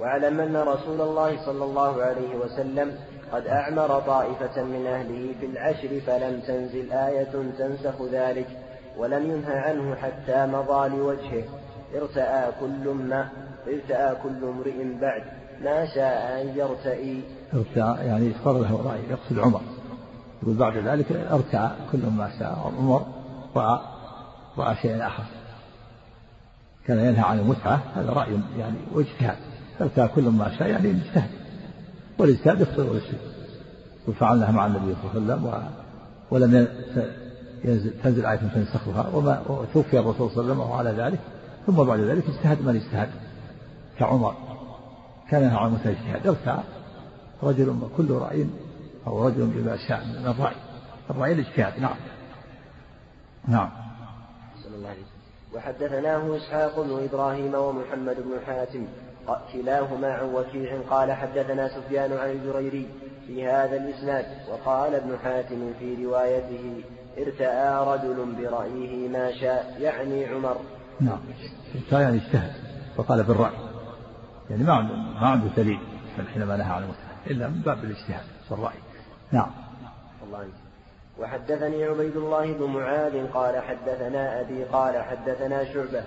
واعلم 0.00 0.40
أن 0.40 0.56
رسول 0.56 1.00
الله 1.00 1.44
صلى 1.46 1.64
الله 1.64 2.02
عليه 2.02 2.36
وسلم 2.36 2.92
قد 3.32 3.46
أعمر 3.46 4.00
طائفة 4.00 4.62
من 4.62 4.86
أهله 4.86 5.34
في 5.40 5.46
العشر 5.46 6.00
فلم 6.06 6.40
تنزل 6.40 6.92
آية 6.92 7.52
تنسخ 7.58 8.02
ذلك 8.12 8.46
ولم 8.98 9.30
ينهى 9.30 9.58
عنه 9.58 9.94
حتى 9.94 10.46
مضى 10.46 10.88
لوجهه. 10.88 11.44
ارتأى 11.94 12.52
كل 12.60 12.88
ما 12.88 13.28
ارتأى 13.66 14.16
كل 14.22 14.44
امرئ 14.44 14.98
بعد 15.00 15.22
ما 15.64 15.86
شاء 15.94 16.42
أن 16.42 16.58
يرتئي. 16.58 17.22
ارتأى 17.54 18.06
يعني 18.06 18.32
صار 18.44 18.58
له 18.58 18.82
رأي 18.84 19.00
يقصد 19.10 19.38
عمر. 19.38 19.60
يقول 20.42 20.56
بعد 20.56 20.76
ذلك 20.76 21.12
ارتأى 21.12 21.70
كل 21.92 22.06
ما 22.06 22.30
شاء 22.38 22.72
عمر 22.78 23.06
رأى 23.56 23.80
رأى 24.58 24.76
شيئا 24.76 25.06
آخر. 25.06 25.24
كان 26.86 26.98
ينهى 26.98 27.22
عن 27.22 27.38
المتعة 27.38 27.80
هذا 27.94 28.12
رأي 28.12 28.38
يعني 28.58 28.76
واجتهاد 28.92 29.36
ارتأى 29.80 30.08
كل 30.08 30.22
ما 30.22 30.56
شاء 30.58 30.68
يعني 30.68 30.90
اجتهد. 30.90 31.30
والاجتهاد 32.18 32.60
يخطئ 32.60 32.82
ويصيب 32.82 33.18
وفعلناها 34.08 34.52
مع 34.52 34.66
النبي 34.66 34.94
صلى 35.02 35.18
الله 35.18 35.34
عليه 35.34 35.56
وسلم 35.56 35.70
ولم 36.30 36.68
ينزل 37.64 37.90
تنزل 38.02 38.26
آية 38.26 38.36
تنسخها 38.36 39.08
وما 39.14 39.42
توفي 39.74 39.98
الرسول 39.98 40.30
صلى 40.30 40.52
الله 40.52 40.76
عليه 40.76 40.90
وسلم 40.90 41.00
على 41.02 41.10
ذلك. 41.10 41.20
ثم 41.66 41.84
بعد 41.84 42.00
ذلك 42.00 42.24
اجتهد 42.28 42.66
من 42.66 42.76
اجتهد 42.76 43.08
كعمر. 43.98 44.34
كان 45.30 45.42
ينهى 45.42 45.56
عن 45.56 45.74
اجتهاد 45.74 46.26
ارتاع 46.26 46.62
رجل 47.42 47.68
وكل 47.68 48.10
رأي 48.10 48.46
أو 49.06 49.26
رجل 49.26 49.46
بما 49.46 49.76
شاء 49.88 50.04
من 50.04 50.26
الرأي. 50.26 50.54
الرأي 51.10 51.32
الاجتهاد 51.32 51.80
نعم. 51.80 51.96
نعم. 53.48 53.70
وحدثناه 55.54 56.36
إسحاق 56.36 56.80
بن 56.80 57.04
إبراهيم 57.04 57.54
ومحمد 57.54 58.16
بن 58.16 58.40
حاتم. 58.46 58.86
كلاهما 59.52 60.12
عن 60.12 60.34
وكيع 60.34 60.80
قال 60.90 61.12
حدثنا 61.12 61.68
سفيان 61.68 62.12
عن 62.12 62.30
الجريري 62.30 62.88
في 63.26 63.46
هذا 63.46 63.76
الإسناد 63.76 64.26
وقال 64.50 64.94
ابن 64.94 65.18
حاتم 65.24 65.72
في 65.78 66.04
روايته 66.04 66.82
ارتأى 67.18 67.86
رجل 67.86 68.34
برأيه 68.38 69.08
ما 69.08 69.32
شاء 69.32 69.76
يعني 69.80 70.26
عمر. 70.26 70.56
نعم. 71.00 71.18
ارتأى 71.74 72.02
يعني 72.02 72.16
اجتهد 72.16 72.52
وقال 72.96 73.22
بالرأي 73.22 73.56
يعني 74.50 74.64
ما 74.64 74.72
عنده 74.72 74.94
ما 74.94 75.26
عنده 75.26 75.48
دليل 75.56 75.78
حينما 76.34 76.56
نهى 76.56 76.72
عن 76.72 76.82
المتعة 76.82 77.16
إلا 77.30 77.48
من 77.48 77.60
باب 77.60 77.84
الاجتهاد 77.84 78.24
والرأي 78.50 78.78
نعم. 79.32 79.50
الله 80.26 80.48
وحدثني 81.18 81.84
عبيد 81.84 82.16
الله 82.16 82.52
بن 82.52 82.64
معاذ 82.64 83.26
قال 83.26 83.62
حدثنا 83.62 84.40
أبي 84.40 84.64
قال 84.64 85.02
حدثنا 85.02 85.64
شعبة 85.64 86.02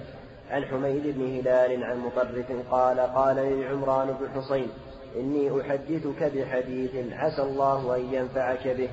عن 0.51 0.65
حميد 0.65 1.03
بن 1.05 1.39
هلال 1.39 1.83
عن 1.83 1.97
مطرف 1.97 2.45
قال 2.71 2.99
قال 2.99 3.35
لي 3.35 3.65
عمران 3.65 4.07
بن 4.07 4.41
حصين 4.41 4.67
إني 5.15 5.61
أحدثك 5.61 6.31
بحديث 6.35 6.91
عسى 7.11 7.41
الله 7.41 7.95
أن 7.95 8.13
ينفعك 8.13 8.67
به. 8.67 8.89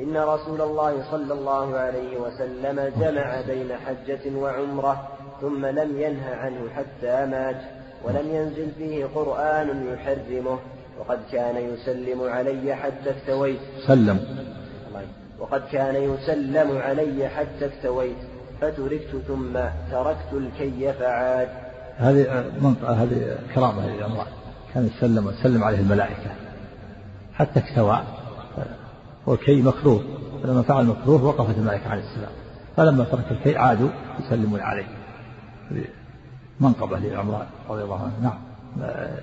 إن 0.00 0.16
رسول 0.16 0.60
الله 0.60 1.10
صلى 1.10 1.34
الله 1.34 1.76
عليه 1.76 2.16
وسلم 2.16 2.92
جمع 3.00 3.40
بين 3.40 3.76
حجة 3.76 4.36
وعمرة 4.36 5.08
ثم 5.40 5.66
لم 5.66 6.00
ينه 6.00 6.26
عنه 6.26 6.68
حتى 6.76 7.26
مات 7.26 7.60
ولم 8.04 8.34
ينزل 8.34 8.70
فيه 8.78 9.04
قرآن 9.04 9.86
يحرمه. 9.92 10.58
وقد 11.00 11.20
كان 11.32 11.56
يسلم 11.56 12.22
علي 12.22 12.74
حتى 12.74 13.10
اكتويت 13.10 13.60
سلم. 13.86 14.44
وقد 15.38 15.62
كان 15.72 15.94
يسلم 15.94 16.78
علي 16.78 17.28
حتى 17.28 17.66
اكتويت 17.66 18.16
فتركت 18.60 19.16
ثم 19.28 19.58
تركت 19.90 20.32
الكي 20.32 20.92
فعاد 20.92 21.48
هذه 21.96 22.44
منطقة 22.60 23.02
هذه 23.02 23.38
كرامة 23.54 23.86
للأمراء 23.86 24.26
كان 24.74 24.86
يسلم 24.86 25.26
وسلم 25.26 25.64
عليه 25.64 25.78
الملائكة. 25.78 26.30
حتى 27.34 27.60
اكتوى 27.60 28.02
والكي 29.26 29.62
مكروه. 29.62 30.02
فلما 30.42 30.62
فعل 30.62 30.86
مكروه 30.86 31.24
وقفت 31.24 31.58
الملائكة 31.58 31.88
عليه 31.88 32.02
السلام. 32.02 32.32
فلما 32.76 33.04
ترك 33.04 33.24
الكي 33.30 33.56
عادوا 33.56 33.88
يسلمون 34.20 34.60
عليه. 34.60 34.86
منقبة 36.60 36.98
لعمران 36.98 37.46
رضي 37.68 37.82
الله 37.82 38.02
عنه. 38.02 38.12
نعم. 38.22 38.38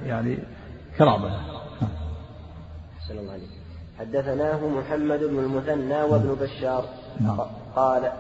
يعني 0.06 0.38
كرامة. 0.98 1.32
الله 3.12 3.32
عليك 3.32 3.50
حدثناه 4.00 4.68
محمد 4.68 5.20
بن 5.20 5.40
المثنى 5.40 6.04
وابن 6.04 6.36
بشار. 6.42 6.86
نعم. 7.22 7.40
قال 7.76 8.12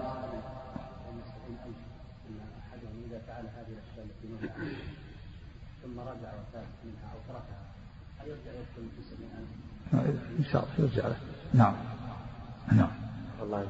ثم 5.83 5.99
رجع 5.99 6.31
منها 6.85 7.07
أو 7.13 7.19
تركها. 7.27 7.61
هل 8.19 8.27
يرجع 8.27 8.51
يدخل 8.51 8.89
في 8.95 9.03
سبيل 9.09 9.29
إن 10.39 10.45
شاء 10.51 10.63
الله 10.63 10.89
يرجع 10.89 11.07
له. 11.07 11.15
نعم. 11.53 11.73
نعم. 12.71 12.91
الله 13.43 13.65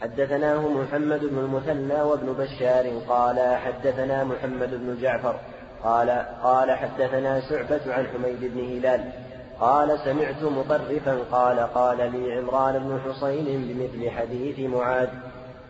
حدثناه 0.00 0.68
محمد 0.68 1.20
بن 1.20 1.38
المثنى 1.38 2.02
وابن 2.02 2.32
بشار 2.32 2.98
قال 3.08 3.56
حدثنا 3.56 4.24
محمد 4.24 4.70
بن 4.70 4.98
جعفر 5.02 5.40
قال 5.82 6.10
قال 6.42 6.70
حدثنا 6.70 7.40
شعبة 7.40 7.94
عن 7.94 8.06
حميد 8.06 8.40
بن 8.40 8.60
هلال 8.60 9.12
قال 9.60 9.98
سمعت 10.04 10.42
مطرفا 10.42 11.18
قال 11.32 11.58
قال 11.58 12.12
لي 12.12 12.32
عمران 12.32 12.78
بن 12.78 13.00
حصين 13.00 13.44
بمثل 13.44 14.10
حديث 14.10 14.58
معاذ 14.58 15.08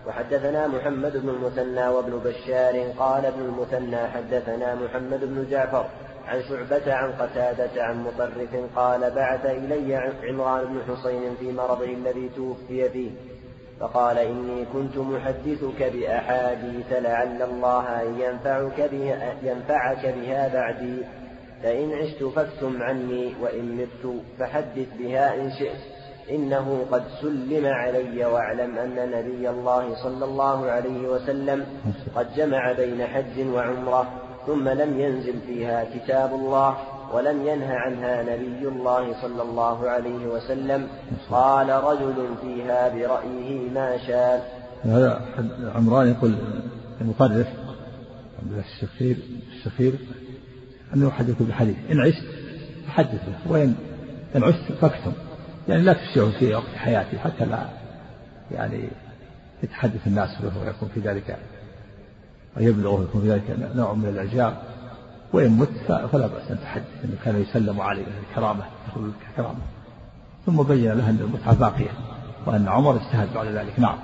وحدثنا 0.06 0.66
محمد 0.66 1.16
بن 1.16 1.28
المثنى 1.28 1.88
وابن 1.88 2.18
بشار 2.24 2.92
قال 2.98 3.26
ابن 3.26 3.40
المثنى 3.40 4.08
حدثنا 4.08 4.74
محمد 4.74 5.24
بن 5.24 5.46
جعفر 5.50 5.86
عن 6.28 6.42
شعبة 6.42 6.94
عن 6.94 7.12
قتادة 7.12 7.82
عن 7.84 8.04
مطرف 8.04 8.76
قال 8.76 9.10
بعث 9.10 9.46
إلي 9.46 9.96
عمران 10.22 10.64
بن 10.64 10.80
حصين 10.88 11.34
في 11.40 11.52
مرضه 11.52 11.84
الذي 11.84 12.30
توفي 12.36 12.90
فيه. 12.90 13.10
فقال 13.80 14.18
إني 14.18 14.64
كنت 14.72 14.96
محدثك 14.96 15.82
بأحاديث 15.82 16.92
لعل 16.92 17.42
الله 17.42 18.02
أن 18.02 18.20
ينفعك 18.20 18.90
بها, 18.92 19.34
ينفعك 19.42 20.06
بها 20.06 20.48
بعدي. 20.48 21.02
فإن 21.62 21.92
عشت 21.92 22.24
فاكتم 22.24 22.82
عني 22.82 23.34
وإن 23.42 23.76
مت 23.76 24.22
فحدث 24.38 24.88
بها 24.98 25.34
إن 25.34 25.50
شئت. 25.50 25.97
إنه 26.30 26.86
قد 26.90 27.02
سلم 27.20 27.66
علي 27.66 28.24
واعلم 28.24 28.78
أن 28.78 29.10
نبي 29.10 29.50
الله 29.50 29.94
صلى 30.02 30.24
الله 30.24 30.70
عليه 30.70 31.08
وسلم 31.08 31.66
قد 32.16 32.26
جمع 32.36 32.72
بين 32.72 33.06
حج 33.06 33.46
وعمرة 33.46 34.08
ثم 34.46 34.68
لم 34.68 35.00
ينزل 35.00 35.34
فيها 35.46 35.84
كتاب 35.94 36.34
الله 36.34 36.76
ولم 37.12 37.46
ينه 37.46 37.66
عنها 37.66 38.22
نبي 38.22 38.68
الله 38.68 39.22
صلى 39.22 39.42
الله 39.42 39.90
عليه 39.90 40.26
وسلم. 40.26 40.86
قال 41.30 41.70
رجل 41.70 42.28
فيها 42.42 42.88
برأيه 42.88 43.70
ما 43.70 43.98
شاء. 44.06 44.58
هذا 44.84 45.20
عمران 45.74 46.08
يقول 46.08 46.34
المطرف 47.00 47.46
عبد 48.42 48.52
الشخير 48.58 49.16
الشخير 49.52 49.92
أنه 50.94 51.08
يحدث 51.08 51.42
بحديث 51.42 51.76
إن 51.90 52.00
عشت 52.00 52.24
فحدث 52.86 53.20
به 53.28 53.52
وإن 53.52 53.74
إن 54.36 54.42
عشت 54.44 54.72
فاكتم. 54.80 55.12
يعني 55.68 55.82
لا 55.82 55.92
تشيعه 55.92 56.30
في 56.30 56.54
وقت 56.54 56.74
حياتي 56.76 57.18
حتى 57.18 57.44
لا 57.44 57.68
يعني 58.50 58.88
يتحدث 59.62 60.06
الناس 60.06 60.42
به 60.42 60.60
ويكون 60.60 60.88
في 60.94 61.00
ذلك 61.00 61.38
ويبلغ 62.56 63.00
ويكون 63.00 63.20
في 63.20 63.30
ذلك 63.30 63.74
نوع 63.74 63.92
من 63.92 64.08
الإعجاب. 64.08 64.62
وإن 65.32 65.50
مت 65.50 65.68
فلا 66.12 66.26
بأس 66.26 66.50
أن 66.50 66.58
تحدث 66.60 67.04
أنه 67.04 67.16
كان 67.24 67.42
يسلم 67.42 67.80
عليه 67.80 68.04
الكرامة 68.30 68.64
يقول 68.88 69.12
كرامة. 69.36 69.58
ثم 70.46 70.62
بين 70.62 70.92
له 70.92 71.10
أن 71.10 71.18
المتعة 71.20 71.54
باقية 71.54 71.90
وأن 72.46 72.68
عمر 72.68 72.96
اجتهد 72.96 73.34
بعد 73.34 73.46
ذلك. 73.46 73.80
نعم. 73.80 73.98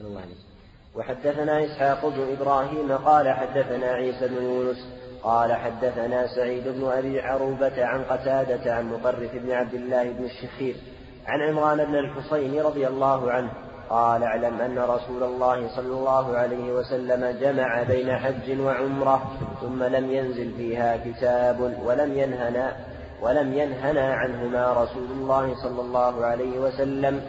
الله 0.00 0.20
عليك. 0.20 0.36
وحدثنا 0.94 1.64
إسحاق 1.64 2.06
بن 2.06 2.36
إبراهيم 2.40 2.92
قال 2.92 3.32
حدثنا 3.32 3.86
عيسى 3.86 4.28
بن 4.28 4.42
يونس 4.42 4.86
قال 5.22 5.52
حدثنا 5.52 6.26
سعيد 6.26 6.68
بن 6.68 6.84
أبي 6.84 7.20
عروبة 7.20 7.84
عن 7.84 8.04
قتادة 8.04 8.74
عن 8.74 8.92
مطرف 8.92 9.30
بن 9.34 9.52
عبد 9.52 9.74
الله 9.74 10.02
بن 10.02 10.24
الشخير 10.24 10.76
عن 11.26 11.40
عمران 11.40 11.84
بن 11.84 11.94
الحصين 11.94 12.60
رضي 12.60 12.86
الله 12.86 13.30
عنه 13.30 13.50
قال 13.90 14.22
اعلم 14.22 14.60
أن 14.60 14.78
رسول 14.78 15.22
الله 15.22 15.68
صلى 15.76 15.92
الله 15.92 16.36
عليه 16.36 16.72
وسلم 16.72 17.36
جمع 17.40 17.82
بين 17.82 18.16
حج 18.16 18.60
وعمرة 18.60 19.22
ثم 19.60 19.82
لم 19.82 20.12
ينزل 20.12 20.52
فيها 20.56 20.96
كتاب 20.96 21.60
ولم 21.84 22.18
ينهنا 22.18 22.76
ولم 23.22 23.54
ينهنا 23.54 24.14
عنهما 24.14 24.72
رسول 24.72 25.06
الله 25.10 25.54
صلى 25.54 25.80
الله 25.80 26.26
عليه 26.26 26.58
وسلم. 26.58 27.20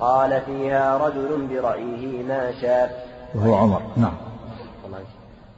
قال 0.00 0.40
فيها 0.40 0.98
رجل 0.98 1.46
برأيه 1.46 2.22
ما 2.22 2.52
شاء. 2.60 3.06
وهو 3.34 3.54
عمر. 3.54 3.82
نعم. 3.96 4.16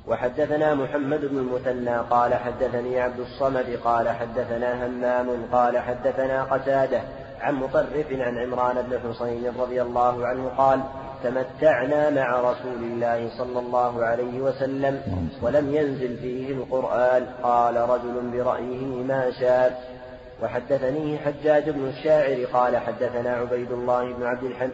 وحدثنا 0.09 0.75
محمد 0.75 1.21
بن 1.25 1.39
المثنى 1.39 1.97
قال 1.97 2.35
حدثني 2.35 3.01
عبد 3.01 3.21
الصمد 3.21 3.79
قال 3.85 4.09
حدثنا 4.09 4.87
همام 4.87 5.29
قال 5.53 5.79
حدثنا 5.79 6.45
قتادة 6.45 7.01
عن 7.41 7.55
مطرف 7.55 8.13
عن 8.13 8.39
عمران 8.39 8.83
بن 8.83 8.99
حصين 8.99 9.53
رضي 9.59 9.83
الله 9.83 10.27
عنه 10.27 10.49
قال 10.49 10.81
تمتعنا 11.25 12.11
مع 12.11 12.41
رسول 12.41 12.83
الله 12.83 13.31
صلى 13.39 13.59
الله 13.59 14.05
عليه 14.05 14.41
وسلم 14.41 15.03
ولم 15.43 15.75
ينزل 15.75 16.17
فيه 16.17 16.53
القرآن. 16.53 17.27
قال 17.43 17.77
رجل 17.77 18.31
برأيه 18.33 19.03
ما 19.03 19.31
شاء. 19.31 19.99
وحدثني 20.43 21.19
حجاج 21.19 21.71
بن 21.71 21.89
الشاعر 21.89 22.45
قال 22.53 22.77
حدثنا 22.77 23.31
عبيد 23.31 23.73
الله 23.73 24.13
بن 24.13 24.23
عبد 24.23 24.45
الحم... 24.45 24.69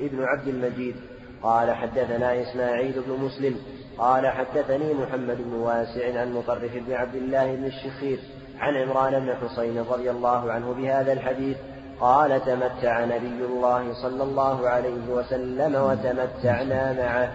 ابن 0.00 0.24
عبد 0.24 0.48
المجيد 0.48 0.96
قال 1.42 1.70
حدثنا 1.70 2.42
إسماعيل 2.42 3.02
بن 3.06 3.24
مسلم 3.24 3.56
قال 3.98 4.26
حدثني 4.26 4.94
محمد 4.94 5.36
بن 5.36 5.52
واسع 5.52 6.20
عن 6.20 6.32
مطرف 6.32 6.70
بن 6.74 6.92
عبد 6.92 7.14
الله 7.14 7.54
بن 7.54 7.64
الشخير 7.64 8.18
عن 8.60 8.76
عمران 8.76 9.20
بن 9.20 9.34
حصين 9.34 9.84
رضي 9.90 10.10
الله 10.10 10.52
عنه 10.52 10.72
بهذا 10.72 11.12
الحديث 11.12 11.56
قال 12.00 12.44
تمتع 12.44 13.04
نبي 13.04 13.44
الله 13.44 13.94
صلى 14.02 14.22
الله 14.22 14.68
عليه 14.68 15.08
وسلم 15.10 15.74
وتمتعنا 15.74 16.92
معه. 16.92 17.32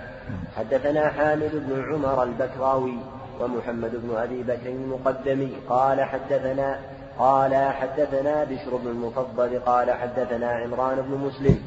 حدثنا 0.58 1.10
حامد 1.10 1.52
بن 1.54 1.94
عمر 1.94 2.24
البكراوي 2.24 2.98
ومحمد 3.42 3.92
بن 3.96 4.16
أبي 4.16 4.44
بكر 4.44 4.70
المقدمي 4.70 5.52
قال 5.70 6.02
حدثنا 6.02 6.80
قال 7.20 7.56
حدثنا 7.56 8.44
بشر 8.44 8.76
بن 8.76 8.88
المفضل 8.88 9.60
قال 9.60 9.92
حدثنا 9.92 10.52
عمران 10.52 11.02
بن 11.02 11.18
مسلم 11.18 11.58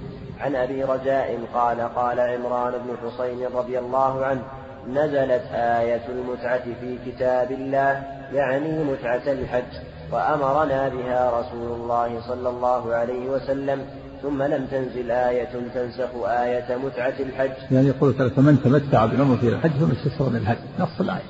عن 0.41 0.57
أبي 0.57 0.85
رجاء 0.85 1.41
قال 1.55 1.81
قال 1.81 2.21
عمران 2.21 2.73
بن 2.73 2.97
حصين 3.05 3.47
رضي 3.55 3.79
الله 3.79 4.25
عنه 4.25 4.43
نزلت 4.89 5.43
آية 5.53 6.07
المتعة 6.09 6.65
في 6.81 6.99
كتاب 7.07 7.53
الله 7.53 8.03
يعني 8.33 8.85
متعة 8.85 9.33
الحج 9.33 9.73
وأمرنا 10.13 10.89
بها 10.89 11.41
رسول 11.41 11.81
الله 11.81 12.21
صلى 12.21 12.49
الله 12.49 12.95
عليه 12.95 13.31
وسلم. 13.31 13.87
ثم 14.23 14.43
لم 14.43 14.67
تنزل 14.67 15.11
آية 15.11 15.69
تنسخ 15.75 16.15
آية 16.25 16.77
متعة 16.77 17.15
الحج. 17.21 17.73
يعني 17.73 17.87
يقول 17.87 18.31
فمن 18.31 18.63
تمتع 18.63 19.07
بالعمرة 19.07 19.39
إلى 19.43 19.57
الحج 19.57 19.71
فما 19.71 19.93
استيسر 19.93 20.29
من 20.29 20.37
الحج. 20.37 20.59
نص 20.79 21.01
الآية. 21.01 21.27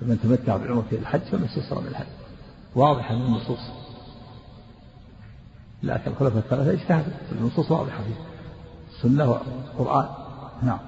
فمن 0.00 0.18
تمتع 0.22 0.56
بالعمرة 0.56 0.84
إلى 0.92 1.00
الحج 1.00 1.20
فما 1.20 1.44
استيسر 1.44 1.80
من 1.80 1.86
الحج. 1.86 2.06
واضحة 2.74 3.14
من 3.14 3.26
النصوص. 3.26 3.70
لكن 5.82 6.10
الخلفاء 6.10 6.38
الثلاثة 6.38 6.72
اجتهدوا 6.72 7.12
النصوص 7.32 7.70
واضحة 7.70 7.98
فيه 8.02 8.14
السنة 8.96 9.30
والقرآن 9.30 10.06
نعم. 10.62 10.78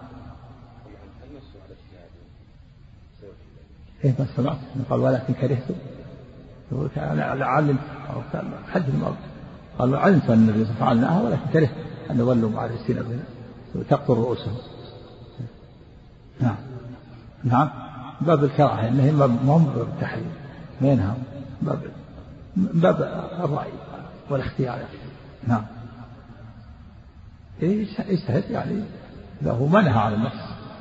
إيه 4.05 4.15
ما 4.19 4.27
سمعت؟ 4.37 4.57
قال 4.91 5.01
ولكن 5.01 5.35
كرهت. 5.35 5.65
يقول 6.73 6.91
علمت 7.43 7.81
حدث 8.73 8.89
المرض 8.89 9.17
قال 9.79 9.97
علمت 9.97 10.31
أن 10.31 10.35
النبي 10.35 10.65
فعلناها 10.65 11.23
ولكن 11.23 11.47
كرهت. 11.53 11.71
أن 12.11 12.21
ولوا 12.21 12.51
معرسين 12.51 13.03
تقطر 13.91 14.15
رؤوسهم. 14.15 14.57
نعم. 16.41 16.57
نعم. 17.45 17.71
باب 18.21 18.45
الكراهة 18.45 18.89
إنه 18.89 19.27
ما 19.27 19.53
هم 19.57 19.65
باب 19.65 19.89
التحريم. 19.89 20.31
ما 20.81 20.89
ينهى 20.89 21.13
باب 21.63 21.81
باب 22.57 23.03
الرأي 23.45 23.73
والاختيار. 24.31 24.79
نعم. 25.47 25.63
اجتهد 27.63 28.51
يعني. 28.51 28.83
له 29.43 29.67
ما 29.67 29.81
نهى 29.81 29.99
عن 29.99 30.15
النص 30.15 30.33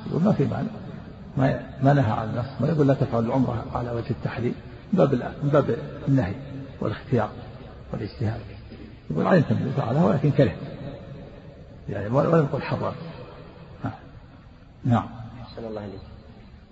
يقول 0.10 0.24
ما 0.24 0.32
في 0.32 0.46
معنى 0.46 0.68
ما 1.38 1.60
ما 1.82 1.94
نهى 1.94 2.12
عن 2.12 2.30
النص 2.30 2.46
ما 2.62 2.68
يقول 2.68 2.88
لا 2.88 2.94
تفعل 2.94 3.26
العمرة 3.26 3.66
على 3.76 3.92
وجه 3.92 4.10
التحريم 4.10 4.56
من 4.94 5.00
باب 5.00 5.14
من 5.44 5.50
باب 5.50 5.78
النهي 6.08 6.34
والاختيار 6.82 7.30
والاجتهاد. 7.94 8.40
يقول 9.12 9.28
علمت 9.28 9.52
من 9.52 9.74
فعلها 9.78 10.06
ولكن 10.06 10.32
كره. 10.32 10.56
يعني 11.90 12.08
ولم 12.08 12.36
يقل 12.36 12.62
حرام 12.62 12.94
نعم. 14.84 15.10
أحسن 15.42 15.66
الله 15.66 15.82
عليك 15.82 16.02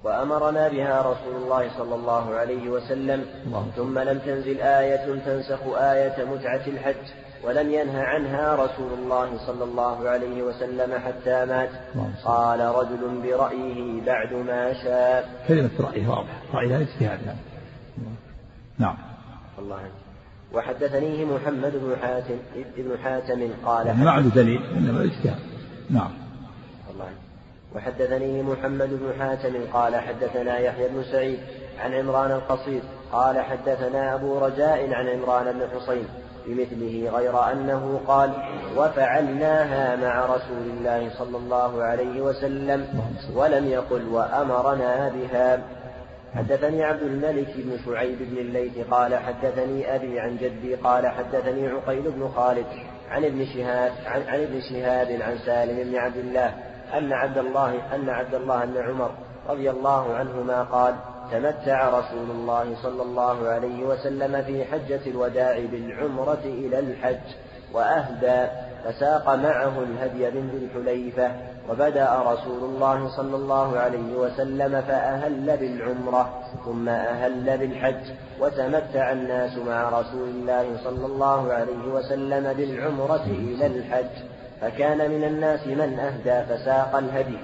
وأمرنا 0.04 0.68
بها 0.68 1.02
رسول 1.02 1.44
الله 1.44 1.78
صلى 1.78 1.96
الله 1.96 2.36
عليه 2.36 2.70
وسلم 2.70 3.26
الله. 3.46 3.68
ثم 3.76 4.00
لم 4.00 4.20
تنزل 4.20 4.62
آية 4.62 5.20
تنسخ 5.20 5.60
آية 5.78 6.26
متعة 6.26 6.68
الحج. 6.68 7.06
ولم 7.48 7.72
ينه 7.72 8.02
عنها 8.02 8.56
رسول 8.56 8.94
الله 8.94 9.38
صلى 9.48 9.64
الله 9.64 10.10
عليه 10.10 10.44
وسلم 10.44 10.94
حتى 11.00 11.46
مات. 11.46 11.70
قال 12.26 12.60
رجل 12.60 13.22
برأيه 13.24 14.06
بعد 14.06 14.34
ما 14.34 14.74
شاء. 14.74 15.30
كلمة 15.48 15.70
رأيه 15.80 16.08
واضحة. 16.08 16.42
رأيه 16.54 16.78
اجتهاد 16.78 17.20
يعني 17.26 17.40
نعم. 18.80 18.98
الله 19.60 19.80
وحدثنيه 20.54 21.26
محمد 21.26 21.72
بن 21.76 21.96
حاتم 22.02 22.38
ابن 22.78 22.98
حاتم 23.04 23.50
قال 23.66 23.88
يعني 23.88 24.04
ما 24.04 24.12
عنده 24.12 24.30
دليل 24.30 24.62
إنما 24.78 25.04
اجتهاد 25.04 25.40
نعم. 25.90 26.12
الله 26.94 27.10
وحدثني 27.76 28.44
محمد 28.44 28.90
بن 28.90 29.14
حاتم 29.20 29.54
قال 29.74 29.96
حدثنا 29.96 30.58
يحيى 30.58 30.88
بن 30.88 31.04
سعيد 31.04 31.40
عن 31.80 31.94
عمران 31.94 32.32
القصير 32.32 32.82
قال 33.12 33.40
حدثنا 33.42 34.16
أبو 34.16 34.40
رجاء 34.40 34.94
عن 34.94 35.08
عمران 35.08 35.60
بن 35.60 35.68
حصين 35.76 36.06
بمثله 36.48 37.10
غير 37.18 37.52
أنه 37.52 38.02
قال 38.08 38.32
وفعلناها 38.78 39.96
مع 39.96 40.26
رسول 40.26 40.68
الله 40.78 41.10
صلى 41.18 41.38
الله 41.38 41.84
عليه 41.84 42.22
وسلم 42.22 42.88
ولم 43.36 43.68
يقل 43.68 44.08
وأمرنا 44.08 45.10
بها. 45.10 45.62
حدثني 46.36 46.84
عبد 46.84 47.02
الملك 47.02 47.54
بن 47.58 47.78
شعيب 47.86 48.18
بن 48.20 48.38
الليث 48.38 48.78
قال 48.92 49.16
حدثني 49.16 49.96
أبي 49.96 50.20
عن 50.20 50.38
جدي 50.38 50.76
قال 50.76 51.08
حدثني 51.08 51.68
عقيل 51.68 52.12
بن 52.12 52.30
خالد 52.36 52.66
عن 53.12 53.26
ابن 53.26 53.46
شهاب 53.46 53.92
عن, 54.06 54.22
عن 54.28 54.42
ابن 54.42 54.62
شهاب 54.62 55.22
عن 55.22 55.38
سالم 55.46 55.92
بن 55.92 55.96
عبد 55.96 56.18
الله 56.18 56.54
أن 56.98 57.14
عبد 57.14 57.38
الله 57.38 57.96
أن 57.96 58.10
عبد 58.10 58.34
الله 58.34 58.66
بن 58.66 58.78
عمر 58.78 59.12
رضي 59.50 59.70
الله 59.70 60.16
عنهما 60.16 60.64
قال 60.64 60.96
تمتع 61.32 61.90
رسول 61.90 62.32
الله 62.32 62.76
صلى 62.84 63.04
الله 63.04 63.48
عليه 63.48 63.86
وسلم 63.86 64.44
في 64.44 64.66
حجة 64.66 65.02
الوداع 65.08 65.60
بالعمرة 65.72 66.42
إلى 66.46 66.80
الحج 66.80 67.36
وأهدى 67.74 68.48
فساق 68.86 69.36
معه 69.36 69.84
الهدي 69.84 70.32
من 70.32 70.50
ذي 70.50 70.66
الحليفة 70.66 71.32
وبدأ 71.70 72.24
رسول 72.26 72.64
الله 72.64 73.10
صلى 73.18 73.36
الله 73.36 73.80
عليه 73.80 74.16
وسلم 74.16 74.82
فأهل 74.82 75.58
بالعمرة 75.58 76.44
ثم 76.66 76.90
أهل 76.90 77.58
بالحج 77.58 78.12
وتمتع 78.40 79.12
الناس 79.12 79.58
مع 79.58 79.90
رسول 80.00 80.30
الله 80.30 80.78
صلى 80.84 81.06
الله 81.06 81.54
عليه 81.54 81.88
وسلم 81.94 82.54
بالعمرة 82.54 83.26
إلى 83.26 83.66
الحج 83.66 84.16
فكان 84.62 85.12
من 85.12 85.24
الناس 85.24 85.68
من 85.68 86.00
أهدى 86.00 86.46
فساق 86.54 86.96
الهدي 86.96 87.38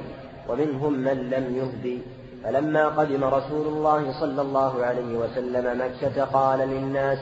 ومنهم 0.49 0.93
من 0.93 1.29
لم 1.29 1.55
يهدي. 1.55 2.01
فلما 2.43 2.87
قدم 2.87 3.23
رسول 3.23 3.67
الله 3.67 4.19
صلى 4.19 4.41
الله 4.41 4.85
عليه 4.85 5.17
وسلم 5.17 5.81
مكة 5.81 6.23
قال 6.23 6.59
للناس 6.59 7.19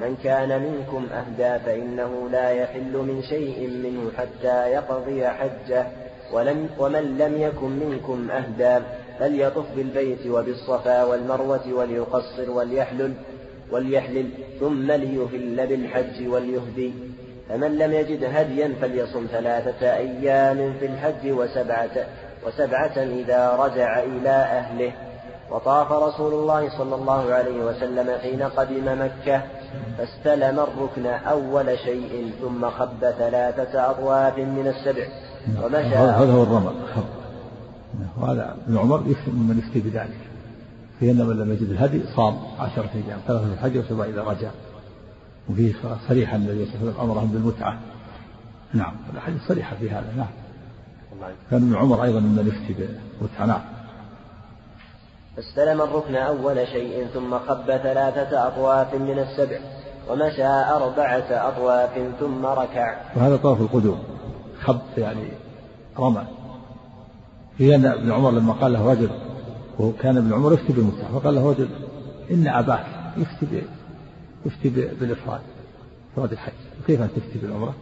من 0.00 0.16
كان 0.24 0.62
منكم 0.62 1.06
أهدى 1.12 1.64
فإنه 1.64 2.28
لا 2.32 2.50
يحل 2.50 2.92
من 2.92 3.22
شيء 3.22 3.68
منه 3.68 4.10
حتى 4.18 4.70
يقضي 4.72 5.28
حجه 5.28 5.86
ولم 6.32 6.68
ومن 6.78 7.18
لم 7.18 7.42
يكن 7.42 7.70
منكم 7.70 8.30
أهدى 8.30 8.84
فليطف 9.18 9.64
بالبيت 9.76 10.26
وبالصفا 10.26 11.04
والمروة 11.04 11.72
وليقصر 11.72 12.50
وليحلل 12.50 13.12
وليحلل 13.72 14.30
ثم 14.60 14.92
ليهل 14.92 15.66
بالحج 15.66 16.28
وليهدي. 16.28 16.92
فمن 17.48 17.78
لم 17.78 17.92
يجد 17.92 18.24
هديا 18.24 18.74
فليصم 18.80 19.26
ثلاثة 19.32 19.96
أيام 19.96 20.72
في 20.80 20.86
الحج 20.86 21.30
وسبعة 21.30 22.06
وسبعة 22.46 22.96
إذا 22.96 23.56
رجع 23.56 24.02
إلى 24.02 24.30
أهله. 24.30 24.92
وطاف 25.50 25.92
رسول 25.92 26.32
الله 26.32 26.78
صلى 26.78 26.94
الله 26.94 27.32
عليه 27.32 27.64
وسلم 27.64 28.18
حين 28.22 28.42
قدم 28.42 29.02
مكة 29.02 29.42
فاستلم 29.98 30.60
الركن 30.60 31.06
أول 31.06 31.78
شيء 31.78 32.32
ثم 32.40 32.70
خب 32.70 33.00
ثلاثة 33.00 33.90
أطواف 33.90 34.38
من 34.38 34.66
السبع 34.66 35.06
ومشى. 35.62 35.96
هذا 35.96 36.32
هو 36.32 36.42
الرمل 36.42 36.72
وهذا 38.18 38.56
ابن 38.66 38.78
عمر 38.78 39.02
يفتي 39.06 39.30
من 39.30 39.58
يفتي 39.58 39.80
بذلك 39.80 40.18
في 41.00 41.10
أن 41.10 41.26
من 41.26 41.36
لم 41.36 41.52
يجد 41.52 41.70
الهدي 41.70 42.02
صام 42.16 42.38
عشرة 42.58 42.90
أيام 42.94 43.18
ثلاثة 43.26 43.46
في 43.46 43.52
الحج 43.52 43.78
وسبعة 43.78 44.04
إذا 44.04 44.22
رجع. 44.22 44.50
وفيه 45.50 45.72
صريحا 46.08 46.36
النبي 46.36 46.66
صلى 46.66 46.74
الله 46.74 46.80
عليه 46.80 46.90
وسلم 46.90 47.10
أمرهم 47.10 47.26
بالمتعة. 47.26 47.78
نعم 48.74 48.92
الأحاديث 49.12 49.40
صريحة 49.48 49.76
في 49.76 49.90
هذا 49.90 50.12
نعم. 50.16 50.26
كان 51.50 51.62
ابن 51.62 51.76
عمر 51.76 52.04
أيضا 52.04 52.20
ممن 52.20 52.46
يفتي 52.46 52.72
بالمتعة 52.72 53.46
نعم 53.46 53.60
فاستلم 55.36 55.80
الركن 55.82 56.14
أول 56.14 56.66
شيء 56.66 57.06
ثم 57.14 57.38
خب 57.38 57.66
ثلاثة 57.66 58.46
أطواف 58.48 58.94
من 58.94 59.18
السبع 59.18 59.58
ومشى 60.10 60.46
أربعة 60.46 61.48
أطواف 61.48 61.90
ثم 62.20 62.46
ركع. 62.46 63.00
وهذا 63.16 63.36
طواف 63.36 63.60
القدوم. 63.60 63.98
خب 64.60 64.80
يعني 64.96 65.28
رمى. 65.98 66.24
في 67.58 67.74
أن 67.74 67.86
ابن 67.86 68.12
عمر 68.12 68.30
لما 68.30 68.52
قال 68.52 68.72
له 68.72 68.90
رجل 68.90 69.10
وكان 69.78 70.16
ابن 70.16 70.32
عمر 70.32 70.52
يفتي 70.52 70.72
بالمتعة 70.72 71.12
فقال 71.12 71.34
له 71.34 71.50
رجل 71.50 71.68
إن 72.30 72.48
أباك 72.48 72.86
يفتي 73.16 73.62
يفتي 74.46 74.68
بالإفراد 74.70 75.40
إفراد 76.12 76.32
الحج. 76.32 76.52
كيف 76.86 77.02
أن 77.02 77.08
تفتي 77.16 77.38
بالعمرة؟ 77.38 77.74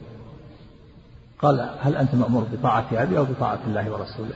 قال 1.42 1.70
هل 1.80 1.96
أنت 1.96 2.14
مأمور 2.14 2.46
بطاعة 2.52 2.86
أبي 2.92 3.18
أو 3.18 3.24
بطاعة 3.24 3.58
الله 3.66 3.90
ورسوله؟ 3.90 4.34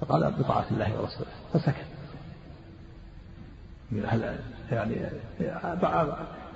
فقال 0.00 0.32
بطاعة 0.38 0.64
الله 0.70 1.00
ورسوله. 1.00 1.30
فسكت. 1.52 1.86
هل 4.06 4.38
يعني 4.72 4.96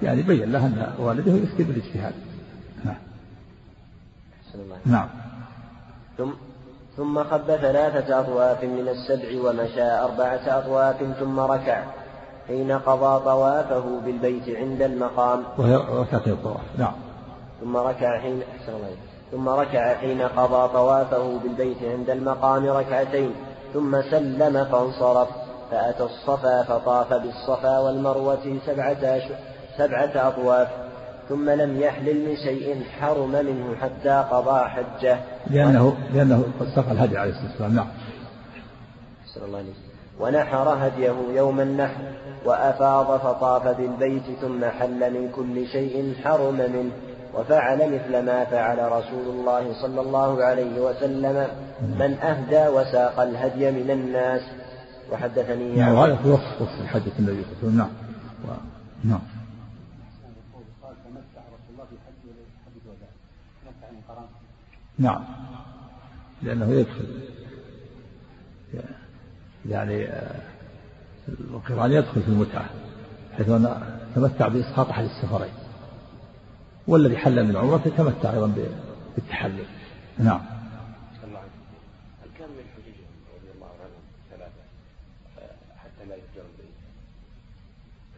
يعني 0.02 0.22
بين 0.22 0.52
له 0.52 0.66
أن 0.66 0.94
والده 0.98 1.32
يفتي 1.32 1.62
بالاجتهاد 1.62 2.14
نعم. 2.84 2.96
نعم. 4.86 5.08
ثم 6.18 6.30
ثم 6.96 7.24
خب 7.24 7.46
ثلاثة 7.46 8.20
أطواف 8.20 8.64
من 8.64 8.88
السبع 8.88 9.50
ومشى 9.50 9.82
أربعة 9.82 10.58
أطواف 10.58 10.96
ثم 11.20 11.40
ركع 11.40 11.84
حين 12.48 12.72
قضى 12.72 13.24
طوافه 13.24 14.00
بالبيت 14.04 14.48
عند 14.48 14.82
المقام. 14.82 15.42
وهي 15.58 15.76
ركعتي 15.76 16.30
الطواف. 16.30 16.60
نعم. 16.78 16.92
ثم 17.64 17.76
ركع 17.76 18.20
حين 18.20 18.42
أحسن 18.42 18.72
الله 18.72 18.96
ثم 19.32 19.48
ركع 19.48 19.94
حين 19.94 20.22
قضى 20.22 20.72
طوافه 20.72 21.38
بالبيت 21.38 21.82
عند 21.82 22.10
المقام 22.10 22.66
ركعتين 22.66 23.30
ثم 23.74 24.02
سلم 24.02 24.64
فانصرف 24.64 25.28
فأتى 25.70 26.02
الصفا 26.02 26.62
فطاف 26.62 27.12
بالصفا 27.12 27.78
والمروة 27.78 28.58
سبعة 28.66 29.20
سبعة 29.78 30.28
أطواف 30.28 30.68
ثم 31.28 31.50
لم 31.50 31.80
يحلل 31.80 32.28
من 32.28 32.36
شيء 32.36 32.82
حرم 33.00 33.30
منه 33.30 33.76
حتى 33.82 34.24
قضى 34.30 34.64
حجة. 34.68 35.18
لأنه 35.50 35.96
لأنه 36.14 36.44
قد 36.60 36.66
سقى 36.76 36.92
الهدي 36.92 37.18
عليه 37.18 37.30
الصلاة 37.30 37.50
والسلام. 37.50 37.74
نعم. 37.74 37.86
الله 39.46 39.58
عليه 39.58 39.72
ونحر 40.20 40.86
هديه 40.86 41.14
يوم 41.34 41.60
النحر 41.60 42.02
وأفاض 42.44 43.20
فطاف 43.20 43.68
بالبيت 43.68 44.22
ثم 44.40 44.64
حل 44.64 45.12
من 45.12 45.30
كل 45.36 45.66
شيء 45.66 46.14
حرم 46.24 46.56
منه. 46.56 46.92
وفعل 47.34 47.94
مثل 47.94 48.22
ما 48.22 48.44
فعل 48.44 48.92
رسول 48.92 49.26
الله 49.28 49.82
صلى 49.82 50.00
الله 50.00 50.44
عليه 50.44 50.80
وسلم. 50.80 51.48
من 51.98 52.18
أهدى 52.18 52.68
وساق 52.68 53.20
الهدي 53.20 53.70
من 53.70 53.90
الناس. 53.90 54.42
وحدثني 55.12 55.76
نعم 55.76 55.94
وهذا 55.94 56.16
في 56.16 56.28
وصف 56.28 56.62
وصف 56.62 56.80
الحجة 56.80 57.12
النبي 57.18 57.42
صلى 57.42 57.52
الله 57.62 57.62
عليه 57.62 57.66
وسلم. 57.66 57.76
نعم. 57.76 57.90
نعم. 59.04 59.20
نعم. 64.98 65.24
لأنه 66.42 66.70
يدخل. 66.70 67.20
يعني 69.68 70.06
آه، 70.08 70.40
القرآن 71.28 71.92
يدخل 71.92 72.22
في 72.22 72.28
المتعة 72.28 72.66
حيث 73.36 73.48
أن 73.48 73.68
تمتع 74.14 74.48
بإسقاط 74.48 74.88
أحد 74.88 75.04
السفرين. 75.04 75.63
والذي 76.88 77.16
حل 77.16 77.44
من 77.44 77.56
عمرة 77.56 77.82
يتمتع 77.86 78.32
أيضا 78.32 78.54
بالتحلل. 79.16 79.64
نعم. 80.18 80.40
هل 82.22 82.28
كان 82.38 82.48
من 82.48 82.64
حجيج 82.76 82.94
رضي 83.36 83.50
الله 83.54 83.66
عنهم 83.66 84.02
ثلاثة 84.30 84.62
حتى 85.76 86.04
لا 86.08 86.14
يفجر 86.14 86.42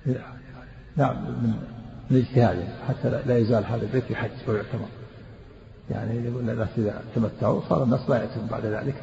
البيت؟ 0.06 0.20
نعم 0.96 1.16
من 2.10 2.16
اجتهاده 2.16 2.64
حتى 2.88 3.10
لا 3.10 3.38
يزال 3.38 3.64
هذا 3.64 3.82
البيت 3.82 4.04
في 4.04 4.16
حج 4.16 4.30
ويعتمر. 4.48 4.88
يعني 5.90 6.28
يقول 6.28 6.50
الناس 6.50 6.68
إذا 6.78 7.02
تمتعوا 7.14 7.60
صار 7.68 7.82
الناس 7.82 8.10
لا 8.10 8.16
يأتون 8.16 8.46
بعد 8.46 8.66
ذلك 8.66 9.02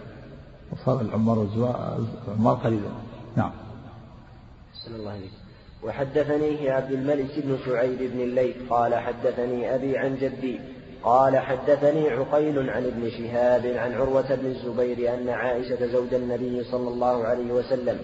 وصار 0.71 1.01
العمار 1.01 1.39
والعمار 1.39 2.55
قليلا. 2.55 2.89
نعم. 3.35 3.51
الله 4.87 5.11
عليك 5.11 5.31
وحدثنيه 5.85 6.71
عبد 6.71 6.91
الملك 6.91 7.31
بن 7.37 7.57
شعيب 7.65 7.99
بن 7.99 8.21
الليث 8.21 8.55
قال 8.69 8.95
حدثني 8.95 9.75
أبي 9.75 9.97
عن 9.97 10.15
جدي 10.15 10.59
قال 11.03 11.37
حدثني 11.37 12.09
عقيل 12.09 12.69
عن 12.69 12.85
ابن 12.85 13.09
شهاب 13.09 13.65
عن 13.65 13.93
عروة 13.93 14.35
بن 14.35 14.45
الزبير 14.45 15.13
أن 15.13 15.29
عائشة 15.29 15.85
زوج 15.85 16.13
النبي 16.13 16.63
صلى 16.63 16.89
الله 16.89 17.23
عليه 17.23 17.51
وسلم 17.51 17.97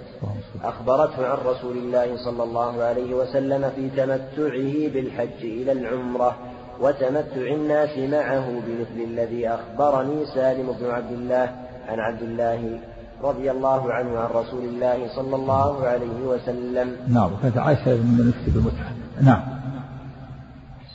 أخبرته 0.63 1.27
عن 1.27 1.37
رسول 1.45 1.77
الله 1.77 2.17
صلى 2.17 2.43
الله 2.43 2.83
عليه 2.83 3.13
وسلم 3.13 3.71
في 3.75 3.89
تمتعه 3.89 4.93
بالحج 4.93 5.43
إلى 5.43 5.71
العمرة 5.71 6.37
وتمتع 6.79 7.41
الناس 7.41 7.97
معه 7.97 8.61
بمثل 8.67 9.09
الذي 9.11 9.49
أخبرني 9.49 10.25
سالم 10.25 10.75
بن 10.79 10.89
عبد 10.89 11.11
الله 11.11 11.55
عن 11.87 11.99
عبد 11.99 12.21
الله 12.21 12.79
رضي 13.23 13.51
الله 13.51 13.93
عنه 13.93 14.19
عن 14.19 14.29
رسول 14.29 14.63
الله 14.63 15.07
صلى 15.15 15.35
الله 15.35 15.87
عليه 15.87 16.25
وسلم. 16.25 16.95
نعم 17.07 17.33
وكانت 17.33 17.57
عائشة 17.57 17.95
من 17.95 18.33
يفتي 18.35 18.51
بالمتعة 18.51 18.91
نعم. 19.21 19.59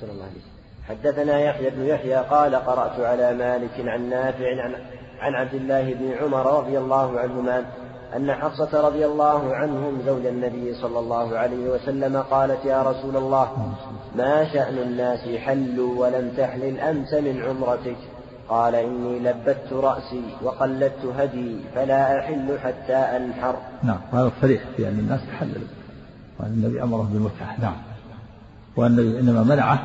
الله 0.03 0.27
حدثنا 0.89 1.41
يحيى 1.41 1.70
بن 1.70 1.87
يحيى 1.87 2.14
قال 2.14 2.55
قرأت 2.55 3.01
على 3.01 3.35
مالك 3.35 3.89
عن 3.89 4.11
نافع 4.11 4.62
عن, 4.62 4.75
عن 5.20 5.35
عبد 5.35 5.55
الله 5.55 5.95
بن 5.95 6.12
عمر 6.22 6.59
رضي 6.59 6.79
الله 6.79 7.20
عنهما 7.20 7.64
أن 8.16 8.33
حفصة 8.33 8.87
رضي 8.89 9.07
الله 9.07 9.55
عنهم 9.55 10.03
زوج 10.07 10.27
النبي 10.27 10.75
صلى 10.75 10.99
الله 10.99 11.39
عليه 11.39 11.68
وسلم 11.68 12.16
قالت 12.16 12.64
يا 12.64 12.83
رسول 12.83 13.16
الله 13.16 13.75
ما 14.16 14.53
شأن 14.53 14.79
الناس 14.79 15.29
حلوا 15.29 16.07
ولم 16.07 16.33
تحلل 16.37 16.79
أنت 16.81 17.14
من 17.14 17.43
عمرتك؟ 17.43 17.97
قال 18.49 18.74
إني 18.74 19.18
لبت 19.18 19.72
رأسي 19.72 20.22
وقلدت 20.42 21.05
هدي 21.18 21.57
فلا 21.74 22.18
أحل 22.18 22.59
حتى 22.59 22.97
أنحر. 22.97 23.57
نعم 23.82 24.01
هذا 24.12 24.32
صريح 24.40 24.62
في 24.76 24.88
أن 24.88 24.99
الناس 24.99 25.20
تحللوا 25.26 25.68
وأن 26.38 26.51
النبي 26.51 26.82
أمره 26.82 27.09
بالمتعة 27.12 27.61
نعم. 27.61 27.76
وأن 28.76 28.99
إنما 28.99 29.42
منعه 29.42 29.82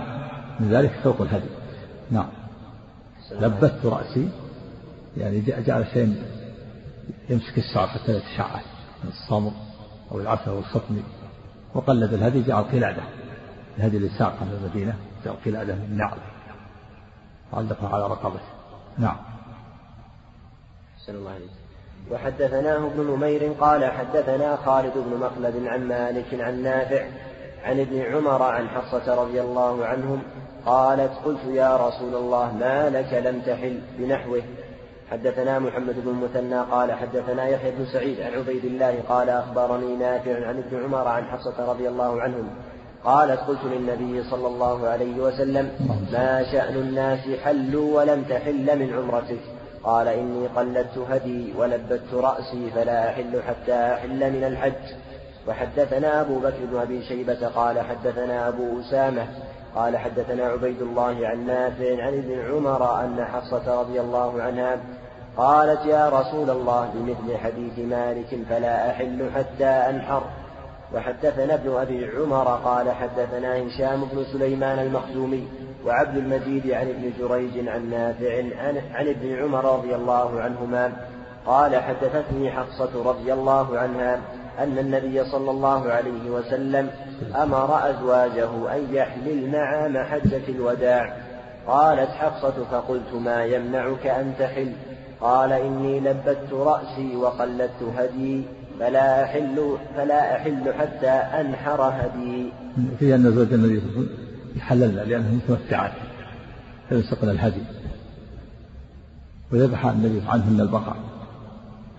من 0.60 0.70
ذلك 0.70 0.92
سوق 1.04 1.22
الهدي. 1.22 1.50
نعم. 2.12 2.30
لبت 3.32 3.86
رأسي 3.86 4.30
يعني 5.18 5.42
جعل 5.42 5.86
شيء 5.94 6.24
يمسك 7.30 7.58
الشعر 7.58 7.88
حتى 7.88 8.12
يتشعث 8.12 8.66
من 9.04 9.10
الصمر 9.10 9.52
أو 10.12 10.20
العسل 10.20 10.50
أو 10.50 10.60
الخطم 10.60 11.02
وقلد 11.74 12.14
الهدي 12.14 12.44
جعل 12.44 12.64
قلادة. 12.64 13.04
الهدي 13.78 13.98
اللي 13.98 14.10
ساق 14.10 14.34
من 14.42 14.60
المدينة 14.62 14.96
جعل 15.26 15.36
قلادة 15.46 15.76
من 15.76 15.98
نعل 15.98 16.18
علقها 17.54 17.90
على 17.96 18.04
رقبته 18.04 18.50
نعم. 18.98 19.16
الله 21.10 21.32
عليك 21.32 21.50
وحدثناه 22.12 22.78
ابن 22.78 23.12
نمير 23.12 23.54
قال 23.60 23.86
حدثنا 23.86 24.56
خالد 24.56 24.94
بن 24.96 25.18
مخلد 25.18 25.68
عن 25.68 25.88
مالك 25.88 26.42
عن 26.42 26.64
نافع 26.64 27.06
عن 27.64 27.80
ابن 27.80 28.02
عمر 28.02 28.44
عن 28.44 28.70
حفصة 28.70 29.24
رضي 29.24 29.42
الله 29.42 29.86
عنهم 29.86 30.24
قالت 30.66 31.12
قلت 31.26 31.44
يا 31.46 31.88
رسول 31.88 32.16
الله 32.16 32.54
ما 32.54 32.90
لك 32.90 33.14
لم 33.14 33.42
تحل 33.42 33.82
بنحوه. 33.98 34.42
حدثنا 35.12 35.60
محمد 35.60 35.96
بن 36.06 36.10
المثنى 36.10 36.62
قال 36.62 36.92
حدثنا 36.92 37.48
يحيى 37.48 37.72
بن 37.72 37.86
سعيد 37.86 38.22
عن 38.22 38.34
عبيد 38.34 38.66
الله 38.66 39.04
قال 39.10 39.30
أخبرني 39.30 39.96
نافع 39.96 40.48
عن 40.48 40.58
ابن 40.58 40.84
عمر 40.84 41.08
عن 41.08 41.26
حفصة 41.26 41.72
رضي 41.72 41.90
الله 41.90 42.22
عنهم 42.22 42.50
قالت 43.06 43.40
قلت 43.40 43.60
للنبي 43.64 44.24
صلى 44.24 44.48
الله 44.48 44.88
عليه 44.88 45.20
وسلم 45.20 45.72
ما 46.12 46.44
شأن 46.52 46.76
الناس 46.76 47.20
حلوا 47.44 47.98
ولم 47.98 48.24
تحل 48.24 48.80
من 48.80 48.94
عمرتك. 48.94 49.40
قال 49.84 50.08
إني 50.08 50.48
قلدت 50.48 50.98
هدي 51.10 51.54
ولبت 51.58 52.14
رأسي 52.14 52.72
فلا 52.76 53.10
أحل 53.10 53.42
حتى 53.48 53.94
أحل 53.94 54.32
من 54.32 54.44
الحج. 54.44 54.96
وحدثنا 55.48 56.22
أبو 56.22 56.40
بكر 56.40 56.66
بن 56.72 56.80
أبي 56.80 57.04
شيبة 57.04 57.48
قال 57.48 57.80
حدثنا 57.80 58.48
أبو 58.48 58.80
أسامة. 58.80 59.28
قال 59.76 59.98
حدثنا 59.98 60.44
عبيد 60.44 60.82
الله 60.82 61.28
عن 61.28 61.48
نافع 61.48 62.04
عن 62.04 62.14
ابن 62.14 62.52
عمر 62.52 63.02
أن 63.02 63.26
حفصة 63.26 63.82
رضي 63.82 64.00
الله 64.00 64.42
عنها 64.42 64.78
قالت 65.38 65.86
يا 65.86 66.10
رسول 66.10 66.50
الله 66.50 66.90
بمثل 66.94 67.38
حديث 67.38 67.80
مالك 67.80 68.40
فلا 68.50 68.92
أحل 68.92 69.30
حتى 69.36 69.66
أنحر. 69.66 70.24
وحدثنا 70.96 71.54
ابن 71.54 71.76
أبي 71.76 72.10
عمر 72.18 72.46
قال 72.66 72.92
حدثنا 72.92 73.68
هشام 73.68 74.06
بن 74.12 74.24
سليمان 74.34 74.80
المخزومي 74.80 75.48
وعبد 75.86 76.18
المجيد 76.18 76.72
عن 76.72 76.90
ابن 76.90 77.12
جريج 77.20 77.68
عن 77.68 77.90
نافع 77.90 78.38
عن, 78.94 79.08
ابن 79.08 79.36
عمر 79.36 79.66
رضي 79.78 79.96
الله 79.96 80.42
عنهما 80.42 80.92
قال 81.46 81.76
حدثتني 81.76 82.52
حفصة 82.52 83.04
رضي 83.06 83.34
الله 83.34 83.80
عنها 83.80 84.20
أن 84.60 84.78
النبي 84.78 85.26
صلى 85.26 85.52
الله 85.52 85.92
عليه 85.92 86.30
وسلم 86.30 86.90
أمر 87.36 87.90
أزواجه 87.90 88.76
أن 88.76 88.88
يحللن 88.92 89.56
عام 89.56 89.98
حجة 89.98 90.50
الوداع. 90.50 91.14
قالت 91.68 92.10
حفصة 92.10 92.66
فقلت 92.72 93.14
ما 93.14 93.46
يمنعك 93.46 94.08
أن 94.08 94.34
تحل؟ 94.40 94.74
قال 95.22 95.54
إني 95.54 96.00
لبت 96.00 96.54
رأسي 96.54 97.16
وقلدت 97.16 97.84
هدي. 97.98 98.44
فلا 98.80 99.24
أحل 99.24 99.78
فلا 99.96 100.36
أحل 100.36 100.74
حتى 100.74 101.10
أنحر 101.10 101.82
هدي. 101.82 102.52
في 103.00 103.16
أن 103.16 103.32
زوج 103.32 103.54
النبي 103.54 103.80
صلى 103.80 103.90
الله 103.90 103.98
عليه 103.98 104.08
وسلم 104.08 104.18
يحللن 104.56 104.96
لأنه 104.96 105.34
متمتعات 105.36 105.92
فيسقن 106.90 107.30
الهدي. 107.30 107.62
ويذبح 109.52 109.86
النبي 109.86 110.22
عنهن 110.28 110.62
البقر. 110.62 110.96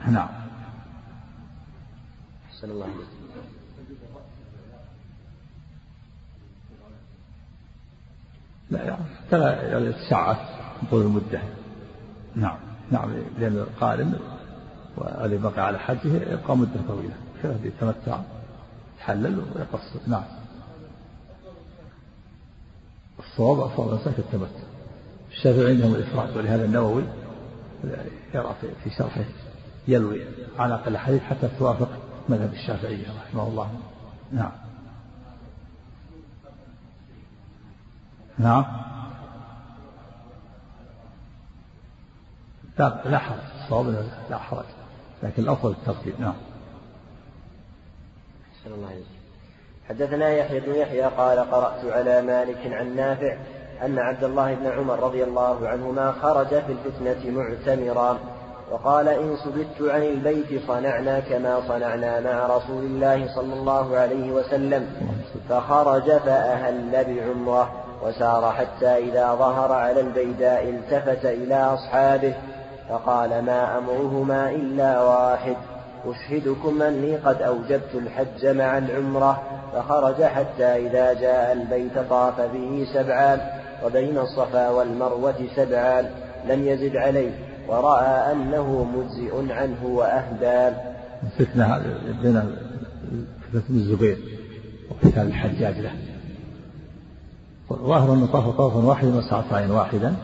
نعم. 0.09 0.29
أحسن 2.49 2.71
الله 2.71 2.85
عليك 2.85 2.97
لا 8.71 8.85
يعني 8.85 9.05
فلا 9.31 9.79
يتسعف 9.79 10.39
طول 10.91 11.03
المدة. 11.03 11.41
نعم. 12.37 12.59
نعم 12.91 13.11
لأن 13.39 13.53
القارن 13.53 14.15
والذي 15.01 15.39
بقى 15.39 15.67
على 15.67 15.79
حجه 15.79 16.33
يبقى 16.33 16.57
مدة 16.57 16.81
طويلة. 16.89 17.15
كيف 17.43 17.65
يتمتع 17.65 18.21
يتحلل 18.97 19.39
ويقصر 19.39 20.01
نعم. 20.07 20.25
الصواب 23.19 23.61
أصواب 23.61 23.89
الإنسان 23.89 24.15
التمتع. 24.19 24.67
الشافعي 25.31 25.71
عندهم 25.71 25.95
الإفراد 25.95 26.37
ولهذا 26.37 26.65
النووي 26.65 27.05
يرى 28.35 28.55
في 28.85 28.91
شرحه 28.91 29.25
يلوي 29.89 30.21
عناق 30.59 30.87
الحديث 30.87 31.23
حتى 31.23 31.49
توافق 31.59 31.89
مذهب 32.29 32.53
الشافعية 32.53 33.07
رحمه 33.27 33.49
الله. 33.49 33.71
نعم. 34.33 34.53
نعم. 38.39 38.65
لا 42.79 43.19
حرج. 43.19 43.39
الصواب 43.63 44.09
لا 44.31 44.39
حرج. 44.39 44.65
لكن 45.23 45.43
الأفضل 45.43 45.71
الترتيب 45.71 46.21
نعم. 46.21 46.35
أحسن 48.53 48.75
الله 48.75 48.89
عليك 48.89 49.05
حدثنا 49.89 50.29
يحيى 50.29 50.61
بن 50.61 50.75
يحيى 50.75 51.03
قال 51.03 51.39
قرأت 51.39 51.85
على 51.85 52.23
مالك 52.23 52.73
عن 52.73 52.97
نافع 52.97 53.37
أن 53.83 53.99
عبد 53.99 54.25
الله 54.25 54.55
بن 54.55 54.67
عمر 54.67 55.01
رضي 55.01 55.25
الله 55.25 55.69
عنهما 55.69 56.13
خرج 56.13 56.47
في 56.47 56.73
الفتنة 56.73 57.31
معتمرا 57.31 58.19
وقال 58.71 59.09
إن 59.09 59.37
سبت 59.37 59.91
عن 59.91 60.03
البيت 60.03 60.67
صنعنا 60.67 61.21
كما 61.21 61.61
صنعنا 61.69 62.21
مع 62.21 62.57
رسول 62.57 62.85
الله 62.85 63.35
صلى 63.35 63.55
الله 63.55 63.97
عليه 63.97 64.33
وسلم. 64.33 64.87
فخرج 65.49 66.19
فأهل 66.19 67.05
بعمرة 67.05 67.73
وسار 68.03 68.53
حتى 68.53 68.99
إذا 68.99 69.35
ظهر 69.35 69.73
على 69.73 70.01
البيداء 70.01 70.69
التفت 70.69 71.27
إلى 71.27 71.55
أصحابه 71.55 72.35
فقال 72.91 73.45
ما 73.45 73.79
أمرهما 73.79 74.51
إلا 74.51 75.03
واحد 75.03 75.57
أشهدكم 76.07 76.83
أني 76.83 77.17
قد 77.17 77.43
أوجبت 77.43 77.95
الحج 77.95 78.47
مع 78.47 78.79
العمرة 78.79 79.43
فخرج 79.73 80.23
حتى 80.23 80.65
إذا 80.65 81.13
جاء 81.13 81.53
البيت 81.53 81.99
طاف 82.11 82.41
به 82.41 82.87
سبعان 82.95 83.41
وبين 83.85 84.19
الصفا 84.19 84.69
والمروة 84.69 85.35
سبعان 85.57 86.11
لم 86.49 86.69
يزد 86.69 86.97
عليه 86.97 87.31
ورأى 87.69 88.33
أنه 88.33 88.85
مجزئ 88.85 89.53
عنه 89.53 89.87
وأهدى. 89.87 90.77
فتنة 91.39 91.83
بين 92.23 92.57
فتنة 93.53 93.63
الزبير 93.71 94.19
وقتال 94.91 95.27
الحجاج 95.27 95.79
له. 95.79 95.93
ظاهر 97.73 98.15
أنه 98.15 98.27
طاف 98.27 98.57
طوفا 98.57 98.77
واحدا 98.77 99.17
وسعى 99.17 99.43
سعيا 99.51 99.73
واحدا. 99.73 100.15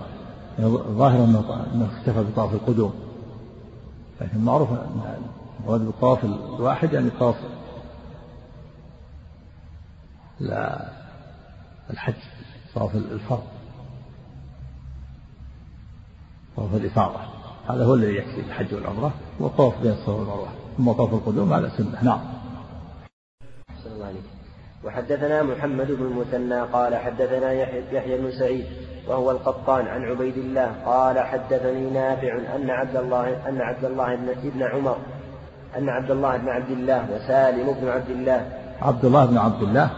ظاهر 0.99 1.25
أنه 1.25 1.89
اكتفى 1.99 2.25
بطواف 2.25 2.55
القدوم. 2.55 2.95
لكن 4.21 4.39
معروف 4.39 4.69
المراد 5.61 5.81
بالطواف 5.81 6.25
الواحد 6.25 6.93
يعني 6.93 7.11
طواف 7.11 7.37
لا 10.41 10.93
الحج 11.91 12.15
طواف 12.75 12.97
الفرض 12.97 13.43
طواف 16.57 16.75
الإفاضة. 16.75 17.21
هذا 17.69 17.85
هو 17.85 17.95
الذي 17.95 18.15
يكفي 18.15 18.41
الحج 18.41 18.75
والعمرة 18.75 19.13
والطواف 19.41 19.83
بين 19.83 19.93
الصفا 19.93 20.13
والمروة. 20.13 20.49
ثم 20.79 20.93
طواف 20.93 21.15
القدوم 21.15 21.53
على 21.53 21.71
سنة. 21.71 22.05
نعم. 22.05 22.21
وحدثنا 24.87 25.43
محمد 25.43 25.87
بن 25.87 26.05
المثنى 26.05 26.61
قال 26.61 26.97
حدثنا 26.97 27.53
يحيى 27.93 28.19
بن 28.19 28.31
سعيد 28.31 28.65
وهو 29.09 29.31
القطان 29.31 29.87
عن 29.87 30.05
عبيد 30.05 30.37
الله 30.37 30.73
قال 30.87 31.19
حدثني 31.19 31.91
نافع 31.91 32.39
أن 32.57 32.71
عبد 32.71 32.97
الله 32.97 33.49
أن 33.49 33.61
عبد 33.61 33.85
الله 33.85 34.17
بن 34.45 34.63
عمر 34.63 34.97
أن 35.79 35.89
عبد 35.89 36.11
الله 36.11 36.37
بن 36.37 36.49
عبد 36.49 36.71
الله 36.71 37.07
وسالم 37.15 37.73
بن 37.81 37.89
عبد 37.89 38.11
الله. 38.11 38.47
عبد 38.83 39.05
الله 39.05 39.27
بن 39.27 39.39
عبد 39.39 39.63
الله؟ 39.63 39.91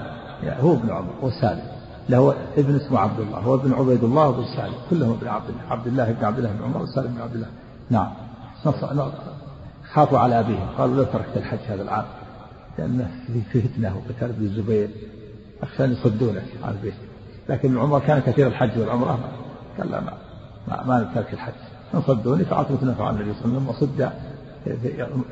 هو 0.61 0.73
ابن 0.73 0.91
عمر 0.91 1.13
وسالم 1.23 1.67
له 2.09 2.35
ابن 2.57 2.77
اسمه 2.77 2.99
عبد 2.99 3.21
الله 3.21 3.39
هو 3.39 3.55
ابن 3.55 3.73
عبيد 3.73 4.05
الله 4.05 4.29
وابن 4.29 4.45
سالم 4.57 4.75
كلهم 4.91 5.11
ابن 5.13 5.29
عبد 5.29 5.49
الله 5.49 5.63
عبد 5.71 5.87
الله 5.87 6.13
بن 6.13 6.25
عبد 6.25 6.39
الله 6.39 6.51
بن 6.53 6.65
عمر 6.65 6.83
وسالم 6.83 7.15
بن 7.15 7.21
عبد 7.23 7.35
الله. 7.35 7.49
نعم. 7.91 8.11
خافوا 9.93 10.19
على 10.19 10.41
أبيهم 10.41 10.69
قالوا 10.79 10.97
لو 10.97 11.05
تركت 11.05 11.37
الحج 11.37 11.59
هذا 11.69 11.83
العام. 11.83 12.05
لأنه 12.79 13.11
في 13.53 13.61
فتنة 13.61 13.97
وقتال 13.97 14.29
ابن 14.29 14.45
الزبير. 14.45 14.89
أخشى 15.63 15.85
أن 15.85 15.93
يصدونك 15.93 16.45
عن 16.65 16.73
البيت. 16.73 16.95
لكن 17.49 17.73
العمرة 17.73 17.99
كان 17.99 18.21
كثير 18.21 18.47
الحج 18.47 18.79
والعمرة. 18.79 19.19
قال 19.79 19.91
لا 19.91 20.01
ما 20.01 20.13
ما, 20.69 20.85
ما 20.87 21.11
ترك 21.15 21.33
الحج. 21.33 21.53
من 21.95 22.03
صدوني 22.03 22.45
فعلت 22.45 22.71
مثل 22.71 22.87
ما 22.87 22.95
فعل 22.95 23.15
النبي 23.15 23.35
صلى 23.35 23.45
الله 23.45 23.61
عليه 23.61 23.69
وسلم 23.69 23.69
وصد 23.69 24.13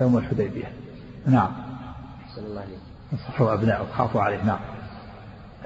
يوم 0.01 0.19
الحديبية. 0.19 0.73
نعم. 1.27 1.53
صلى 2.37 2.47
الله 2.47 2.61
عليه 2.61 2.77
نصحوا 3.13 3.55
أبنائه 3.55 3.87
خافوا 3.93 4.21
عليه 4.21 4.45
نعم. 4.45 4.59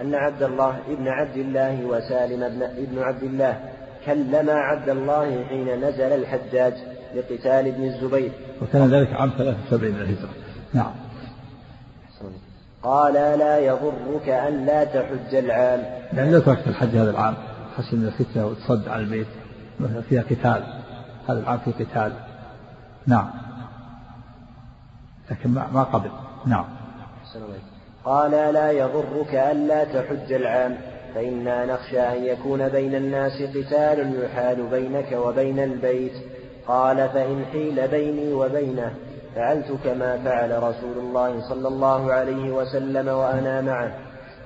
أن 0.00 0.14
عبد 0.14 0.42
الله 0.42 0.78
ابن 0.88 1.08
عبد 1.08 1.36
الله 1.36 1.84
وسالم 1.84 2.42
ابن, 2.42 2.62
ابن 2.62 2.98
عبد 2.98 3.22
الله 3.22 3.60
كلم 4.06 4.50
عبد 4.50 4.88
الله 4.88 5.44
حين 5.44 5.84
نزل 5.84 6.12
الحجاج 6.12 6.74
لقتال 7.14 7.66
ابن 7.66 7.84
الزبير. 7.84 8.32
وكان 8.62 8.88
ذلك 8.90 9.12
عام 9.12 9.30
73 9.38 9.90
من 9.92 10.00
الهجرة. 10.00 10.28
نعم. 10.74 10.92
قال 12.82 13.14
لا 13.14 13.58
يضرك 13.58 14.28
أن 14.28 14.66
لا 14.66 14.84
تحج 14.84 15.34
العام. 15.34 15.82
يعني 16.12 16.30
لو 16.30 16.40
تركت 16.40 16.66
الحج 16.66 16.96
هذا 16.96 17.10
العام 17.10 17.34
خشي 17.76 17.96
من 17.96 18.06
الفتنة 18.06 18.46
وتصد 18.46 18.88
على 18.88 19.02
البيت 19.02 19.26
فيها 20.08 20.22
قتال. 20.22 20.64
هذا 21.28 21.38
العام 21.40 21.58
فيه 21.58 21.72
قتال. 21.84 22.12
نعم. 23.06 23.30
لكن 25.30 25.50
ما 25.50 25.66
ما 25.72 25.82
قبل. 25.82 26.10
نعم. 26.46 26.64
قال 28.04 28.30
لا 28.30 28.70
يضرك 28.70 29.34
ألا 29.34 29.84
تحج 29.84 30.32
العام. 30.32 30.76
فإنا 31.14 31.66
نخشى 31.66 32.00
أن 32.00 32.24
يكون 32.24 32.68
بين 32.68 32.94
الناس 32.94 33.42
قتال 33.42 34.24
يحال 34.24 34.66
بينك 34.66 35.12
وبين 35.12 35.58
البيت. 35.58 36.12
قال 36.66 37.08
فإن 37.08 37.44
حيل 37.52 37.88
بيني 37.88 38.32
وبينه 38.32 38.94
فعلت 39.34 39.72
كما 39.84 40.18
فعل 40.24 40.62
رسول 40.62 40.98
الله 40.98 41.48
صلى 41.48 41.68
الله 41.68 42.12
عليه 42.12 42.50
وسلم 42.50 43.08
وأنا 43.08 43.60
معه 43.60 43.92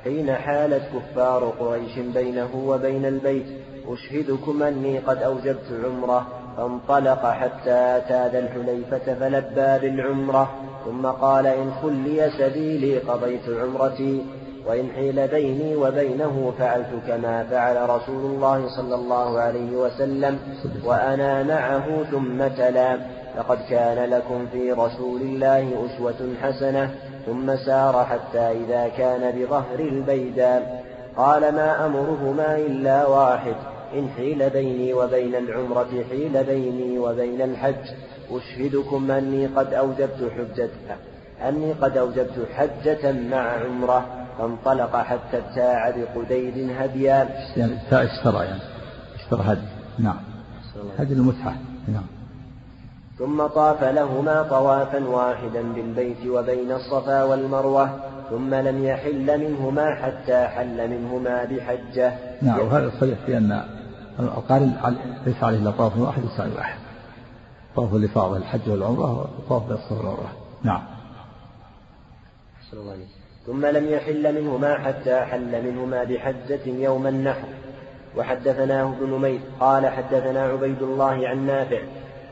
حين 0.05 0.33
حالت 0.33 0.83
كفار 0.95 1.45
قريش 1.61 1.99
بينه 1.99 2.51
وبين 2.67 3.07
البيت. 3.07 3.47
أشهدكم 3.89 4.63
أني 4.63 4.99
قد 4.99 5.23
أوجبت 5.23 5.81
عمرة 5.85 6.27
فانطلق 6.57 7.27
حتى 7.31 7.97
أتى 7.97 8.29
ذا 8.33 8.39
الحليفة 8.39 9.15
فلبى 9.15 9.79
بالعمرة 9.89 10.51
ثم 10.85 11.07
قال 11.07 11.47
إن 11.47 11.73
خلي 11.83 12.31
سبيلي 12.39 12.99
قضيت 12.99 13.49
عمرتي. 13.49 14.25
وإن 14.67 14.89
حيل 14.97 15.29
بيني 15.29 15.77
وبينه 15.77 16.53
فعلت 16.59 16.91
كما 17.09 17.45
فعل 17.45 17.91
رسول 17.91 18.25
الله 18.25 18.69
صلى 18.69 18.95
الله 18.95 19.41
عليه 19.41 19.77
وسلم 19.77 20.39
وأنا 20.85 21.43
معه 21.43 22.03
ثم 22.11 22.47
تلا. 22.47 22.99
لقد 23.39 23.59
كان 23.71 24.11
لكم 24.11 24.47
في 24.53 24.73
رسول 24.73 25.21
الله 25.21 25.87
أسوة 25.87 26.35
حسنة 26.43 26.95
ثم 27.27 27.57
سار 27.57 28.05
حتى 28.05 28.39
إذا 28.39 28.89
كان 28.89 29.39
بظهر 29.39 29.79
البيداء. 29.79 30.85
قال 31.17 31.41
ما 31.41 31.87
أمرهما 31.87 32.57
إلا 32.57 33.07
واحد 33.07 33.55
إن 33.95 34.09
حيل 34.17 34.51
بيني 34.51 34.95
وبين 34.95 35.35
العمرة 35.35 36.05
حيل 36.11 36.45
بيني 36.45 36.99
وبين 36.99 37.43
الحج. 37.43 37.91
أشهدكم 38.31 39.11
أني 39.11 39.47
قد 39.47 39.75
أوجبت 39.75 40.31
حجة 40.37 40.71
أني 41.49 41.73
قد 41.73 41.97
أوجبت 41.97 42.47
حجة 42.55 43.13
مع 43.13 43.53
عمرة. 43.65 44.24
فانطلق 44.39 44.97
حتى 44.97 45.39
ابتاع 45.39 45.91
بقديد 45.91 46.71
هديا. 46.79 47.29
يعني 47.57 47.73
اشترى 47.93 48.45
يعني. 48.45 48.61
اشترى 49.15 49.43
هدي. 49.45 49.67
نعم. 49.99 50.17
هدي 50.99 51.15
المتعة 51.15 51.57
نعم. 51.89 52.07
ثم 53.19 53.47
طاف 53.47 53.85
لهما 53.85 54.43
طوافا 54.43 55.05
واحدا 55.05 55.63
بالبيت 55.63 56.27
وبين 56.27 56.73
الصفا 56.73 57.23
والمروة 57.23 57.91
ثم 58.31 58.55
لم 58.55 58.85
يحل 58.85 59.41
منهما 59.41 59.95
حتى 59.95 60.47
حل 60.47 60.91
منهما 60.91 61.45
بحجة. 61.45 62.19
نعم. 62.43 62.61
وهذا 62.61 62.93
صريح 63.01 63.19
في 63.27 63.37
أن 63.37 63.65
القارن 64.21 64.97
ليس 65.27 65.43
عليه 65.43 65.59
إلا 65.59 65.71
طواف 65.71 65.99
واحد 65.99 66.25
وسعي 66.25 66.51
واحد. 66.57 66.79
طواف 67.77 67.95
الإفاضة 67.95 68.37
الحج 68.37 68.71
والعمرة 68.71 69.31
وطواف 69.39 69.63
بين 69.63 69.77
الصفا 69.77 69.95
والمروة. 69.95 70.29
نعم. 70.63 70.83
الله 72.73 72.93
عليه 72.93 73.24
ثم 73.47 73.67
لم 73.67 73.89
يحل 73.89 74.43
منهما 74.43 74.79
حتى 74.79 75.21
حل 75.21 75.63
منهما 75.63 76.05
بحجة 76.05 76.67
يوم 76.67 77.07
النحر. 77.07 77.49
وحدثناه 78.17 78.83
ابن 78.83 79.11
نمير 79.11 79.41
قال 79.61 79.87
حدثنا 79.87 80.43
عبيد 80.43 80.83
الله 80.83 81.29
عن 81.29 81.47
نافع 81.47 81.79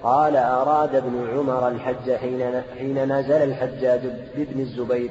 قال 0.03 0.37
أراد 0.37 0.95
ابن 0.95 1.29
عمر 1.35 1.69
الحج 1.69 2.13
حين 2.13 2.63
حين 2.79 3.13
نزل 3.13 3.43
الحجاج 3.43 4.01
بابن 4.37 4.61
الزبير 4.61 5.11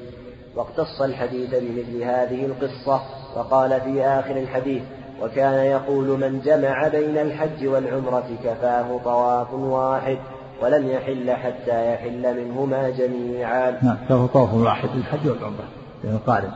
واقتص 0.56 1.02
الحديث 1.02 1.50
بمثل 1.50 2.04
هذه 2.04 2.46
القصة 2.46 3.02
وقال 3.36 3.82
في 3.82 4.04
آخر 4.06 4.38
الحديث 4.38 4.84
وكان 5.22 5.66
يقول 5.66 6.08
من 6.20 6.42
جمع 6.46 6.88
بين 6.88 7.18
الحج 7.18 7.68
والعمرة 7.68 8.30
كفاه 8.44 9.00
طواف 9.04 9.54
واحد 9.54 10.18
ولم 10.62 10.90
يحل 10.90 11.32
حتى 11.32 11.94
يحل 11.94 12.44
منهما 12.44 12.90
جميعا. 12.90 13.72
نعم 13.84 13.98
كفاه 14.06 14.26
طواف 14.26 14.54
واحد 14.54 14.90
للحج 14.96 15.28
والعمرة. 15.28 15.81
يعني 16.04 16.18
قارن 16.18 16.52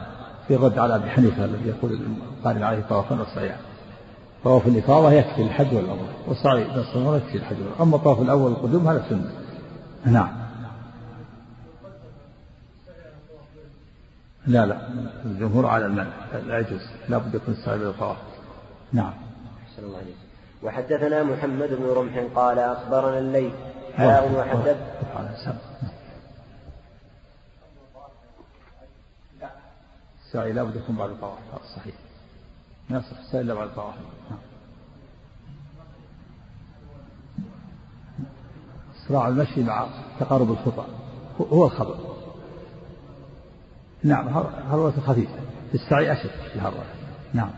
في 0.47 0.55
رد 0.55 0.79
على 0.79 0.95
أبي 0.95 1.09
حنيفة 1.09 1.45
الذي 1.45 1.69
يقول 1.69 1.99
القارن 2.39 2.63
عليه 2.63 2.83
طوافا 2.89 3.21
وصيام 3.21 3.57
طواف 4.43 4.67
الإفاضة 4.67 5.11
يكفي 5.11 5.41
الحج 5.41 5.75
والعمرة 5.75 6.13
والسعي 6.27 6.61
إلى 6.61 6.81
الصلاة 6.81 7.17
يكفي 7.17 7.37
الحج 7.37 7.55
والعمرة. 7.59 7.83
أما 7.83 7.95
الطواف 7.95 8.21
الأول 8.21 8.51
القدوم 8.51 8.87
هذا 8.87 9.05
سنة. 9.09 9.31
نعم. 10.05 10.29
لا 14.47 14.65
لا. 14.65 14.77
الجمهور 15.25 15.65
على 15.65 15.85
المنع. 15.85 16.13
لا 16.47 16.59
يجوز. 16.59 16.81
لا 17.09 17.17
بد 17.17 17.35
يكون 17.35 17.53
السعي 17.53 17.77
بالطواف 17.77 18.17
نعم. 18.93 19.13
أحسن 19.63 19.83
الله 19.83 19.97
عليك 19.97 20.15
وحدثنا 20.63 21.23
محمد 21.23 21.69
بن 21.69 21.85
رمح 21.85 22.23
قال 22.35 22.59
أخبرنا 22.59 23.19
الليل 23.19 23.51
حاء 23.97 24.31
وحدث 24.35 24.77
السعي 30.36 30.53
لا 30.53 30.63
بد 30.63 30.75
يكون 30.75 30.95
بعد 30.95 31.09
الطواف. 31.09 31.39
صحيح. 31.75 31.95
ما 32.89 32.97
يصح 32.97 33.19
السعي 33.19 33.41
إلا 33.41 33.53
بعد 33.53 33.67
الطواف. 33.67 33.95
نعم. 34.29 34.39
صراع 39.07 39.27
المشي 39.27 39.63
مع 39.63 39.88
تقارب 40.19 40.51
الخطى 40.51 40.86
هو 41.39 41.65
الخبر 41.65 41.97
نعم 44.03 44.27
هرولة 44.69 44.91
خفيفة. 44.91 45.39
في 45.69 45.75
السعي 45.75 46.11
أشد 46.13 46.29
في 46.29 46.55
الهرولة 46.55 46.86
نعم. 47.33 47.51